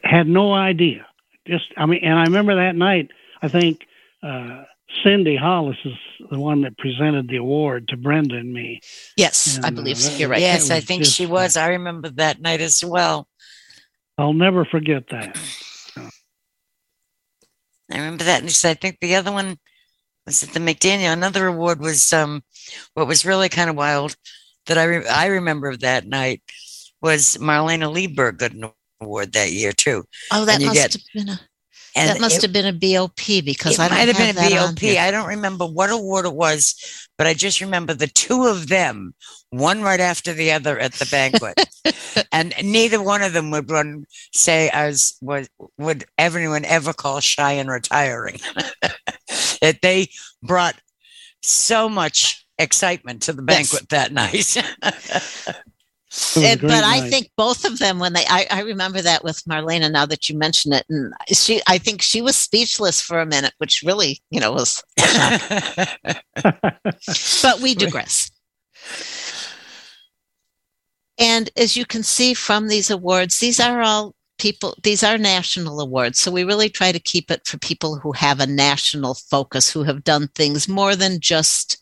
had 0.03 0.27
no 0.27 0.53
idea. 0.53 1.05
Just 1.47 1.65
I 1.77 1.85
mean, 1.85 2.03
and 2.03 2.17
I 2.17 2.23
remember 2.23 2.55
that 2.55 2.75
night. 2.75 3.11
I 3.41 3.47
think 3.47 3.85
uh, 4.23 4.63
Cindy 5.03 5.35
Hollis 5.35 5.77
is 5.83 5.93
the 6.31 6.39
one 6.39 6.61
that 6.61 6.77
presented 6.77 7.27
the 7.27 7.37
award 7.37 7.89
to 7.89 7.97
Brenda 7.97 8.35
and 8.35 8.53
me. 8.53 8.79
Yes, 9.17 9.57
and, 9.57 9.65
I 9.65 9.69
believe 9.69 10.03
uh, 10.03 10.11
you're 10.17 10.29
right. 10.29 10.39
Yes, 10.39 10.71
I 10.71 10.79
think 10.79 11.03
just, 11.03 11.15
she 11.15 11.25
was. 11.25 11.57
I 11.57 11.69
remember 11.69 12.09
that 12.11 12.41
night 12.41 12.61
as 12.61 12.83
well. 12.83 13.27
I'll 14.17 14.33
never 14.33 14.63
forget 14.65 15.09
that. 15.09 15.37
I 17.91 17.97
remember 17.97 18.23
that, 18.23 18.41
and 18.41 18.49
she 18.49 18.55
said, 18.55 18.77
I 18.77 18.79
think 18.79 18.97
the 18.99 19.15
other 19.15 19.31
one 19.31 19.59
was 20.25 20.43
it 20.43 20.51
the 20.51 20.59
McDaniel? 20.59 21.13
Another 21.13 21.47
award 21.47 21.79
was 21.79 22.11
um, 22.13 22.43
what 22.93 23.07
was 23.07 23.25
really 23.25 23.49
kind 23.49 23.69
of 23.69 23.75
wild 23.75 24.15
that 24.65 24.77
I 24.77 24.83
re- 24.85 25.07
I 25.07 25.27
remember 25.27 25.69
of 25.69 25.81
that 25.81 26.07
night 26.07 26.41
was 27.01 27.37
Marlaina 27.37 27.93
Lieberg 27.93 28.37
got 28.37 28.51
an 28.51 28.71
award 29.01 29.33
that 29.33 29.51
year 29.51 29.71
too. 29.71 30.03
Oh, 30.31 30.45
that 30.45 30.61
must 30.61 30.73
get, 30.73 30.93
have 30.93 31.01
been 31.13 31.29
a 31.29 31.39
that 31.95 32.19
must 32.19 32.37
it, 32.37 32.41
have 32.41 32.53
been 32.53 32.65
a 32.65 32.73
BOP 32.73 33.45
because 33.45 33.79
I 33.79 33.87
might 33.87 34.09
have 34.09 34.17
been 34.17 34.37
a 34.37 34.49
BOP. 34.49 34.83
I 34.83 35.11
don't 35.11 35.29
remember 35.29 35.65
what 35.65 35.89
award 35.89 36.25
it 36.25 36.33
was, 36.33 36.75
but 37.17 37.25
I 37.25 37.33
just 37.33 37.61
remember 37.61 37.93
the 37.93 38.07
two 38.07 38.47
of 38.47 38.67
them, 38.67 39.13
one 39.51 39.81
right 39.81 40.01
after 40.01 40.33
the 40.33 40.51
other 40.51 40.77
at 40.77 40.93
the 40.93 41.05
banquet, 41.05 41.57
and 42.33 42.53
neither 42.61 43.01
one 43.01 43.21
of 43.21 43.31
them 43.31 43.49
would 43.51 43.71
run 43.71 44.05
say 44.33 44.69
as 44.73 45.15
was 45.21 45.47
would 45.77 46.03
everyone 46.17 46.65
ever 46.65 46.91
call 46.91 47.21
shy 47.21 47.53
and 47.53 47.69
retiring. 47.69 48.39
that 49.65 49.81
they 49.81 50.09
brought 50.43 50.75
so 51.41 51.89
much 51.89 52.45
excitement 52.59 53.23
to 53.23 53.33
the 53.33 53.41
banquet 53.41 53.87
yes. 53.91 53.99
that 53.99 54.13
night. 54.13 54.55
It, 56.37 56.61
but 56.61 56.69
night. 56.69 56.83
I 56.85 57.09
think 57.09 57.29
both 57.35 57.65
of 57.65 57.77
them, 57.77 57.99
when 57.99 58.13
they, 58.13 58.23
I, 58.29 58.47
I, 58.49 58.61
remember 58.61 59.01
that 59.01 59.21
with 59.21 59.43
Marlaina. 59.49 59.91
Now 59.91 60.05
that 60.05 60.29
you 60.29 60.37
mention 60.37 60.71
it, 60.71 60.85
and 60.87 61.13
she, 61.27 61.61
I 61.67 61.77
think 61.77 62.01
she 62.01 62.21
was 62.21 62.37
speechless 62.37 63.01
for 63.01 63.19
a 63.19 63.25
minute, 63.25 63.53
which 63.57 63.83
really, 63.85 64.21
you 64.29 64.39
know, 64.39 64.53
was. 64.53 64.81
but 67.41 67.59
we 67.61 67.75
digress. 67.75 68.31
And 71.17 71.49
as 71.57 71.75
you 71.75 71.85
can 71.85 72.03
see 72.03 72.33
from 72.33 72.69
these 72.69 72.89
awards, 72.89 73.39
these 73.39 73.59
are 73.59 73.81
all 73.81 74.15
people 74.37 74.75
these 74.83 75.03
are 75.03 75.17
national 75.17 75.79
awards 75.79 76.19
so 76.19 76.31
we 76.31 76.43
really 76.43 76.69
try 76.69 76.91
to 76.91 76.99
keep 76.99 77.31
it 77.31 77.45
for 77.45 77.57
people 77.59 77.97
who 77.97 78.11
have 78.11 78.39
a 78.39 78.47
national 78.47 79.13
focus 79.13 79.71
who 79.71 79.83
have 79.83 80.03
done 80.03 80.27
things 80.29 80.67
more 80.67 80.95
than 80.95 81.19
just 81.19 81.81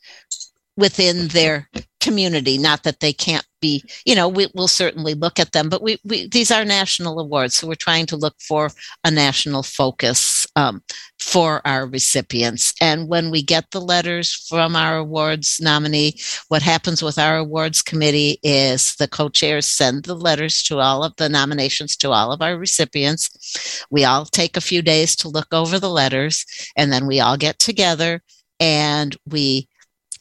within 0.76 1.28
their 1.30 1.70
community 1.99 2.58
not 2.58 2.84
that 2.84 2.99
they 2.99 3.14
can't 3.14 3.45
be 3.62 3.84
you 4.06 4.14
know 4.14 4.28
we, 4.28 4.47
will 4.54 4.68
certainly 4.68 5.14
look 5.14 5.39
at 5.39 5.51
them 5.51 5.70
but 5.70 5.82
we, 5.82 5.97
we, 6.04 6.28
these 6.28 6.51
are 6.51 6.66
national 6.66 7.20
awards 7.20 7.56
so 7.56 7.68
we're 7.68 7.76
trying 7.76 8.06
to 8.06 8.18
look 8.18 8.36
for 8.39 8.70
a 9.04 9.12
national 9.12 9.64
focus 9.64 10.20
um, 10.56 10.84
for 11.20 11.66
our 11.66 11.88
recipients. 11.88 12.74
And 12.80 13.08
when 13.08 13.32
we 13.32 13.41
get 13.41 13.72
the 13.72 13.82
letters 13.82 14.34
from 14.34 14.76
our 14.76 14.97
awards 14.97 15.60
nominee 15.62 16.20
what 16.47 16.62
happens 16.62 17.01
with 17.01 17.18
our 17.18 17.38
awards 17.38 17.82
committee 17.82 18.39
is 18.43 18.95
the 18.95 19.08
co-chairs 19.08 19.66
send 19.66 20.04
the 20.04 20.16
letters 20.16 20.62
to 20.64 20.80
all 20.80 21.04
of 21.04 21.16
the 21.18 21.30
nominations 21.30 21.95
to 21.97 22.12
all 22.12 22.32
of 22.32 22.41
our 22.41 22.58
recipients. 22.58 23.86
We 23.89 24.06
all 24.06 24.26
take 24.26 24.58
a 24.58 24.62
few 24.62 24.82
days 24.82 25.16
to 25.18 25.30
look 25.30 25.54
over 25.54 25.80
the 25.80 25.89
letters 25.89 26.45
and 26.76 26.91
then 26.91 27.08
we 27.08 27.20
all 27.20 27.38
get 27.38 27.60
together 27.60 28.22
and 28.60 29.16
we 29.26 29.68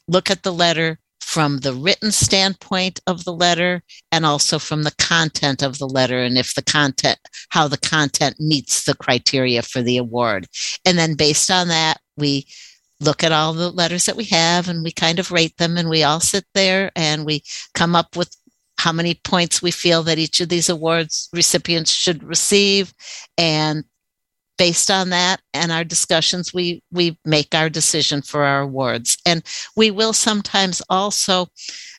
look 0.08 0.30
at 0.30 0.42
the 0.42 0.52
letter 0.52 0.98
from 1.32 1.60
the 1.60 1.72
written 1.72 2.12
standpoint 2.12 3.00
of 3.06 3.24
the 3.24 3.32
letter 3.32 3.82
and 4.10 4.26
also 4.26 4.58
from 4.58 4.82
the 4.82 4.94
content 4.98 5.62
of 5.62 5.78
the 5.78 5.88
letter 5.88 6.22
and 6.22 6.36
if 6.36 6.54
the 6.54 6.62
content 6.62 7.18
how 7.48 7.66
the 7.66 7.78
content 7.78 8.36
meets 8.38 8.84
the 8.84 8.94
criteria 8.94 9.62
for 9.62 9.80
the 9.80 9.96
award. 9.96 10.46
And 10.84 10.98
then 10.98 11.14
based 11.14 11.50
on 11.50 11.68
that 11.68 12.00
we 12.18 12.46
look 13.00 13.24
at 13.24 13.32
all 13.32 13.54
the 13.54 13.70
letters 13.70 14.04
that 14.04 14.16
we 14.16 14.24
have 14.24 14.68
and 14.68 14.84
we 14.84 14.92
kind 14.92 15.18
of 15.18 15.32
rate 15.32 15.56
them 15.56 15.78
and 15.78 15.88
we 15.88 16.02
all 16.02 16.20
sit 16.20 16.44
there 16.52 16.92
and 16.94 17.24
we 17.24 17.42
come 17.74 17.96
up 17.96 18.14
with 18.14 18.36
how 18.76 18.92
many 18.92 19.14
points 19.14 19.62
we 19.62 19.70
feel 19.70 20.02
that 20.02 20.18
each 20.18 20.38
of 20.42 20.50
these 20.50 20.68
awards 20.68 21.30
recipients 21.32 21.90
should 21.90 22.22
receive 22.22 22.92
and 23.38 23.84
based 24.58 24.90
on 24.90 25.10
that 25.10 25.40
and 25.54 25.72
our 25.72 25.84
discussions 25.84 26.52
we 26.52 26.82
we 26.92 27.18
make 27.24 27.54
our 27.54 27.70
decision 27.70 28.22
for 28.22 28.44
our 28.44 28.62
awards 28.62 29.16
and 29.26 29.42
we 29.76 29.90
will 29.90 30.12
sometimes 30.12 30.82
also 30.88 31.48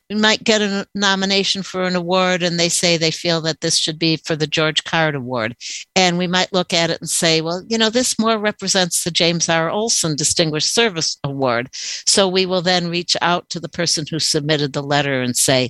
we 0.09 0.15
might 0.15 0.43
get 0.43 0.61
a 0.61 0.85
nomination 0.93 1.63
for 1.63 1.83
an 1.83 1.95
award 1.95 2.43
and 2.43 2.59
they 2.59 2.69
say 2.69 2.97
they 2.97 3.11
feel 3.11 3.41
that 3.41 3.61
this 3.61 3.77
should 3.77 3.97
be 3.97 4.17
for 4.17 4.35
the 4.35 4.47
George 4.47 4.83
Card 4.83 5.15
Award. 5.15 5.55
And 5.95 6.17
we 6.17 6.27
might 6.27 6.53
look 6.53 6.73
at 6.73 6.89
it 6.89 6.99
and 6.99 7.09
say, 7.09 7.41
well, 7.41 7.63
you 7.67 7.77
know, 7.77 7.89
this 7.89 8.19
more 8.19 8.37
represents 8.37 9.03
the 9.03 9.11
James 9.11 9.47
R. 9.47 9.69
Olson 9.69 10.15
Distinguished 10.15 10.73
Service 10.73 11.17
Award. 11.23 11.69
So 11.73 12.27
we 12.27 12.45
will 12.45 12.61
then 12.61 12.89
reach 12.89 13.15
out 13.21 13.49
to 13.49 13.59
the 13.59 13.69
person 13.69 14.05
who 14.09 14.19
submitted 14.19 14.73
the 14.73 14.83
letter 14.83 15.21
and 15.21 15.35
say, 15.35 15.69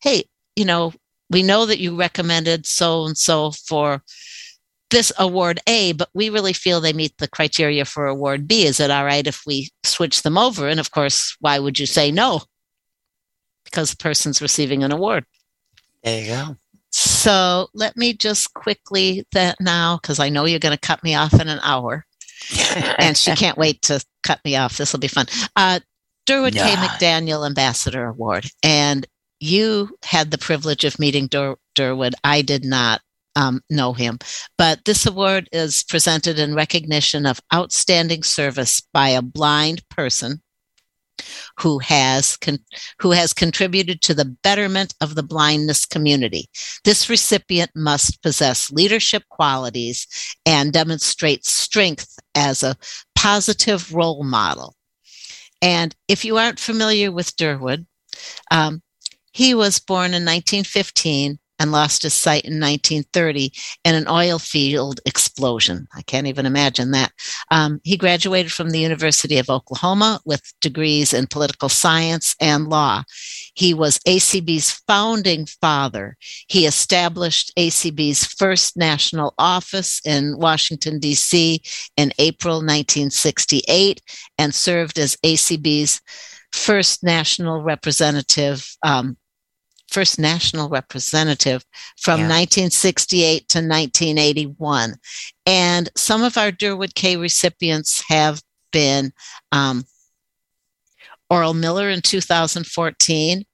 hey, 0.00 0.24
you 0.56 0.64
know, 0.64 0.92
we 1.28 1.42
know 1.42 1.66
that 1.66 1.78
you 1.78 1.96
recommended 1.96 2.66
so 2.66 3.04
and 3.04 3.16
so 3.16 3.52
for 3.52 4.02
this 4.90 5.12
award 5.18 5.60
A, 5.66 5.92
but 5.92 6.08
we 6.14 6.30
really 6.30 6.52
feel 6.52 6.80
they 6.80 6.92
meet 6.92 7.16
the 7.18 7.28
criteria 7.28 7.84
for 7.84 8.06
award 8.06 8.46
B. 8.46 8.64
Is 8.64 8.80
it 8.80 8.90
all 8.90 9.04
right 9.04 9.26
if 9.26 9.42
we 9.46 9.70
switch 9.84 10.22
them 10.22 10.36
over? 10.36 10.68
And 10.68 10.80
of 10.80 10.90
course, 10.90 11.36
why 11.40 11.58
would 11.58 11.78
you 11.78 11.86
say 11.86 12.10
no? 12.10 12.42
Because 13.64 13.90
the 13.90 13.96
person's 13.96 14.42
receiving 14.42 14.82
an 14.82 14.92
award. 14.92 15.24
There 16.02 16.20
you 16.20 16.28
go. 16.28 16.56
So 16.92 17.68
let 17.72 17.96
me 17.96 18.12
just 18.12 18.52
quickly 18.54 19.24
that 19.32 19.60
now, 19.60 19.98
because 20.00 20.18
I 20.18 20.28
know 20.28 20.44
you're 20.44 20.58
going 20.58 20.76
to 20.76 20.86
cut 20.86 21.04
me 21.04 21.14
off 21.14 21.34
in 21.34 21.48
an 21.48 21.60
hour, 21.62 22.04
and 22.98 23.16
she 23.16 23.34
can't 23.36 23.58
wait 23.58 23.82
to 23.82 24.04
cut 24.22 24.40
me 24.44 24.56
off. 24.56 24.76
This 24.76 24.92
will 24.92 25.00
be 25.00 25.08
fun. 25.08 25.26
Uh, 25.54 25.80
yeah. 26.28 26.48
K. 26.48 26.74
McDaniel 26.76 27.46
Ambassador 27.46 28.06
Award, 28.06 28.46
and 28.62 29.06
you 29.38 29.96
had 30.04 30.30
the 30.30 30.38
privilege 30.38 30.84
of 30.84 30.98
meeting 30.98 31.26
Dur- 31.28 31.58
Durward. 31.74 32.14
I 32.24 32.42
did 32.42 32.64
not 32.64 33.00
um, 33.40 33.62
know 33.70 33.94
him. 33.94 34.18
But 34.58 34.84
this 34.84 35.06
award 35.06 35.48
is 35.50 35.82
presented 35.82 36.38
in 36.38 36.54
recognition 36.54 37.24
of 37.24 37.40
outstanding 37.52 38.22
service 38.22 38.82
by 38.92 39.08
a 39.08 39.22
blind 39.22 39.88
person 39.88 40.42
who 41.58 41.78
has 41.78 42.36
con- 42.36 42.64
who 42.98 43.10
has 43.10 43.32
contributed 43.32 44.00
to 44.02 44.14
the 44.14 44.24
betterment 44.42 44.94
of 45.00 45.14
the 45.14 45.22
blindness 45.22 45.86
community. 45.86 46.48
This 46.84 47.10
recipient 47.10 47.70
must 47.74 48.22
possess 48.22 48.70
leadership 48.70 49.24
qualities 49.28 50.06
and 50.46 50.72
demonstrate 50.72 51.44
strength 51.44 52.18
as 52.34 52.62
a 52.62 52.76
positive 53.14 53.92
role 53.94 54.24
model. 54.24 54.74
And 55.62 55.94
if 56.08 56.24
you 56.24 56.38
aren't 56.38 56.58
familiar 56.58 57.12
with 57.12 57.36
Durward, 57.36 57.86
um, 58.50 58.82
he 59.32 59.54
was 59.54 59.78
born 59.78 60.14
in 60.14 60.24
1915 60.24 61.38
and 61.60 61.70
lost 61.70 62.02
his 62.02 62.14
sight 62.14 62.44
in 62.44 62.54
1930 62.54 63.52
in 63.84 63.94
an 63.94 64.08
oil 64.08 64.38
field 64.38 64.98
explosion. 65.06 65.86
I 65.94 66.02
can't 66.02 66.26
even 66.26 66.46
imagine 66.46 66.90
that. 66.92 67.12
Um, 67.50 67.80
he 67.84 67.96
graduated 67.96 68.50
from 68.50 68.70
the 68.70 68.80
University 68.80 69.38
of 69.38 69.50
Oklahoma 69.50 70.20
with 70.24 70.42
degrees 70.60 71.12
in 71.12 71.26
political 71.28 71.68
science 71.68 72.34
and 72.40 72.68
law. 72.68 73.04
He 73.54 73.74
was 73.74 73.98
ACB's 74.00 74.72
founding 74.88 75.46
father. 75.60 76.16
He 76.48 76.66
established 76.66 77.52
ACB's 77.56 78.24
first 78.24 78.76
national 78.76 79.34
office 79.38 80.00
in 80.04 80.38
Washington, 80.38 80.98
D.C. 80.98 81.60
in 81.96 82.12
April 82.18 82.56
1968 82.56 84.00
and 84.38 84.54
served 84.54 84.98
as 84.98 85.16
ACB's 85.16 86.00
first 86.52 87.02
national 87.04 87.60
representative, 87.60 88.76
um, 88.82 89.16
first 89.90 90.18
national 90.18 90.68
representative 90.68 91.64
from 91.98 92.20
Yeah. 92.20 92.28
1968 92.28 93.48
to 93.48 93.58
1981. 93.58 94.96
And 95.46 95.88
some 95.96 96.22
of 96.22 96.36
our 96.38 96.50
Durward 96.52 96.94
K 96.94 97.16
recipients 97.16 98.02
have 98.08 98.40
been 98.72 99.12
um, 99.52 99.84
Oral 101.28 101.54
Miller 101.54 101.88
in 101.90 102.02
2014, 102.02 103.44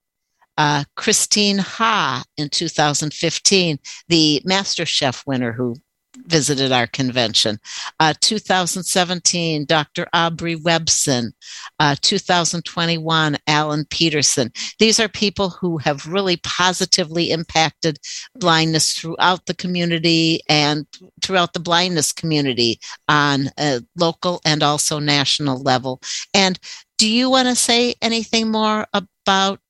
uh, 0.58 0.84
Christine 0.94 1.58
Ha 1.58 2.24
in 2.36 2.48
2015, 2.48 3.78
the 4.08 4.42
Master 4.44 4.86
Chef 4.86 5.22
winner 5.26 5.52
who 5.52 5.76
visited 6.26 6.72
our 6.72 6.86
convention. 6.86 7.58
Uh, 8.00 8.14
2017, 8.20 9.64
Dr. 9.64 10.06
Aubrey 10.12 10.56
Webson. 10.56 11.32
Uh, 11.78 11.96
2021, 12.00 13.36
Alan 13.46 13.84
Peterson. 13.90 14.52
These 14.78 15.00
are 15.00 15.08
people 15.08 15.50
who 15.50 15.78
have 15.78 16.06
really 16.06 16.38
positively 16.38 17.30
impacted 17.30 17.98
blindness 18.34 18.98
throughout 18.98 19.46
the 19.46 19.54
community 19.54 20.40
and 20.48 20.86
throughout 21.22 21.52
the 21.52 21.60
blindness 21.60 22.12
community 22.12 22.78
on 23.08 23.50
a 23.58 23.80
local 23.96 24.40
and 24.44 24.62
also 24.62 24.98
national 24.98 25.62
level. 25.62 26.00
And 26.34 26.58
do 26.98 27.08
you 27.08 27.28
want 27.30 27.48
to 27.48 27.54
say 27.54 27.94
anything 28.00 28.50
more 28.50 28.86
about 28.92 29.60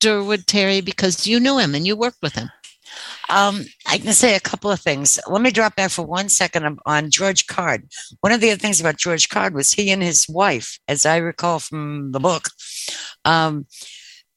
Durward 0.00 0.44
Terry? 0.46 0.80
Because 0.80 1.26
you 1.26 1.40
knew 1.40 1.58
him 1.58 1.74
and 1.74 1.86
you 1.86 1.96
worked 1.96 2.22
with 2.22 2.34
him. 2.34 2.50
Um, 3.28 3.64
I 3.86 3.98
can 3.98 4.12
say 4.12 4.34
a 4.34 4.40
couple 4.40 4.70
of 4.70 4.80
things. 4.80 5.18
Let 5.28 5.42
me 5.42 5.50
drop 5.50 5.76
back 5.76 5.90
for 5.90 6.04
one 6.06 6.28
second 6.28 6.78
on, 6.86 7.10
George 7.10 7.46
Card. 7.46 7.84
One 8.20 8.32
of 8.32 8.40
the 8.40 8.50
other 8.50 8.58
things 8.58 8.80
about 8.80 8.96
George 8.96 9.28
Card 9.28 9.54
was 9.54 9.72
he 9.72 9.90
and 9.90 10.02
his 10.02 10.28
wife, 10.28 10.78
as 10.88 11.04
I 11.04 11.16
recall 11.18 11.58
from 11.58 12.12
the 12.12 12.20
book. 12.20 12.44
Um, 13.24 13.66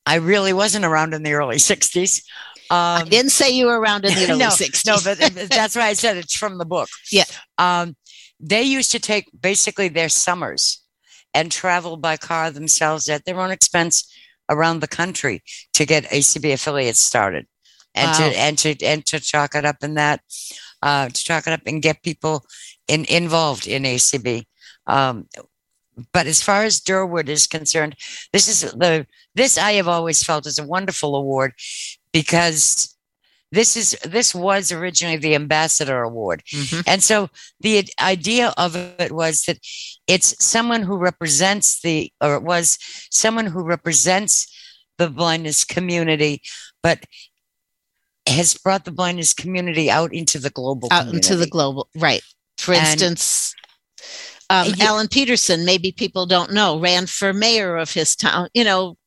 I 0.05 0.15
really 0.15 0.51
wasn't 0.53 0.85
around 0.85 1.13
in 1.13 1.23
the 1.23 1.33
early 1.33 1.57
60s. 1.57 2.23
I 2.69 3.01
Um, 3.01 3.09
didn't 3.09 3.31
say 3.31 3.49
you 3.51 3.65
were 3.67 3.79
around 3.79 4.05
in 4.05 4.13
the 4.13 4.25
early 4.29 4.39
no, 4.39 4.47
60s. 4.49 4.85
no, 4.85 4.97
but 5.03 5.49
that's 5.49 5.75
why 5.75 5.87
I 5.87 5.93
said 5.93 6.17
it's 6.17 6.35
from 6.35 6.57
the 6.57 6.65
book. 6.65 6.89
Yeah. 7.11 7.25
Um, 7.57 7.95
they 8.39 8.63
used 8.63 8.91
to 8.93 8.99
take 8.99 9.29
basically 9.39 9.87
their 9.89 10.09
summers 10.09 10.81
and 11.33 11.51
travel 11.51 11.95
by 11.97 12.17
car 12.17 12.49
themselves 12.51 13.07
at 13.09 13.23
their 13.25 13.39
own 13.39 13.51
expense 13.51 14.11
around 14.49 14.79
the 14.79 14.87
country 14.87 15.43
to 15.73 15.85
get 15.85 16.05
ACB 16.05 16.51
affiliates 16.53 16.99
started 16.99 17.45
and 17.95 18.09
Wow. 18.11 18.17
to 18.29 18.37
and 18.39 18.57
to 18.59 18.85
and 18.85 19.05
to 19.07 19.19
chalk 19.19 19.55
it 19.55 19.65
up 19.65 19.77
in 19.83 19.95
that 19.95 20.21
uh, 20.81 21.09
to 21.09 21.23
chalk 21.23 21.47
it 21.47 21.53
up 21.53 21.61
and 21.65 21.81
get 21.81 22.03
people 22.03 22.45
in, 22.87 23.05
involved 23.05 23.67
in 23.67 23.83
ACB. 23.83 24.45
Um, 24.87 25.27
but 26.13 26.25
as 26.25 26.41
far 26.41 26.63
as 26.63 26.79
Durward 26.79 27.27
is 27.29 27.47
concerned, 27.47 27.95
this 28.33 28.47
is 28.47 28.61
the 28.71 29.05
this 29.35 29.57
I 29.57 29.73
have 29.73 29.87
always 29.87 30.23
felt 30.23 30.45
is 30.47 30.57
a 30.59 30.65
wonderful 30.65 31.15
award 31.15 31.53
because 32.13 32.95
this 33.51 33.75
is 33.75 33.97
this 34.05 34.33
was 34.33 34.71
originally 34.71 35.17
the 35.17 35.35
ambassador 35.35 36.01
award 36.03 36.41
Mhm. 36.53 36.83
and 36.87 37.03
so 37.03 37.29
the 37.59 37.85
idea 37.99 38.53
of 38.57 38.75
it 38.77 39.11
was 39.11 39.43
that 39.43 39.57
it's 40.07 40.33
someone 40.43 40.83
who 40.83 40.95
represents 40.97 41.81
the 41.81 42.11
or 42.21 42.35
it 42.35 42.43
was 42.43 42.77
someone 43.11 43.47
who 43.47 43.61
represents 43.63 44.47
the 44.97 45.09
blindness 45.09 45.65
community 45.65 46.41
but 46.81 47.05
has 48.31 48.53
brought 48.55 48.85
the 48.85 48.91
blindness 48.91 49.33
community 49.33 49.89
out 49.91 50.13
into 50.13 50.39
the 50.39 50.49
global 50.49 50.87
out 50.91 51.07
into 51.07 51.35
the 51.35 51.47
global 51.47 51.87
right. 51.95 52.23
For 52.57 52.73
And- 52.73 52.87
instance 52.87 53.53
um, 54.49 54.67
Yeah. 54.75 54.85
alan 54.85 55.07
peterson 55.07 55.63
maybe 55.65 55.91
people 55.91 56.25
don't 56.25 56.51
know 56.51 56.79
ran 56.79 57.05
for 57.07 57.33
mayor 57.33 57.77
of 57.77 57.91
his 57.93 58.15
town 58.15 58.49
you 58.53 58.63
know 58.63 58.97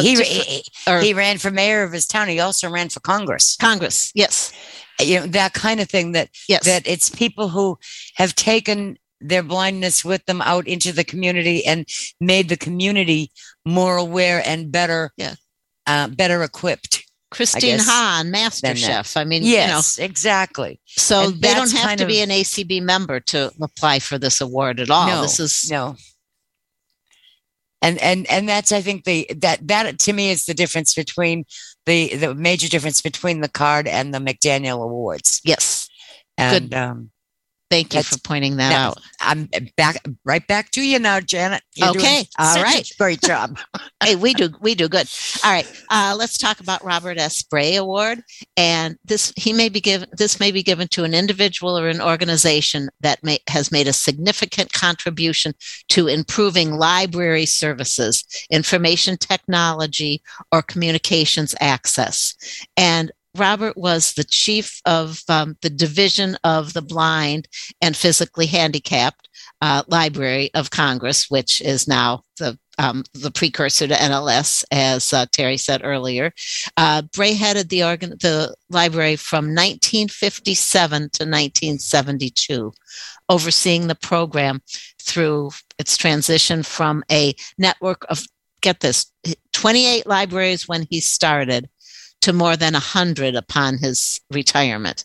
he, 0.00 0.22
he, 0.22 0.62
or 0.86 1.00
he 1.00 1.14
ran 1.14 1.38
for 1.38 1.50
mayor 1.50 1.82
of 1.82 1.92
his 1.92 2.06
town. 2.06 2.28
He 2.28 2.38
also 2.38 2.70
ran 2.70 2.90
for 2.90 3.00
congress. 3.00 3.56
Congress 3.56 4.12
yes. 4.14 4.52
You 5.00 5.20
know 5.20 5.26
that 5.28 5.52
kind 5.52 5.80
of 5.80 5.88
thing 5.88 6.12
that 6.12 6.28
yes. 6.48 6.64
that 6.64 6.86
it's 6.86 7.10
people 7.10 7.48
who 7.48 7.76
have 8.14 8.36
taken 8.36 8.98
their 9.20 9.42
blindness 9.42 10.04
with 10.04 10.24
them 10.26 10.40
out 10.42 10.68
into 10.68 10.92
the 10.92 11.02
community 11.02 11.64
and 11.66 11.86
made 12.20 12.48
the 12.48 12.56
community 12.56 13.32
more 13.64 13.96
aware 13.96 14.42
and 14.46 14.70
better 14.70 15.12
Yeah. 15.16 15.34
uh, 15.86 16.06
better 16.08 16.42
equipped 16.44 17.04
christine 17.30 17.76
guess 17.76 17.88
hahn 17.88 18.30
master 18.30 18.74
chef. 18.74 19.16
I 19.16 19.24
mean 19.24 19.42
you 19.42 19.56
know. 19.56 19.56
yes 19.56 19.98
exactly. 19.98 20.80
So 20.86 21.24
and 21.28 21.40
they 21.40 21.54
don't 21.54 21.72
have 21.72 21.98
to 21.98 22.06
be 22.06 22.20
an 22.20 22.30
acb 22.30 22.82
member 22.82 23.20
to 23.20 23.52
apply 23.60 24.00
for 24.00 24.18
this 24.18 24.40
award 24.40 24.80
at 24.80 24.90
all. 24.90 25.06
No 25.06 25.22
this 25.22 25.40
is 25.40 25.70
no. 25.70 25.96
And 27.82 27.98
and 27.98 28.28
and 28.30 28.48
that's 28.48 28.72
i 28.72 28.80
think 28.80 29.04
the 29.04 29.30
that 29.36 29.66
that 29.68 29.98
to 30.00 30.12
me 30.12 30.30
is 30.30 30.44
the 30.44 30.54
difference 30.54 30.94
between 30.94 31.44
the 31.86 32.14
the 32.16 32.34
major 32.34 32.68
difference 32.68 33.00
between 33.00 33.40
the 33.40 33.48
card 33.48 33.86
and 33.86 34.12
the 34.12 34.18
mcdaniel 34.18 34.82
awards. 34.82 35.40
Yes. 35.44 35.88
And 36.36 36.74
um 36.74 37.10
thank 37.70 37.94
you 37.94 37.98
That's- 37.98 38.16
for 38.16 38.20
pointing 38.20 38.56
that 38.56 38.70
now, 38.70 38.88
out 38.88 38.98
i'm 39.20 39.48
back 39.76 39.96
right 40.24 40.46
back 40.46 40.70
to 40.72 40.82
you 40.82 40.98
now 40.98 41.20
janet 41.20 41.62
You're 41.74 41.90
Okay, 41.90 42.26
all 42.38 42.56
a 42.56 42.82
great 42.98 43.20
job 43.22 43.58
hey, 44.02 44.16
we 44.16 44.34
do 44.34 44.50
we 44.60 44.74
do 44.74 44.88
good. 44.88 45.08
All 45.44 45.52
right, 45.52 45.70
uh, 45.90 46.14
let's 46.18 46.38
talk 46.38 46.60
about 46.60 46.84
Robert 46.84 47.18
S. 47.18 47.42
Bray 47.42 47.76
Award, 47.76 48.22
and 48.56 48.98
this 49.04 49.32
he 49.36 49.52
may 49.52 49.68
be 49.68 49.80
given 49.80 50.08
this 50.12 50.40
may 50.40 50.50
be 50.50 50.62
given 50.62 50.88
to 50.88 51.04
an 51.04 51.14
individual 51.14 51.78
or 51.78 51.88
an 51.88 52.00
organization 52.00 52.88
that 53.00 53.22
may, 53.22 53.38
has 53.48 53.70
made 53.70 53.88
a 53.88 53.92
significant 53.92 54.72
contribution 54.72 55.54
to 55.88 56.06
improving 56.06 56.72
library 56.72 57.46
services, 57.46 58.24
information 58.50 59.16
technology, 59.16 60.22
or 60.52 60.62
communications 60.62 61.54
access. 61.60 62.34
And 62.76 63.12
Robert 63.36 63.76
was 63.76 64.14
the 64.14 64.24
chief 64.24 64.80
of 64.84 65.22
um, 65.28 65.56
the 65.62 65.70
division 65.70 66.36
of 66.42 66.72
the 66.72 66.82
blind 66.82 67.48
and 67.80 67.96
physically 67.96 68.46
handicapped 68.46 69.28
uh, 69.60 69.82
Library 69.86 70.50
of 70.54 70.70
Congress, 70.70 71.30
which 71.30 71.60
is 71.60 71.86
now 71.86 72.24
the 72.38 72.58
um, 72.78 73.04
the 73.12 73.30
precursor 73.30 73.86
to 73.86 73.94
NLS, 73.94 74.64
as 74.70 75.12
uh, 75.12 75.26
Terry 75.32 75.58
said 75.58 75.82
earlier. 75.84 76.32
Uh, 76.78 77.02
Bray 77.02 77.34
headed 77.34 77.68
the 77.68 77.84
organ, 77.84 78.10
the 78.10 78.54
library 78.70 79.16
from 79.16 79.54
1957 79.54 80.90
to 80.98 81.04
1972, 81.04 82.72
overseeing 83.28 83.86
the 83.86 83.94
program 83.94 84.62
through 84.98 85.50
its 85.78 85.98
transition 85.98 86.62
from 86.62 87.04
a 87.10 87.34
network 87.58 88.06
of 88.08 88.24
get 88.62 88.80
this 88.80 89.12
28 89.52 90.06
libraries 90.06 90.66
when 90.68 90.86
he 90.90 91.00
started 91.00 91.68
to 92.22 92.32
more 92.32 92.56
than 92.56 92.74
100 92.74 93.34
upon 93.34 93.78
his 93.78 94.20
retirement 94.30 95.04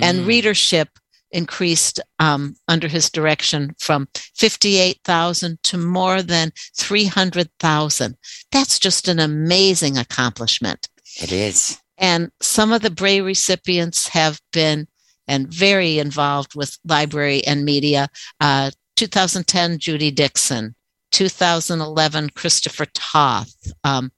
and 0.00 0.20
Mm. 0.20 0.26
readership 0.26 0.88
increased 1.30 1.98
um, 2.18 2.54
under 2.68 2.88
his 2.88 3.08
direction 3.10 3.74
from 3.78 4.06
58,000 4.34 5.58
to 5.62 5.78
more 5.78 6.22
than 6.22 6.52
300,000. 6.76 8.16
That's 8.50 8.78
just 8.78 9.08
an 9.08 9.18
amazing 9.18 9.96
accomplishment. 9.98 10.88
it 11.20 11.32
is 11.32 11.78
And 11.98 12.30
some 12.40 12.72
of 12.72 12.82
the 12.82 12.90
Bray 12.90 13.20
recipients 13.20 14.08
have 14.08 14.40
been 14.52 14.88
and 15.28 15.46
very 15.48 15.98
involved 15.98 16.54
with 16.54 16.78
library 16.84 17.46
and 17.46 17.64
media. 17.64 18.08
Uh, 18.40 18.70
2010, 18.96 19.78
Judy 19.78 20.10
Dixon. 20.10 20.74
2011, 21.12 22.30
Christopher 22.30 22.86
Toth. 22.94 23.54
Um, 23.84 24.10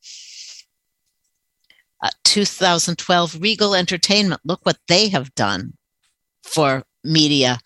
uh, 2.05 2.11
2012, 2.25 3.41
Regal 3.41 3.75
Entertainment. 3.75 4.43
Look 4.45 4.61
what 4.65 4.77
they 4.89 5.09
have 5.09 5.35
done 5.35 5.73
for 6.43 6.85
media. 7.03 7.59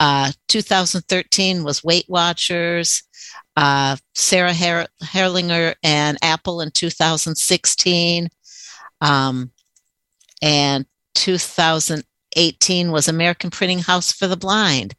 Uh, 0.00 0.32
2013 0.48 1.62
was 1.62 1.84
Weight 1.84 2.06
Watchers. 2.08 3.02
Uh, 3.54 3.96
Sarah 4.14 4.54
Her- 4.54 4.88
Herrlinger 5.04 5.74
and 5.82 6.16
Apple 6.22 6.62
in 6.62 6.70
2016. 6.70 8.28
Um, 9.02 9.50
and 10.40 10.86
2018 11.14 12.90
was 12.90 13.08
American 13.08 13.50
Printing 13.50 13.80
House 13.80 14.10
for 14.10 14.26
the 14.26 14.38
Blind. 14.38 14.94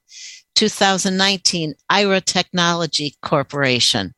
2019, 0.53 1.73
Aira 1.91 2.23
Technology 2.23 3.15
Corporation. 3.23 4.13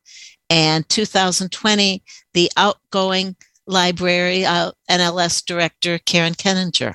And 0.50 0.86
2020, 0.90 2.02
the 2.34 2.52
outgoing 2.58 3.36
library 3.66 4.44
uh, 4.44 4.72
NLS 4.90 5.44
director, 5.44 5.98
Karen 5.98 6.34
Keninger. 6.34 6.94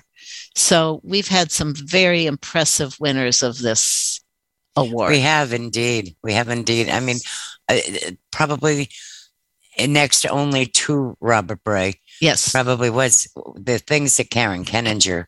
So 0.55 0.99
we've 1.03 1.27
had 1.27 1.51
some 1.51 1.73
very 1.75 2.25
impressive 2.25 2.97
winners 2.99 3.41
of 3.43 3.59
this 3.59 4.19
award. 4.77 5.11
we 5.11 5.19
have 5.19 5.51
indeed 5.51 6.15
we 6.23 6.31
have 6.31 6.47
indeed 6.47 6.87
i 6.87 7.01
mean 7.01 7.17
uh, 7.67 7.77
probably 8.31 8.87
next 9.85 10.25
only 10.27 10.65
to 10.65 11.17
robert 11.19 11.61
bray 11.65 11.93
yes. 12.21 12.53
probably 12.53 12.89
was 12.89 13.27
the 13.55 13.79
things 13.79 14.15
that 14.15 14.29
karen 14.29 14.63
keninger 14.63 15.25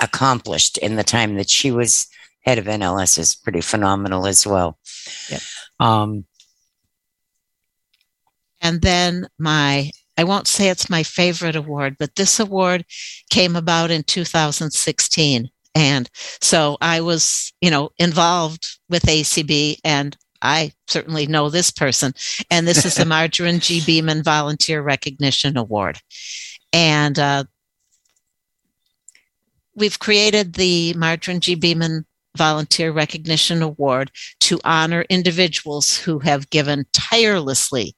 accomplished 0.00 0.78
in 0.78 0.96
the 0.96 1.04
time 1.04 1.36
that 1.36 1.48
she 1.48 1.70
was 1.70 2.08
head 2.40 2.58
of 2.58 2.64
nls 2.64 3.20
is 3.20 3.36
pretty 3.36 3.60
phenomenal 3.60 4.26
as 4.26 4.44
well 4.44 4.78
Yep. 5.30 5.40
um 5.78 6.24
And 8.60 8.80
then 8.80 9.28
my, 9.38 9.90
I 10.16 10.24
won't 10.24 10.46
say 10.46 10.68
it's 10.68 10.90
my 10.90 11.02
favorite 11.02 11.56
award, 11.56 11.96
but 11.98 12.14
this 12.14 12.38
award 12.38 12.84
came 13.30 13.56
about 13.56 13.90
in 13.90 14.02
2016. 14.04 15.50
And 15.74 16.10
so 16.40 16.76
I 16.80 17.00
was, 17.00 17.52
you 17.60 17.70
know, 17.70 17.90
involved 17.98 18.66
with 18.88 19.02
ACB 19.04 19.78
and 19.82 20.16
I 20.40 20.72
certainly 20.86 21.26
know 21.26 21.48
this 21.48 21.70
person. 21.70 22.12
And 22.50 22.68
this 22.68 22.84
is 22.84 22.94
the 22.94 23.04
Margarine 23.06 23.60
G. 23.60 23.82
Beaman 23.84 24.22
Volunteer 24.22 24.82
Recognition 24.82 25.56
Award. 25.56 25.98
And 26.72 27.18
uh, 27.18 27.44
we've 29.74 29.98
created 29.98 30.52
the 30.52 30.92
Margarine 30.94 31.40
G. 31.40 31.54
Beaman 31.54 32.04
Volunteer 32.36 32.92
Recognition 32.92 33.62
Award 33.62 34.10
to 34.40 34.60
honor 34.64 35.06
individuals 35.08 35.96
who 35.96 36.18
have 36.20 36.50
given 36.50 36.84
tirelessly 36.92 37.96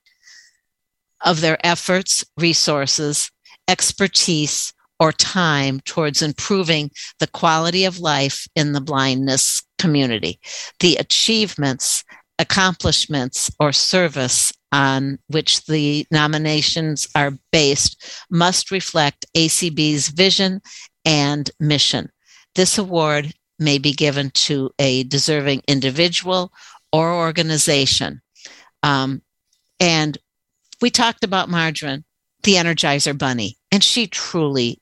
of 1.24 1.40
their 1.40 1.58
efforts, 1.64 2.24
resources, 2.36 3.30
expertise, 3.68 4.72
or 4.98 5.12
time 5.12 5.80
towards 5.80 6.22
improving 6.22 6.90
the 7.18 7.26
quality 7.26 7.84
of 7.84 7.98
life 7.98 8.46
in 8.56 8.72
the 8.72 8.80
blindness 8.80 9.62
community. 9.78 10.40
The 10.80 10.96
achievements, 10.96 12.02
accomplishments, 12.38 13.50
or 13.60 13.72
service 13.72 14.52
on 14.72 15.18
which 15.28 15.64
the 15.66 16.06
nominations 16.10 17.06
are 17.14 17.32
based 17.52 18.24
must 18.30 18.70
reflect 18.70 19.26
ACB's 19.36 20.08
vision 20.08 20.60
and 21.04 21.50
mission. 21.60 22.10
This 22.54 22.78
award 22.78 23.32
may 23.58 23.78
be 23.78 23.92
given 23.92 24.30
to 24.30 24.70
a 24.78 25.04
deserving 25.04 25.62
individual 25.68 26.52
or 26.92 27.12
organization. 27.12 28.20
Um, 28.82 29.22
and 29.80 30.16
we 30.80 30.90
talked 30.90 31.24
about 31.24 31.48
Margarine, 31.48 32.04
the 32.42 32.54
Energizer 32.54 33.16
Bunny, 33.16 33.56
and 33.72 33.82
she 33.82 34.06
truly 34.06 34.80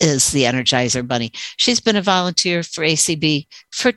is 0.00 0.32
the 0.32 0.44
Energizer 0.44 1.06
Bunny. 1.06 1.32
She's 1.56 1.80
been 1.80 1.96
a 1.96 2.02
volunteer 2.02 2.62
for 2.62 2.84
ACB 2.84 3.46
for 3.70 3.92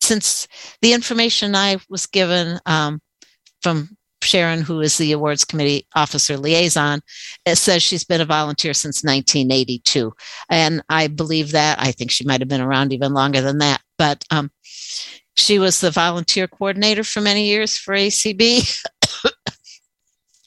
since 0.00 0.46
the 0.82 0.92
information 0.92 1.54
I 1.54 1.78
was 1.88 2.06
given 2.06 2.60
um, 2.66 3.00
from 3.62 3.96
Sharon, 4.22 4.62
who 4.62 4.80
is 4.80 4.98
the 4.98 5.12
awards 5.12 5.44
committee 5.44 5.86
officer 5.94 6.36
liaison, 6.36 7.00
it 7.44 7.56
says 7.56 7.82
she's 7.82 8.04
been 8.04 8.20
a 8.20 8.26
volunteer 8.26 8.74
since 8.74 9.02
1982. 9.02 10.12
And 10.50 10.82
I 10.88 11.06
believe 11.06 11.52
that. 11.52 11.80
I 11.80 11.92
think 11.92 12.10
she 12.10 12.24
might 12.24 12.40
have 12.40 12.48
been 12.48 12.60
around 12.60 12.92
even 12.92 13.12
longer 13.12 13.40
than 13.40 13.58
that. 13.58 13.80
But 13.98 14.24
um, 14.30 14.50
she 15.36 15.58
was 15.58 15.80
the 15.80 15.90
volunteer 15.90 16.48
coordinator 16.48 17.04
for 17.04 17.20
many 17.20 17.46
years 17.46 17.76
for 17.76 17.94
ACB. 17.94 18.82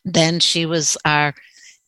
then 0.06 0.40
she 0.40 0.66
was 0.66 0.98
our 1.06 1.34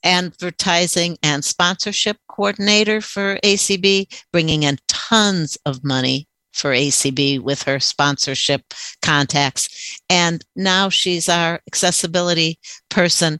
advertising 0.03 1.17
and 1.21 1.43
sponsorship 1.43 2.17
coordinator 2.27 3.01
for 3.01 3.37
ACB, 3.43 4.07
bringing 4.31 4.63
in 4.63 4.77
tons 4.87 5.57
of 5.65 5.83
money 5.83 6.27
for 6.53 6.71
ACB 6.71 7.39
with 7.39 7.63
her 7.63 7.79
sponsorship 7.79 8.73
contacts. 9.01 9.99
And 10.09 10.43
now 10.55 10.89
she's 10.89 11.29
our 11.29 11.61
accessibility 11.67 12.59
person, 12.89 13.39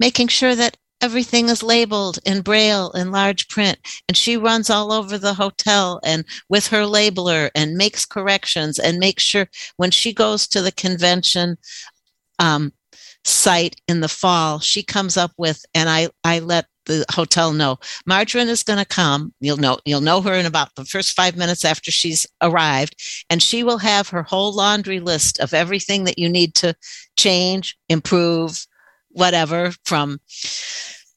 making 0.00 0.28
sure 0.28 0.54
that 0.54 0.76
everything 1.00 1.48
is 1.48 1.62
labeled 1.62 2.18
in 2.24 2.42
braille 2.42 2.90
in 2.90 3.12
large 3.12 3.48
print 3.48 3.78
and 4.08 4.16
she 4.16 4.36
runs 4.36 4.68
all 4.68 4.90
over 4.90 5.16
the 5.16 5.34
hotel 5.34 6.00
and 6.04 6.24
with 6.48 6.66
her 6.66 6.82
labeler 6.82 7.50
and 7.54 7.76
makes 7.76 8.04
corrections 8.04 8.80
and 8.80 8.98
makes 8.98 9.22
sure 9.22 9.46
when 9.76 9.92
she 9.92 10.12
goes 10.12 10.48
to 10.48 10.60
the 10.60 10.72
convention 10.72 11.56
um, 12.40 12.72
site 13.24 13.76
in 13.88 14.00
the 14.00 14.08
fall 14.08 14.58
she 14.58 14.82
comes 14.82 15.16
up 15.16 15.32
with 15.36 15.64
and 15.74 15.88
i 15.88 16.08
i 16.24 16.38
let 16.38 16.66
the 16.88 17.04
hotel 17.12 17.52
know 17.52 17.78
Margarine 18.06 18.48
is 18.48 18.64
going 18.64 18.80
to 18.80 18.84
come. 18.84 19.32
You'll 19.40 19.58
know 19.58 19.78
you'll 19.84 20.00
know 20.00 20.20
her 20.22 20.32
in 20.32 20.46
about 20.46 20.74
the 20.74 20.84
first 20.84 21.14
five 21.14 21.36
minutes 21.36 21.64
after 21.64 21.92
she's 21.92 22.26
arrived, 22.42 22.96
and 23.30 23.40
she 23.40 23.62
will 23.62 23.78
have 23.78 24.08
her 24.08 24.24
whole 24.24 24.52
laundry 24.52 24.98
list 24.98 25.38
of 25.38 25.54
everything 25.54 26.04
that 26.04 26.18
you 26.18 26.28
need 26.28 26.54
to 26.56 26.74
change, 27.16 27.76
improve, 27.88 28.66
whatever. 29.10 29.72
From 29.84 30.18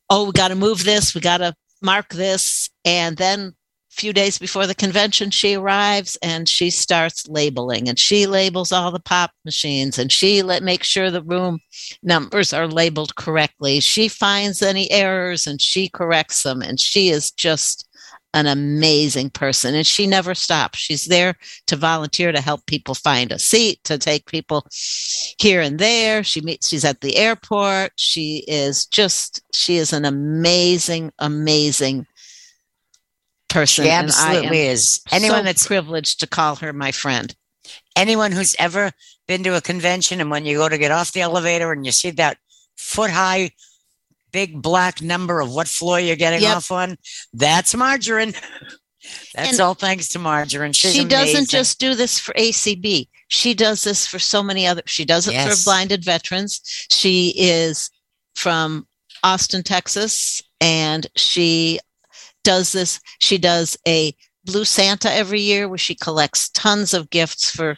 oh, 0.10 0.26
we 0.26 0.32
got 0.34 0.50
to 0.50 0.56
move 0.56 0.84
this, 0.84 1.16
we 1.16 1.22
got 1.22 1.38
to 1.38 1.56
mark 1.82 2.10
this, 2.10 2.70
and 2.86 3.18
then 3.18 3.56
few 4.02 4.14
days 4.14 4.40
before 4.40 4.66
the 4.66 4.74
convention, 4.74 5.30
she 5.30 5.54
arrives 5.54 6.18
and 6.24 6.50
she 6.50 6.72
starts 6.72 7.28
labeling 7.28 7.88
and 7.88 8.00
she 8.00 8.26
labels 8.26 8.72
all 8.72 8.90
the 8.90 9.00
pop 9.00 9.30
machines 9.46 10.00
and 10.00 10.12
she 10.12 10.42
let 10.42 10.64
make 10.64 10.84
sure 10.84 11.12
the 11.12 11.22
room 11.22 11.60
numbers 12.02 12.52
are 12.52 12.68
labeled 12.68 13.16
correctly. 13.16 13.80
She 13.80 14.08
finds 14.08 14.64
any 14.64 14.90
errors 14.90 15.46
and 15.46 15.62
she 15.62 15.88
corrects 15.88 16.42
them. 16.42 16.64
And 16.64 16.80
she 16.80 17.10
is 17.10 17.30
just 17.30 17.88
an 18.34 18.48
amazing 18.48 19.30
person 19.30 19.76
and 19.76 19.86
she 19.86 20.08
never 20.08 20.34
stops. 20.34 20.80
She's 20.80 21.06
there 21.06 21.36
to 21.68 21.76
volunteer 21.76 22.32
to 22.32 22.42
help 22.42 22.66
people 22.66 22.96
find 22.96 23.32
a 23.32 23.38
seat, 23.38 23.84
to 23.84 24.00
take 24.00 24.26
people 24.26 24.66
here 25.38 25.62
and 25.62 25.78
there. 25.78 26.24
She 26.24 26.42
meets 26.42 26.70
she's 26.70 26.86
at 26.86 27.02
the 27.02 27.18
airport. 27.18 27.92
She 27.98 28.44
is 28.48 28.86
just 28.86 29.44
she 29.54 29.78
is 29.78 29.94
an 29.94 30.06
amazing 30.06 31.12
amazing 31.20 32.08
person. 33.52 33.86
She 33.86 33.92
absolutely 33.92 34.62
is. 34.62 35.02
Anyone 35.12 35.40
so 35.40 35.44
that's 35.44 35.68
privileged 35.68 36.20
to 36.22 36.28
call 36.28 36.56
her 36.58 36.74
my 36.74 36.92
friend. 36.92 37.36
Anyone 37.96 38.32
who's 38.32 38.56
ever 38.58 38.92
been 39.28 39.44
to 39.44 39.56
a 39.56 39.62
convention 39.62 40.22
and 40.22 40.32
when 40.32 40.46
you 40.46 40.58
go 40.58 40.70
to 40.70 40.78
get 40.78 40.92
off 40.92 41.12
the 41.12 41.22
elevator 41.22 41.72
and 41.72 41.86
you 41.86 41.92
see 41.92 42.12
that 42.12 42.38
foot 42.78 43.12
high 43.12 43.52
big 44.32 44.62
black 44.62 45.02
number 45.02 45.42
of 45.42 45.54
what 45.54 45.68
floor 45.68 46.00
you're 46.00 46.16
getting 46.16 46.42
yep. 46.42 46.58
off 46.58 46.72
on, 46.72 46.98
that's 47.34 47.76
Margarine. 47.76 48.34
That's 49.34 49.54
and 49.54 49.60
all 49.62 49.74
thanks 49.74 50.10
to 50.10 50.20
Margarine. 50.20 50.74
She's 50.74 50.94
she 50.94 51.06
doesn't 51.06 51.36
amazing. 51.36 51.46
just 51.48 51.80
do 51.80 51.96
this 51.96 52.20
for 52.20 52.34
ACB. 52.34 53.08
She 53.30 53.54
does 53.54 53.84
this 53.84 54.06
for 54.06 54.20
so 54.20 54.44
many 54.44 54.68
other. 54.68 54.84
She 54.86 55.06
does 55.06 55.28
it 55.28 55.34
yes. 55.34 55.64
for 55.64 55.70
blinded 55.70 56.06
veterans. 56.06 56.62
She 56.92 57.34
is 57.36 57.90
from 58.36 58.88
Austin, 59.24 59.64
Texas, 59.64 60.42
and 60.60 61.08
she 61.16 61.80
does 62.44 62.72
this. 62.72 63.00
She 63.20 63.38
does 63.38 63.78
a 63.88 64.16
Blue 64.44 64.66
Santa 64.66 65.12
every 65.12 65.42
year 65.42 65.70
where 65.70 65.78
she 65.78 65.96
collects 65.96 66.50
tons 66.50 66.94
of 66.94 67.10
gifts 67.10 67.50
for 67.50 67.78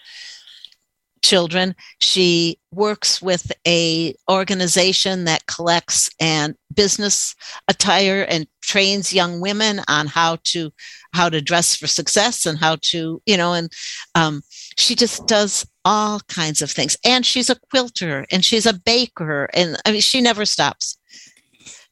children. 1.23 1.75
She 1.99 2.59
works 2.71 3.21
with 3.21 3.51
a 3.67 4.13
organization 4.29 5.25
that 5.25 5.47
collects 5.47 6.09
and 6.19 6.55
business 6.73 7.35
attire 7.67 8.23
and 8.23 8.47
trains 8.61 9.13
young 9.13 9.41
women 9.41 9.81
on 9.87 10.07
how 10.07 10.37
to 10.43 10.71
how 11.13 11.29
to 11.29 11.41
dress 11.41 11.75
for 11.75 11.87
success 11.87 12.45
and 12.45 12.57
how 12.57 12.77
to 12.81 13.21
you 13.25 13.37
know 13.37 13.53
and 13.53 13.71
um, 14.15 14.41
she 14.77 14.95
just 14.95 15.25
does 15.27 15.65
all 15.85 16.19
kinds 16.27 16.61
of 16.61 16.71
things. 16.71 16.95
And 17.05 17.25
she's 17.25 17.49
a 17.49 17.59
quilter 17.71 18.25
and 18.31 18.43
she's 18.43 18.65
a 18.65 18.73
baker 18.73 19.49
and 19.53 19.77
I 19.85 19.91
mean 19.91 20.01
she 20.01 20.21
never 20.21 20.45
stops. 20.45 20.97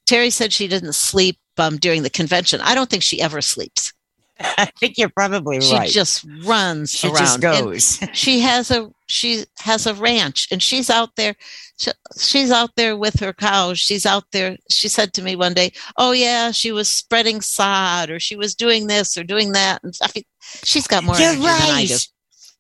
Terry 0.06 0.30
said 0.30 0.52
she 0.52 0.68
didn't 0.68 0.94
sleep 0.94 1.38
um, 1.62 1.78
during 1.78 2.04
the 2.04 2.10
convention. 2.10 2.60
I 2.62 2.76
don't 2.76 2.90
think 2.90 3.04
she 3.04 3.22
ever 3.22 3.42
sleeps. 3.42 3.94
I 4.40 4.66
think 4.80 4.98
you're 4.98 5.10
probably 5.10 5.60
right. 5.60 5.88
She 5.88 5.94
just 5.94 6.26
runs 6.44 6.92
she 6.92 7.08
around. 7.08 7.18
Just 7.18 7.42
goes. 7.42 8.00
she 8.14 8.40
has 8.40 8.72
a 8.72 8.92
she 9.08 9.46
has 9.60 9.86
a 9.86 9.94
ranch, 9.94 10.48
and 10.52 10.62
she's 10.62 10.90
out 10.90 11.16
there. 11.16 11.36
She, 11.78 11.92
she's 12.18 12.52
out 12.52 12.72
there 12.76 12.98
with 12.98 13.20
her 13.20 13.34
cows. 13.34 13.80
She's 13.80 14.06
out 14.06 14.26
there. 14.32 14.58
She 14.70 14.88
said 14.88 15.14
to 15.14 15.22
me 15.22 15.36
one 15.36 15.54
day, 15.54 15.72
"Oh 15.98 16.12
yeah, 16.12 16.52
she 16.52 16.72
was 16.72 16.90
spreading 16.90 17.42
sod, 17.42 18.10
or 18.10 18.20
she 18.20 18.36
was 18.36 18.56
doing 18.56 18.88
this 18.88 19.18
or 19.18 19.24
doing 19.24 19.52
that." 19.52 19.84
And 19.84 19.94
I, 20.02 20.24
she's 20.64 20.88
got 20.88 21.04
more. 21.04 21.16
You're 21.18 21.38
right. 21.38 22.08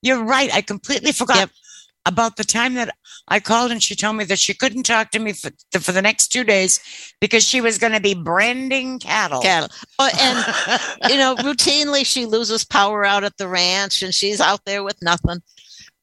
You're 0.03 0.23
right. 0.23 0.53
I 0.53 0.61
completely 0.61 1.11
forgot. 1.11 1.37
Yep 1.37 1.49
about 2.05 2.35
the 2.35 2.43
time 2.43 2.73
that 2.75 2.93
I 3.27 3.39
called 3.39 3.71
and 3.71 3.81
she 3.81 3.95
told 3.95 4.17
me 4.17 4.23
that 4.25 4.39
she 4.39 4.53
couldn't 4.53 4.83
talk 4.83 5.11
to 5.11 5.19
me 5.19 5.33
for 5.33 5.51
the, 5.71 5.79
for 5.79 5.91
the 5.91 6.01
next 6.01 6.29
two 6.29 6.43
days 6.43 6.79
because 7.19 7.43
she 7.43 7.61
was 7.61 7.77
going 7.77 7.93
to 7.93 7.99
be 7.99 8.15
branding 8.15 8.99
cattle. 8.99 9.41
Cattle. 9.41 9.69
Oh, 9.99 10.09
and, 10.19 10.81
you 11.11 11.17
know, 11.17 11.35
routinely 11.35 12.05
she 12.05 12.25
loses 12.25 12.63
power 12.65 13.05
out 13.05 13.23
at 13.23 13.37
the 13.37 13.47
ranch 13.47 14.01
and 14.01 14.13
she's 14.13 14.41
out 14.41 14.65
there 14.65 14.83
with 14.83 15.01
nothing. 15.01 15.41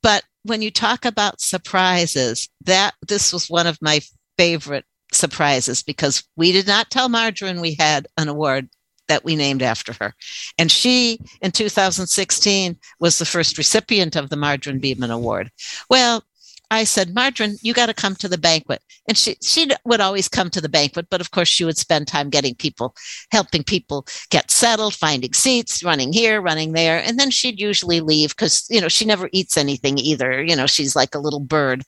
But 0.03 0.22
when 0.44 0.62
you 0.62 0.70
talk 0.70 1.05
about 1.05 1.40
surprises, 1.40 2.49
that 2.64 2.94
this 3.07 3.32
was 3.32 3.49
one 3.49 3.66
of 3.66 3.78
my 3.82 4.01
favorite 4.36 4.84
surprises 5.12 5.82
because 5.82 6.22
we 6.36 6.53
did 6.53 6.66
not 6.66 6.90
tell 6.90 7.09
Margarine 7.09 7.61
we 7.61 7.76
had 7.78 8.07
an 8.16 8.28
award 8.28 8.68
that 9.09 9.25
we 9.25 9.37
named 9.37 9.63
after 9.63 9.95
her. 10.01 10.15
And 10.59 10.71
she, 10.71 11.21
in 11.41 11.51
2016, 11.51 12.77
was 13.01 13.19
the 13.19 13.25
first 13.25 13.59
recipient 13.59 14.17
of 14.17 14.31
the 14.31 14.37
Margarine 14.37 14.79
Beaman 14.79 15.11
Award. 15.11 15.51
Well, 15.91 16.25
I 16.71 16.85
said, 16.85 17.14
Margarine, 17.14 17.57
you 17.62 17.73
got 17.73 17.87
to 17.87 17.95
come 17.95 18.14
to 18.16 18.29
the 18.29 18.39
banquet. 18.39 18.83
And 19.07 19.16
she, 19.16 19.37
she 19.43 19.71
would 19.85 20.01
always 20.01 20.29
come 20.29 20.51
to 20.51 20.61
the 20.61 20.69
banquet, 20.69 21.07
but 21.11 21.21
of 21.21 21.31
course 21.31 21.49
she 21.49 21.64
would 21.64 21.79
spend 21.79 22.07
time 22.07 22.29
getting 22.29 22.55
people, 22.55 22.95
helping 23.33 23.64
people 23.64 24.07
get 24.31 24.51
settled, 24.51 24.95
finding 24.95 25.33
seats, 25.33 25.83
running 25.83 26.12
here, 26.12 26.43
running 26.43 26.73
there. 26.73 27.03
And 27.03 27.19
then 27.19 27.31
she'd 27.31 27.61
usually 27.61 28.01
leave 28.01 28.31
because, 28.31 28.66
you 28.69 28.81
know, 28.81 28.89
she 28.89 29.07
never 29.07 29.31
eats 29.33 29.57
anything 29.57 29.99
either. 29.99 30.43
You 30.43 30.57
know, 30.57 30.66
she's 30.66 30.95
like 30.95 31.14
a 31.14 31.21
little 31.21 31.41
bird. 31.41 31.85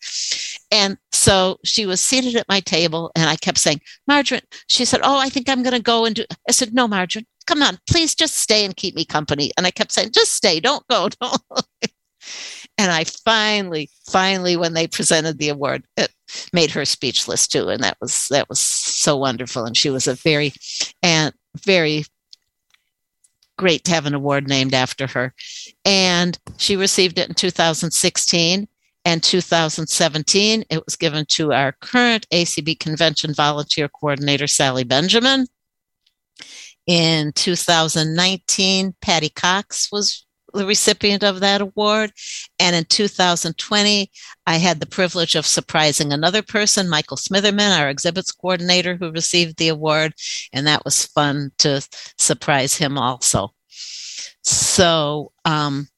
And 0.70 0.96
so 1.12 1.58
she 1.64 1.84
was 1.84 2.00
seated 2.00 2.36
at 2.36 2.48
my 2.48 2.60
table 2.60 3.10
and 3.14 3.28
I 3.28 3.36
kept 3.36 3.58
saying, 3.58 3.80
Margarine, 4.06 4.40
she 4.68 4.84
said, 4.84 5.00
Oh, 5.02 5.18
I 5.18 5.28
think 5.28 5.48
I'm 5.48 5.62
going 5.62 5.74
to 5.74 5.82
go 5.82 6.04
and 6.04 6.14
do. 6.14 6.24
I 6.48 6.52
said, 6.52 6.72
No, 6.72 6.88
Margarine, 6.88 7.26
come 7.46 7.62
on, 7.62 7.78
please 7.88 8.14
just 8.14 8.36
stay 8.36 8.64
and 8.64 8.76
keep 8.76 8.94
me 8.94 9.04
company. 9.04 9.50
And 9.56 9.66
I 9.66 9.70
kept 9.70 9.92
saying, 9.92 10.12
Just 10.12 10.32
stay, 10.32 10.60
don't 10.60 10.86
go. 10.88 11.08
Don't. 11.20 11.42
And 12.80 12.90
I 12.90 13.04
finally, 13.04 13.90
finally, 14.06 14.56
when 14.56 14.72
they 14.72 14.86
presented 14.86 15.36
the 15.36 15.50
award, 15.50 15.84
it 15.98 16.10
made 16.54 16.70
her 16.70 16.86
speechless 16.86 17.46
too. 17.46 17.68
And 17.68 17.82
that 17.82 17.98
was, 18.00 18.26
that 18.30 18.48
was 18.48 18.58
so 18.58 19.18
wonderful. 19.18 19.66
And 19.66 19.76
she 19.76 19.90
was 19.90 20.06
a 20.06 20.14
very, 20.14 20.54
and 21.02 21.34
very 21.62 22.04
great 23.58 23.84
to 23.84 23.90
have 23.90 24.06
an 24.06 24.14
award 24.14 24.48
named 24.48 24.72
after 24.72 25.06
her. 25.08 25.34
And 25.84 26.38
she 26.56 26.74
received 26.76 27.18
it 27.18 27.28
in 27.28 27.34
2016 27.34 28.66
and 29.04 29.22
2017. 29.22 30.64
It 30.70 30.82
was 30.82 30.96
given 30.96 31.26
to 31.26 31.52
our 31.52 31.72
current 31.82 32.26
ACB 32.30 32.80
convention 32.80 33.34
volunteer 33.34 33.90
coordinator, 33.90 34.46
Sally 34.46 34.84
Benjamin. 34.84 35.46
In 36.86 37.32
2019, 37.32 38.94
Patty 39.02 39.28
Cox 39.28 39.92
was 39.92 40.24
the 40.52 40.66
recipient 40.66 41.22
of 41.22 41.40
that 41.40 41.60
award. 41.60 42.12
And 42.58 42.76
in 42.76 42.84
2020, 42.84 44.10
I 44.46 44.56
had 44.56 44.80
the 44.80 44.86
privilege 44.86 45.34
of 45.34 45.46
surprising 45.46 46.12
another 46.12 46.42
person, 46.42 46.88
Michael 46.88 47.16
Smitherman, 47.16 47.78
our 47.78 47.88
exhibits 47.88 48.32
coordinator, 48.32 48.96
who 48.96 49.10
received 49.10 49.56
the 49.56 49.68
award. 49.68 50.14
And 50.52 50.66
that 50.66 50.84
was 50.84 51.06
fun 51.06 51.52
to 51.58 51.86
surprise 52.18 52.74
him 52.76 52.98
also. 52.98 53.54
So 54.42 55.32
um, 55.44 55.88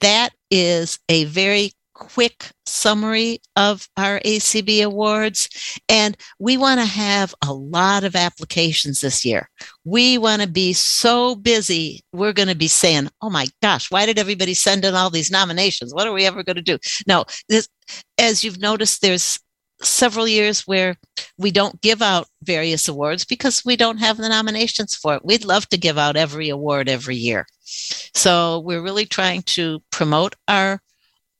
that 0.00 0.30
is 0.50 0.98
a 1.08 1.24
very 1.24 1.72
quick 1.94 2.50
summary 2.66 3.40
of 3.56 3.88
our 3.96 4.20
ACB 4.20 4.84
awards. 4.84 5.48
And 5.88 6.16
we 6.38 6.56
want 6.56 6.80
to 6.80 6.86
have 6.86 7.34
a 7.46 7.52
lot 7.52 8.04
of 8.04 8.16
applications 8.16 9.00
this 9.00 9.24
year. 9.24 9.48
We 9.84 10.18
want 10.18 10.42
to 10.42 10.48
be 10.48 10.72
so 10.72 11.34
busy, 11.36 12.02
we're 12.12 12.32
going 12.32 12.48
to 12.48 12.54
be 12.54 12.68
saying, 12.68 13.10
oh 13.22 13.30
my 13.30 13.46
gosh, 13.62 13.90
why 13.90 14.06
did 14.06 14.18
everybody 14.18 14.54
send 14.54 14.84
in 14.84 14.94
all 14.94 15.10
these 15.10 15.30
nominations? 15.30 15.94
What 15.94 16.06
are 16.06 16.12
we 16.12 16.26
ever 16.26 16.42
going 16.42 16.56
to 16.56 16.62
do? 16.62 16.78
No, 17.06 17.24
this, 17.48 17.68
as 18.18 18.44
you've 18.44 18.60
noticed, 18.60 19.00
there's 19.00 19.38
several 19.82 20.26
years 20.26 20.62
where 20.62 20.96
we 21.38 21.50
don't 21.50 21.80
give 21.80 22.00
out 22.00 22.26
various 22.42 22.88
awards 22.88 23.24
because 23.24 23.64
we 23.64 23.76
don't 23.76 23.98
have 23.98 24.16
the 24.16 24.28
nominations 24.28 24.94
for 24.94 25.16
it. 25.16 25.24
We'd 25.24 25.44
love 25.44 25.68
to 25.68 25.78
give 25.78 25.98
out 25.98 26.16
every 26.16 26.48
award 26.48 26.88
every 26.88 27.16
year. 27.16 27.46
So 28.14 28.60
we're 28.60 28.82
really 28.82 29.06
trying 29.06 29.42
to 29.42 29.82
promote 29.90 30.36
our 30.48 30.80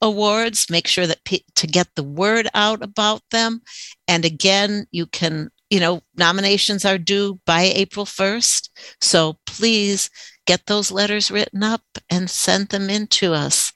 awards, 0.01 0.71
make 0.71 0.87
sure 0.87 1.07
that 1.07 1.25
pe- 1.25 1.41
to 1.57 1.67
get 1.67 1.89
the 1.95 2.03
word 2.03 2.49
out 2.55 2.83
about 2.83 3.23
them. 3.31 3.63
And 4.07 4.25
again, 4.25 4.87
you 4.91 5.07
can, 5.07 5.51
you 5.71 5.81
know, 5.81 6.03
nominations 6.17 6.85
are 6.85 6.99
due 6.99 7.41
by 7.47 7.63
April 7.63 8.05
1st. 8.05 8.69
So 9.01 9.39
please 9.47 10.11
get 10.47 10.67
those 10.67 10.91
letters 10.91 11.31
written 11.31 11.63
up 11.63 11.83
and 12.11 12.29
send 12.29 12.69
them 12.69 12.91
in 12.91 13.07
to 13.09 13.33
us. 13.33 13.73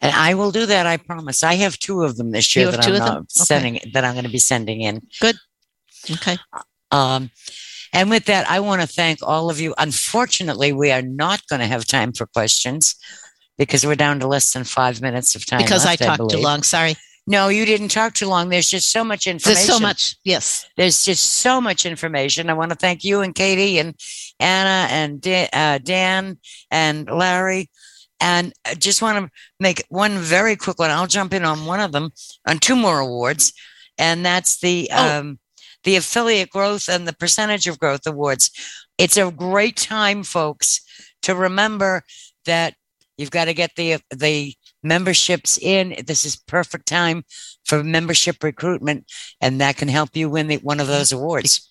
And 0.00 0.14
I 0.14 0.34
will 0.34 0.50
do 0.50 0.64
that. 0.66 0.86
I 0.86 0.96
promise. 0.96 1.42
I 1.42 1.54
have 1.54 1.78
two 1.78 2.02
of 2.04 2.16
them 2.16 2.30
this 2.30 2.56
year 2.56 2.70
that 2.70 2.86
I'm 2.86 2.94
not 2.94 3.30
sending 3.30 3.80
that 3.92 4.04
I'm 4.04 4.14
going 4.14 4.24
to 4.24 4.30
be 4.30 4.38
sending 4.38 4.80
in. 4.80 5.02
Good. 5.20 5.36
Okay. 6.10 6.38
Um, 6.90 7.30
and 7.92 8.08
with 8.08 8.24
that, 8.26 8.48
I 8.48 8.60
want 8.60 8.80
to 8.80 8.86
thank 8.86 9.18
all 9.22 9.50
of 9.50 9.60
you. 9.60 9.74
Unfortunately, 9.76 10.72
we 10.72 10.90
are 10.90 11.02
not 11.02 11.46
going 11.48 11.60
to 11.60 11.66
have 11.66 11.86
time 11.86 12.12
for 12.12 12.26
questions 12.26 12.94
because 13.60 13.84
we're 13.84 13.94
down 13.94 14.18
to 14.18 14.26
less 14.26 14.54
than 14.54 14.64
five 14.64 15.02
minutes 15.02 15.34
of 15.34 15.44
time. 15.44 15.58
Because 15.60 15.84
I 15.84 15.90
left, 15.90 16.02
talked 16.02 16.30
too 16.30 16.38
long. 16.38 16.62
Sorry. 16.62 16.94
No, 17.26 17.48
you 17.48 17.66
didn't 17.66 17.90
talk 17.90 18.14
too 18.14 18.26
long. 18.26 18.48
There's 18.48 18.70
just 18.70 18.88
so 18.88 19.04
much 19.04 19.26
information. 19.26 19.66
There's 19.66 19.66
so 19.66 19.78
much. 19.78 20.16
Yes. 20.24 20.66
There's 20.78 21.04
just 21.04 21.24
so 21.26 21.60
much 21.60 21.84
information. 21.84 22.48
I 22.48 22.54
want 22.54 22.70
to 22.70 22.74
thank 22.76 23.04
you 23.04 23.20
and 23.20 23.34
Katie 23.34 23.78
and 23.78 23.94
Anna 24.40 24.88
and 24.90 25.20
Da- 25.20 25.50
uh, 25.52 25.76
Dan 25.76 26.38
and 26.70 27.06
Larry. 27.10 27.68
And 28.18 28.54
I 28.66 28.76
just 28.76 29.02
want 29.02 29.26
to 29.26 29.30
make 29.60 29.84
one 29.90 30.16
very 30.16 30.56
quick 30.56 30.78
one. 30.78 30.90
I'll 30.90 31.06
jump 31.06 31.34
in 31.34 31.44
on 31.44 31.66
one 31.66 31.80
of 31.80 31.92
them 31.92 32.12
on 32.48 32.60
two 32.60 32.76
more 32.76 32.98
awards, 32.98 33.52
and 33.98 34.24
that's 34.24 34.58
the 34.60 34.88
Oh. 34.90 35.18
um, 35.18 35.38
the 35.84 35.96
affiliate 35.96 36.48
growth 36.48 36.88
and 36.88 37.06
the 37.06 37.12
percentage 37.12 37.66
of 37.66 37.78
growth 37.78 38.06
awards. 38.06 38.50
It's 38.96 39.18
a 39.18 39.30
great 39.30 39.76
time, 39.76 40.22
folks, 40.22 40.80
to 41.22 41.34
remember 41.34 42.04
that 42.46 42.74
you've 43.20 43.30
got 43.30 43.44
to 43.44 43.54
get 43.54 43.70
the 43.76 43.98
the 44.10 44.54
memberships 44.82 45.58
in. 45.58 45.94
This 46.06 46.24
is 46.24 46.36
perfect 46.36 46.86
time 46.86 47.22
for 47.66 47.84
membership 47.84 48.42
recruitment, 48.42 49.04
and 49.40 49.60
that 49.60 49.76
can 49.76 49.88
help 49.88 50.16
you 50.16 50.30
win 50.30 50.48
the, 50.48 50.56
one 50.56 50.80
of 50.80 50.86
those 50.86 51.12
awards. 51.12 51.70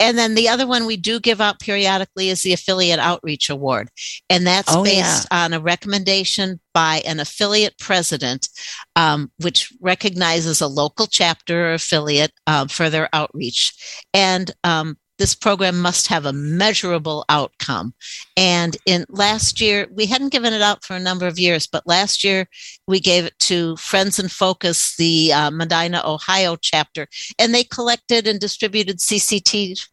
And 0.00 0.18
then 0.18 0.34
the 0.34 0.48
other 0.48 0.66
one 0.66 0.86
we 0.86 0.96
do 0.96 1.20
give 1.20 1.40
out 1.40 1.60
periodically 1.60 2.28
is 2.28 2.42
the 2.42 2.52
Affiliate 2.52 2.98
Outreach 2.98 3.48
Award. 3.48 3.88
And 4.28 4.44
that's 4.44 4.74
Oh, 4.74 4.82
based 4.82 5.28
on 5.30 5.52
a 5.52 5.60
recommendation 5.60 6.60
by 6.72 7.00
an 7.06 7.20
affiliate 7.20 7.78
president, 7.78 8.48
um, 8.96 9.30
which 9.40 9.72
recognizes 9.80 10.60
a 10.60 10.66
local 10.66 11.06
chapter 11.06 11.70
or 11.70 11.74
affiliate 11.74 12.32
um, 12.46 12.66
for 12.68 12.90
their 12.90 13.08
outreach. 13.12 13.72
And 14.12 14.50
um, 14.64 14.96
this 15.18 15.34
program 15.34 15.80
must 15.80 16.08
have 16.08 16.26
a 16.26 16.32
measurable 16.32 17.24
outcome. 17.28 17.94
And 18.36 18.76
in 18.86 19.04
last 19.08 19.60
year, 19.60 19.86
we 19.92 20.06
hadn't 20.06 20.32
given 20.32 20.52
it 20.52 20.62
out 20.62 20.84
for 20.84 20.96
a 20.96 21.00
number 21.00 21.26
of 21.26 21.38
years, 21.38 21.66
but 21.66 21.86
last 21.86 22.24
year 22.24 22.48
we 22.86 23.00
gave 23.00 23.24
it 23.24 23.38
to 23.40 23.76
Friends 23.76 24.18
in 24.18 24.28
Focus, 24.28 24.96
the 24.96 25.32
uh, 25.32 25.50
Medina, 25.50 26.02
Ohio 26.04 26.56
chapter, 26.56 27.06
and 27.38 27.54
they 27.54 27.64
collected 27.64 28.26
and 28.26 28.40
distributed 28.40 28.98
CCT 28.98 29.86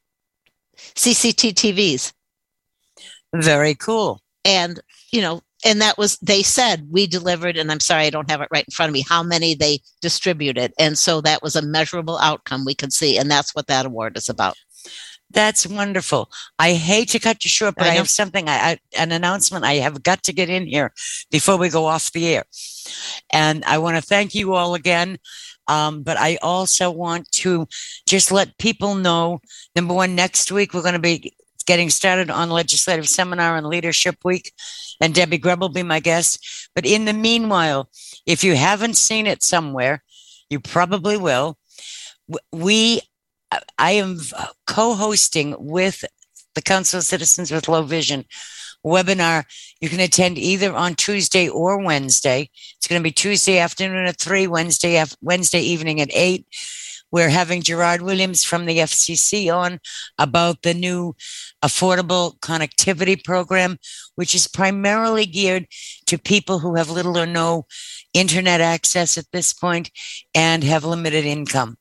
CCT 0.95 1.53
TVs. 1.53 2.13
Very 3.33 3.75
cool. 3.75 4.21
And, 4.43 4.79
you 5.11 5.21
know, 5.21 5.41
and 5.63 5.79
that 5.81 5.97
was, 5.97 6.17
they 6.17 6.41
said 6.41 6.87
we 6.89 7.05
delivered, 7.05 7.55
and 7.55 7.71
I'm 7.71 7.79
sorry, 7.79 8.05
I 8.05 8.09
don't 8.09 8.29
have 8.31 8.41
it 8.41 8.49
right 8.51 8.65
in 8.67 8.71
front 8.71 8.89
of 8.89 8.93
me, 8.93 9.05
how 9.07 9.21
many 9.21 9.53
they 9.53 9.79
distributed. 10.01 10.73
And 10.79 10.97
so 10.97 11.21
that 11.21 11.43
was 11.43 11.55
a 11.55 11.61
measurable 11.61 12.17
outcome 12.17 12.65
we 12.65 12.73
could 12.73 12.91
see. 12.91 13.17
And 13.17 13.29
that's 13.29 13.53
what 13.53 13.67
that 13.67 13.85
award 13.85 14.17
is 14.17 14.27
about. 14.27 14.55
That's 15.33 15.65
wonderful. 15.67 16.29
I 16.59 16.73
hate 16.73 17.09
to 17.09 17.19
cut 17.19 17.43
you 17.43 17.49
short, 17.49 17.75
but 17.77 17.87
I 17.87 17.91
I, 17.91 17.93
have 17.93 18.09
something, 18.09 18.49
I, 18.49 18.71
I, 18.71 18.79
an 18.97 19.11
announcement 19.11 19.65
I 19.65 19.75
have 19.75 20.03
got 20.03 20.23
to 20.23 20.33
get 20.33 20.49
in 20.49 20.65
here 20.67 20.91
before 21.29 21.57
we 21.57 21.69
go 21.69 21.85
off 21.85 22.11
the 22.11 22.27
air. 22.27 22.43
And 23.31 23.63
I 23.65 23.77
want 23.77 23.97
to 23.97 24.01
thank 24.01 24.35
you 24.35 24.53
all 24.53 24.75
again. 24.75 25.17
Um, 25.67 26.03
but 26.03 26.17
I 26.17 26.37
also 26.41 26.91
want 26.91 27.31
to 27.31 27.67
just 28.07 28.31
let 28.31 28.57
people 28.57 28.95
know 28.95 29.39
number 29.75 29.93
one, 29.93 30.15
next 30.15 30.51
week 30.51 30.73
we're 30.73 30.81
going 30.81 30.93
to 30.93 30.99
be 30.99 31.33
getting 31.65 31.89
started 31.89 32.29
on 32.29 32.49
legislative 32.49 33.07
seminar 33.07 33.55
and 33.55 33.67
leadership 33.67 34.17
week, 34.25 34.51
and 34.99 35.13
Debbie 35.13 35.37
Grubb 35.37 35.61
will 35.61 35.69
be 35.69 35.83
my 35.83 35.99
guest. 35.99 36.69
But 36.75 36.85
in 36.85 37.05
the 37.05 37.13
meanwhile, 37.13 37.89
if 38.25 38.43
you 38.43 38.55
haven't 38.55 38.97
seen 38.97 39.27
it 39.27 39.43
somewhere, 39.43 40.03
you 40.49 40.59
probably 40.59 41.15
will. 41.17 41.57
We, 42.51 43.01
I 43.77 43.91
am 43.91 44.19
co-hosting 44.67 45.55
with 45.59 46.05
the 46.55 46.61
Council 46.61 46.99
of 46.99 47.05
Citizens 47.05 47.51
with 47.51 47.67
Low 47.67 47.83
Vision 47.83 48.25
webinar. 48.85 49.45
You 49.79 49.89
can 49.89 49.99
attend 49.99 50.37
either 50.37 50.73
on 50.73 50.95
Tuesday 50.95 51.47
or 51.47 51.83
Wednesday. 51.83 52.49
It's 52.77 52.87
going 52.87 52.99
to 52.99 53.03
be 53.03 53.11
Tuesday 53.11 53.59
afternoon 53.59 54.05
at 54.05 54.19
three, 54.19 54.47
Wednesday 54.47 55.03
Wednesday 55.21 55.61
evening 55.61 56.01
at 56.01 56.09
eight. 56.13 56.45
We're 57.11 57.29
having 57.29 57.61
Gerard 57.61 58.01
Williams 58.01 58.45
from 58.45 58.65
the 58.65 58.77
FCC 58.77 59.53
on 59.53 59.79
about 60.17 60.61
the 60.61 60.73
new 60.73 61.13
affordable 61.63 62.39
connectivity 62.39 63.21
program, 63.21 63.77
which 64.15 64.33
is 64.33 64.47
primarily 64.47 65.25
geared 65.25 65.67
to 66.05 66.17
people 66.17 66.59
who 66.59 66.75
have 66.75 66.89
little 66.89 67.17
or 67.17 67.25
no 67.25 67.65
internet 68.13 68.61
access 68.61 69.17
at 69.17 69.25
this 69.33 69.53
point 69.53 69.91
and 70.33 70.63
have 70.63 70.85
limited 70.85 71.25
income. 71.25 71.77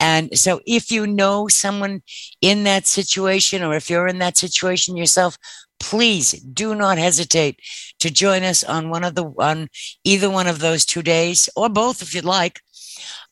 And 0.00 0.36
so, 0.38 0.60
if 0.66 0.90
you 0.90 1.06
know 1.06 1.48
someone 1.48 2.02
in 2.40 2.64
that 2.64 2.86
situation, 2.86 3.62
or 3.62 3.74
if 3.74 3.90
you're 3.90 4.06
in 4.06 4.18
that 4.18 4.36
situation 4.36 4.96
yourself, 4.96 5.36
please 5.80 6.32
do 6.32 6.74
not 6.74 6.98
hesitate 6.98 7.60
to 8.00 8.10
join 8.10 8.42
us 8.42 8.64
on 8.64 8.90
one 8.90 9.04
of 9.04 9.14
the 9.14 9.24
on 9.38 9.68
either 10.04 10.30
one 10.30 10.46
of 10.46 10.58
those 10.58 10.84
two 10.84 11.02
days, 11.02 11.48
or 11.56 11.68
both 11.68 12.02
if 12.02 12.14
you'd 12.14 12.24
like. 12.24 12.60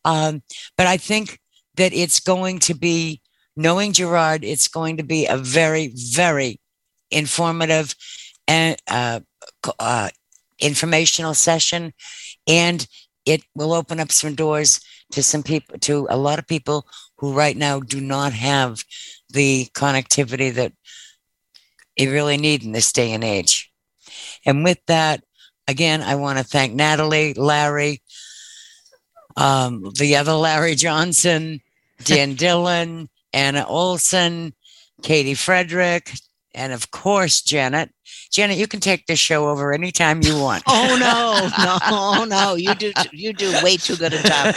Um, 0.05 0.43
but 0.77 0.87
I 0.87 0.97
think 0.97 1.41
that 1.77 1.93
it's 1.93 2.21
going 2.21 2.61
to 2.61 2.75
be 2.75 3.21
knowing 3.57 3.93
Gerard. 3.93 4.45
It's 4.45 4.69
going 4.69 4.99
to 4.99 5.03
be 5.03 5.27
a 5.27 5.37
very, 5.37 5.93
very 5.95 6.61
informative 7.11 7.95
and 8.47 8.77
uh, 8.89 9.21
uh, 9.79 10.11
informational 10.59 11.35
session, 11.35 11.93
and 12.47 12.87
it 13.25 13.43
will 13.55 13.73
open 13.73 13.99
up 13.99 14.13
some 14.13 14.35
doors 14.35 14.81
to 15.13 15.23
some 15.23 15.43
people, 15.43 15.79
to 15.81 16.07
a 16.11 16.17
lot 16.17 16.39
of 16.39 16.47
people 16.47 16.87
who 17.19 17.33
right 17.33 17.57
now 17.57 17.81
do 17.81 18.01
not 18.01 18.33
have 18.33 18.85
the 19.31 19.67
connectivity 19.75 20.53
that 20.55 20.73
you 21.97 22.13
really 22.13 22.37
need 22.37 22.63
in 22.65 22.73
this 22.73 22.93
day 22.93 23.13
and 23.13 23.25
age. 23.25 23.71
And 24.45 24.63
with 24.65 24.79
that, 24.87 25.25
again, 25.67 26.03
I 26.03 26.15
want 26.17 26.39
to 26.39 26.45
thank 26.45 26.75
Natalie, 26.75 27.35
Larry, 27.35 28.03
um, 29.37 29.91
the 29.99 30.17
other 30.17 30.35
Larry 30.35 30.75
Johnson, 30.75 31.61
Dan 32.05 32.35
Dillon, 32.35 33.09
Anna 33.33 33.67
Olson, 33.67 34.55
Katie 35.03 35.35
Frederick, 35.35 36.13
and 36.57 36.73
of 36.73 36.91
course, 36.91 37.43
Janet. 37.43 37.91
Janet, 38.33 38.57
you 38.57 38.67
can 38.67 38.81
take 38.81 39.07
this 39.07 39.19
show 39.19 39.49
over 39.49 39.73
anytime 39.73 40.23
you 40.23 40.41
want. 40.41 40.65
oh 40.69 40.97
no, 40.99 41.49
no, 41.91 42.25
no! 42.25 42.55
You 42.55 42.75
do 42.75 42.93
you 43.13 43.33
do 43.33 43.53
way 43.63 43.77
too 43.77 43.97
good 43.97 44.15
a 44.15 44.23
job. 44.23 44.55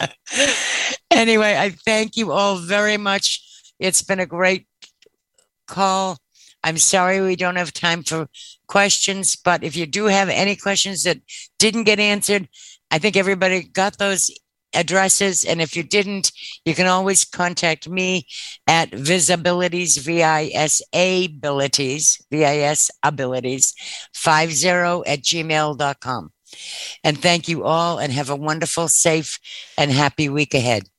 anyway, 1.10 1.56
I 1.56 1.70
thank 1.70 2.16
you 2.16 2.32
all 2.32 2.56
very 2.56 2.96
much. 2.96 3.42
It's 3.78 4.02
been 4.02 4.18
a 4.18 4.26
great 4.26 4.66
call. 5.68 6.16
I'm 6.64 6.78
sorry 6.78 7.20
we 7.20 7.36
don't 7.36 7.56
have 7.56 7.72
time 7.72 8.02
for 8.02 8.28
questions, 8.66 9.36
but 9.36 9.62
if 9.62 9.76
you 9.76 9.84
do 9.86 10.06
have 10.06 10.28
any 10.28 10.56
questions 10.56 11.02
that 11.02 11.18
didn't 11.58 11.84
get 11.84 12.00
answered, 12.00 12.48
I 12.90 12.98
think 12.98 13.16
everybody 13.16 13.62
got 13.64 13.98
those 13.98 14.30
addresses. 14.74 15.44
And 15.44 15.60
if 15.60 15.76
you 15.76 15.82
didn't, 15.82 16.32
you 16.64 16.74
can 16.74 16.86
always 16.86 17.24
contact 17.24 17.88
me 17.88 18.26
at 18.66 18.90
visabilities, 18.90 19.98
V 19.98 20.22
I 20.22 20.50
S 20.54 20.82
A 20.92 21.26
abilities, 21.26 22.24
V 22.30 22.44
I 22.44 22.58
S 22.58 22.90
abilities, 23.02 23.74
50 24.14 24.68
at 25.06 25.22
gmail.com. 25.22 26.32
And 27.02 27.18
thank 27.18 27.48
you 27.48 27.64
all 27.64 27.98
and 27.98 28.12
have 28.12 28.30
a 28.30 28.36
wonderful, 28.36 28.88
safe, 28.88 29.38
and 29.78 29.90
happy 29.90 30.28
week 30.28 30.54
ahead. 30.54 30.91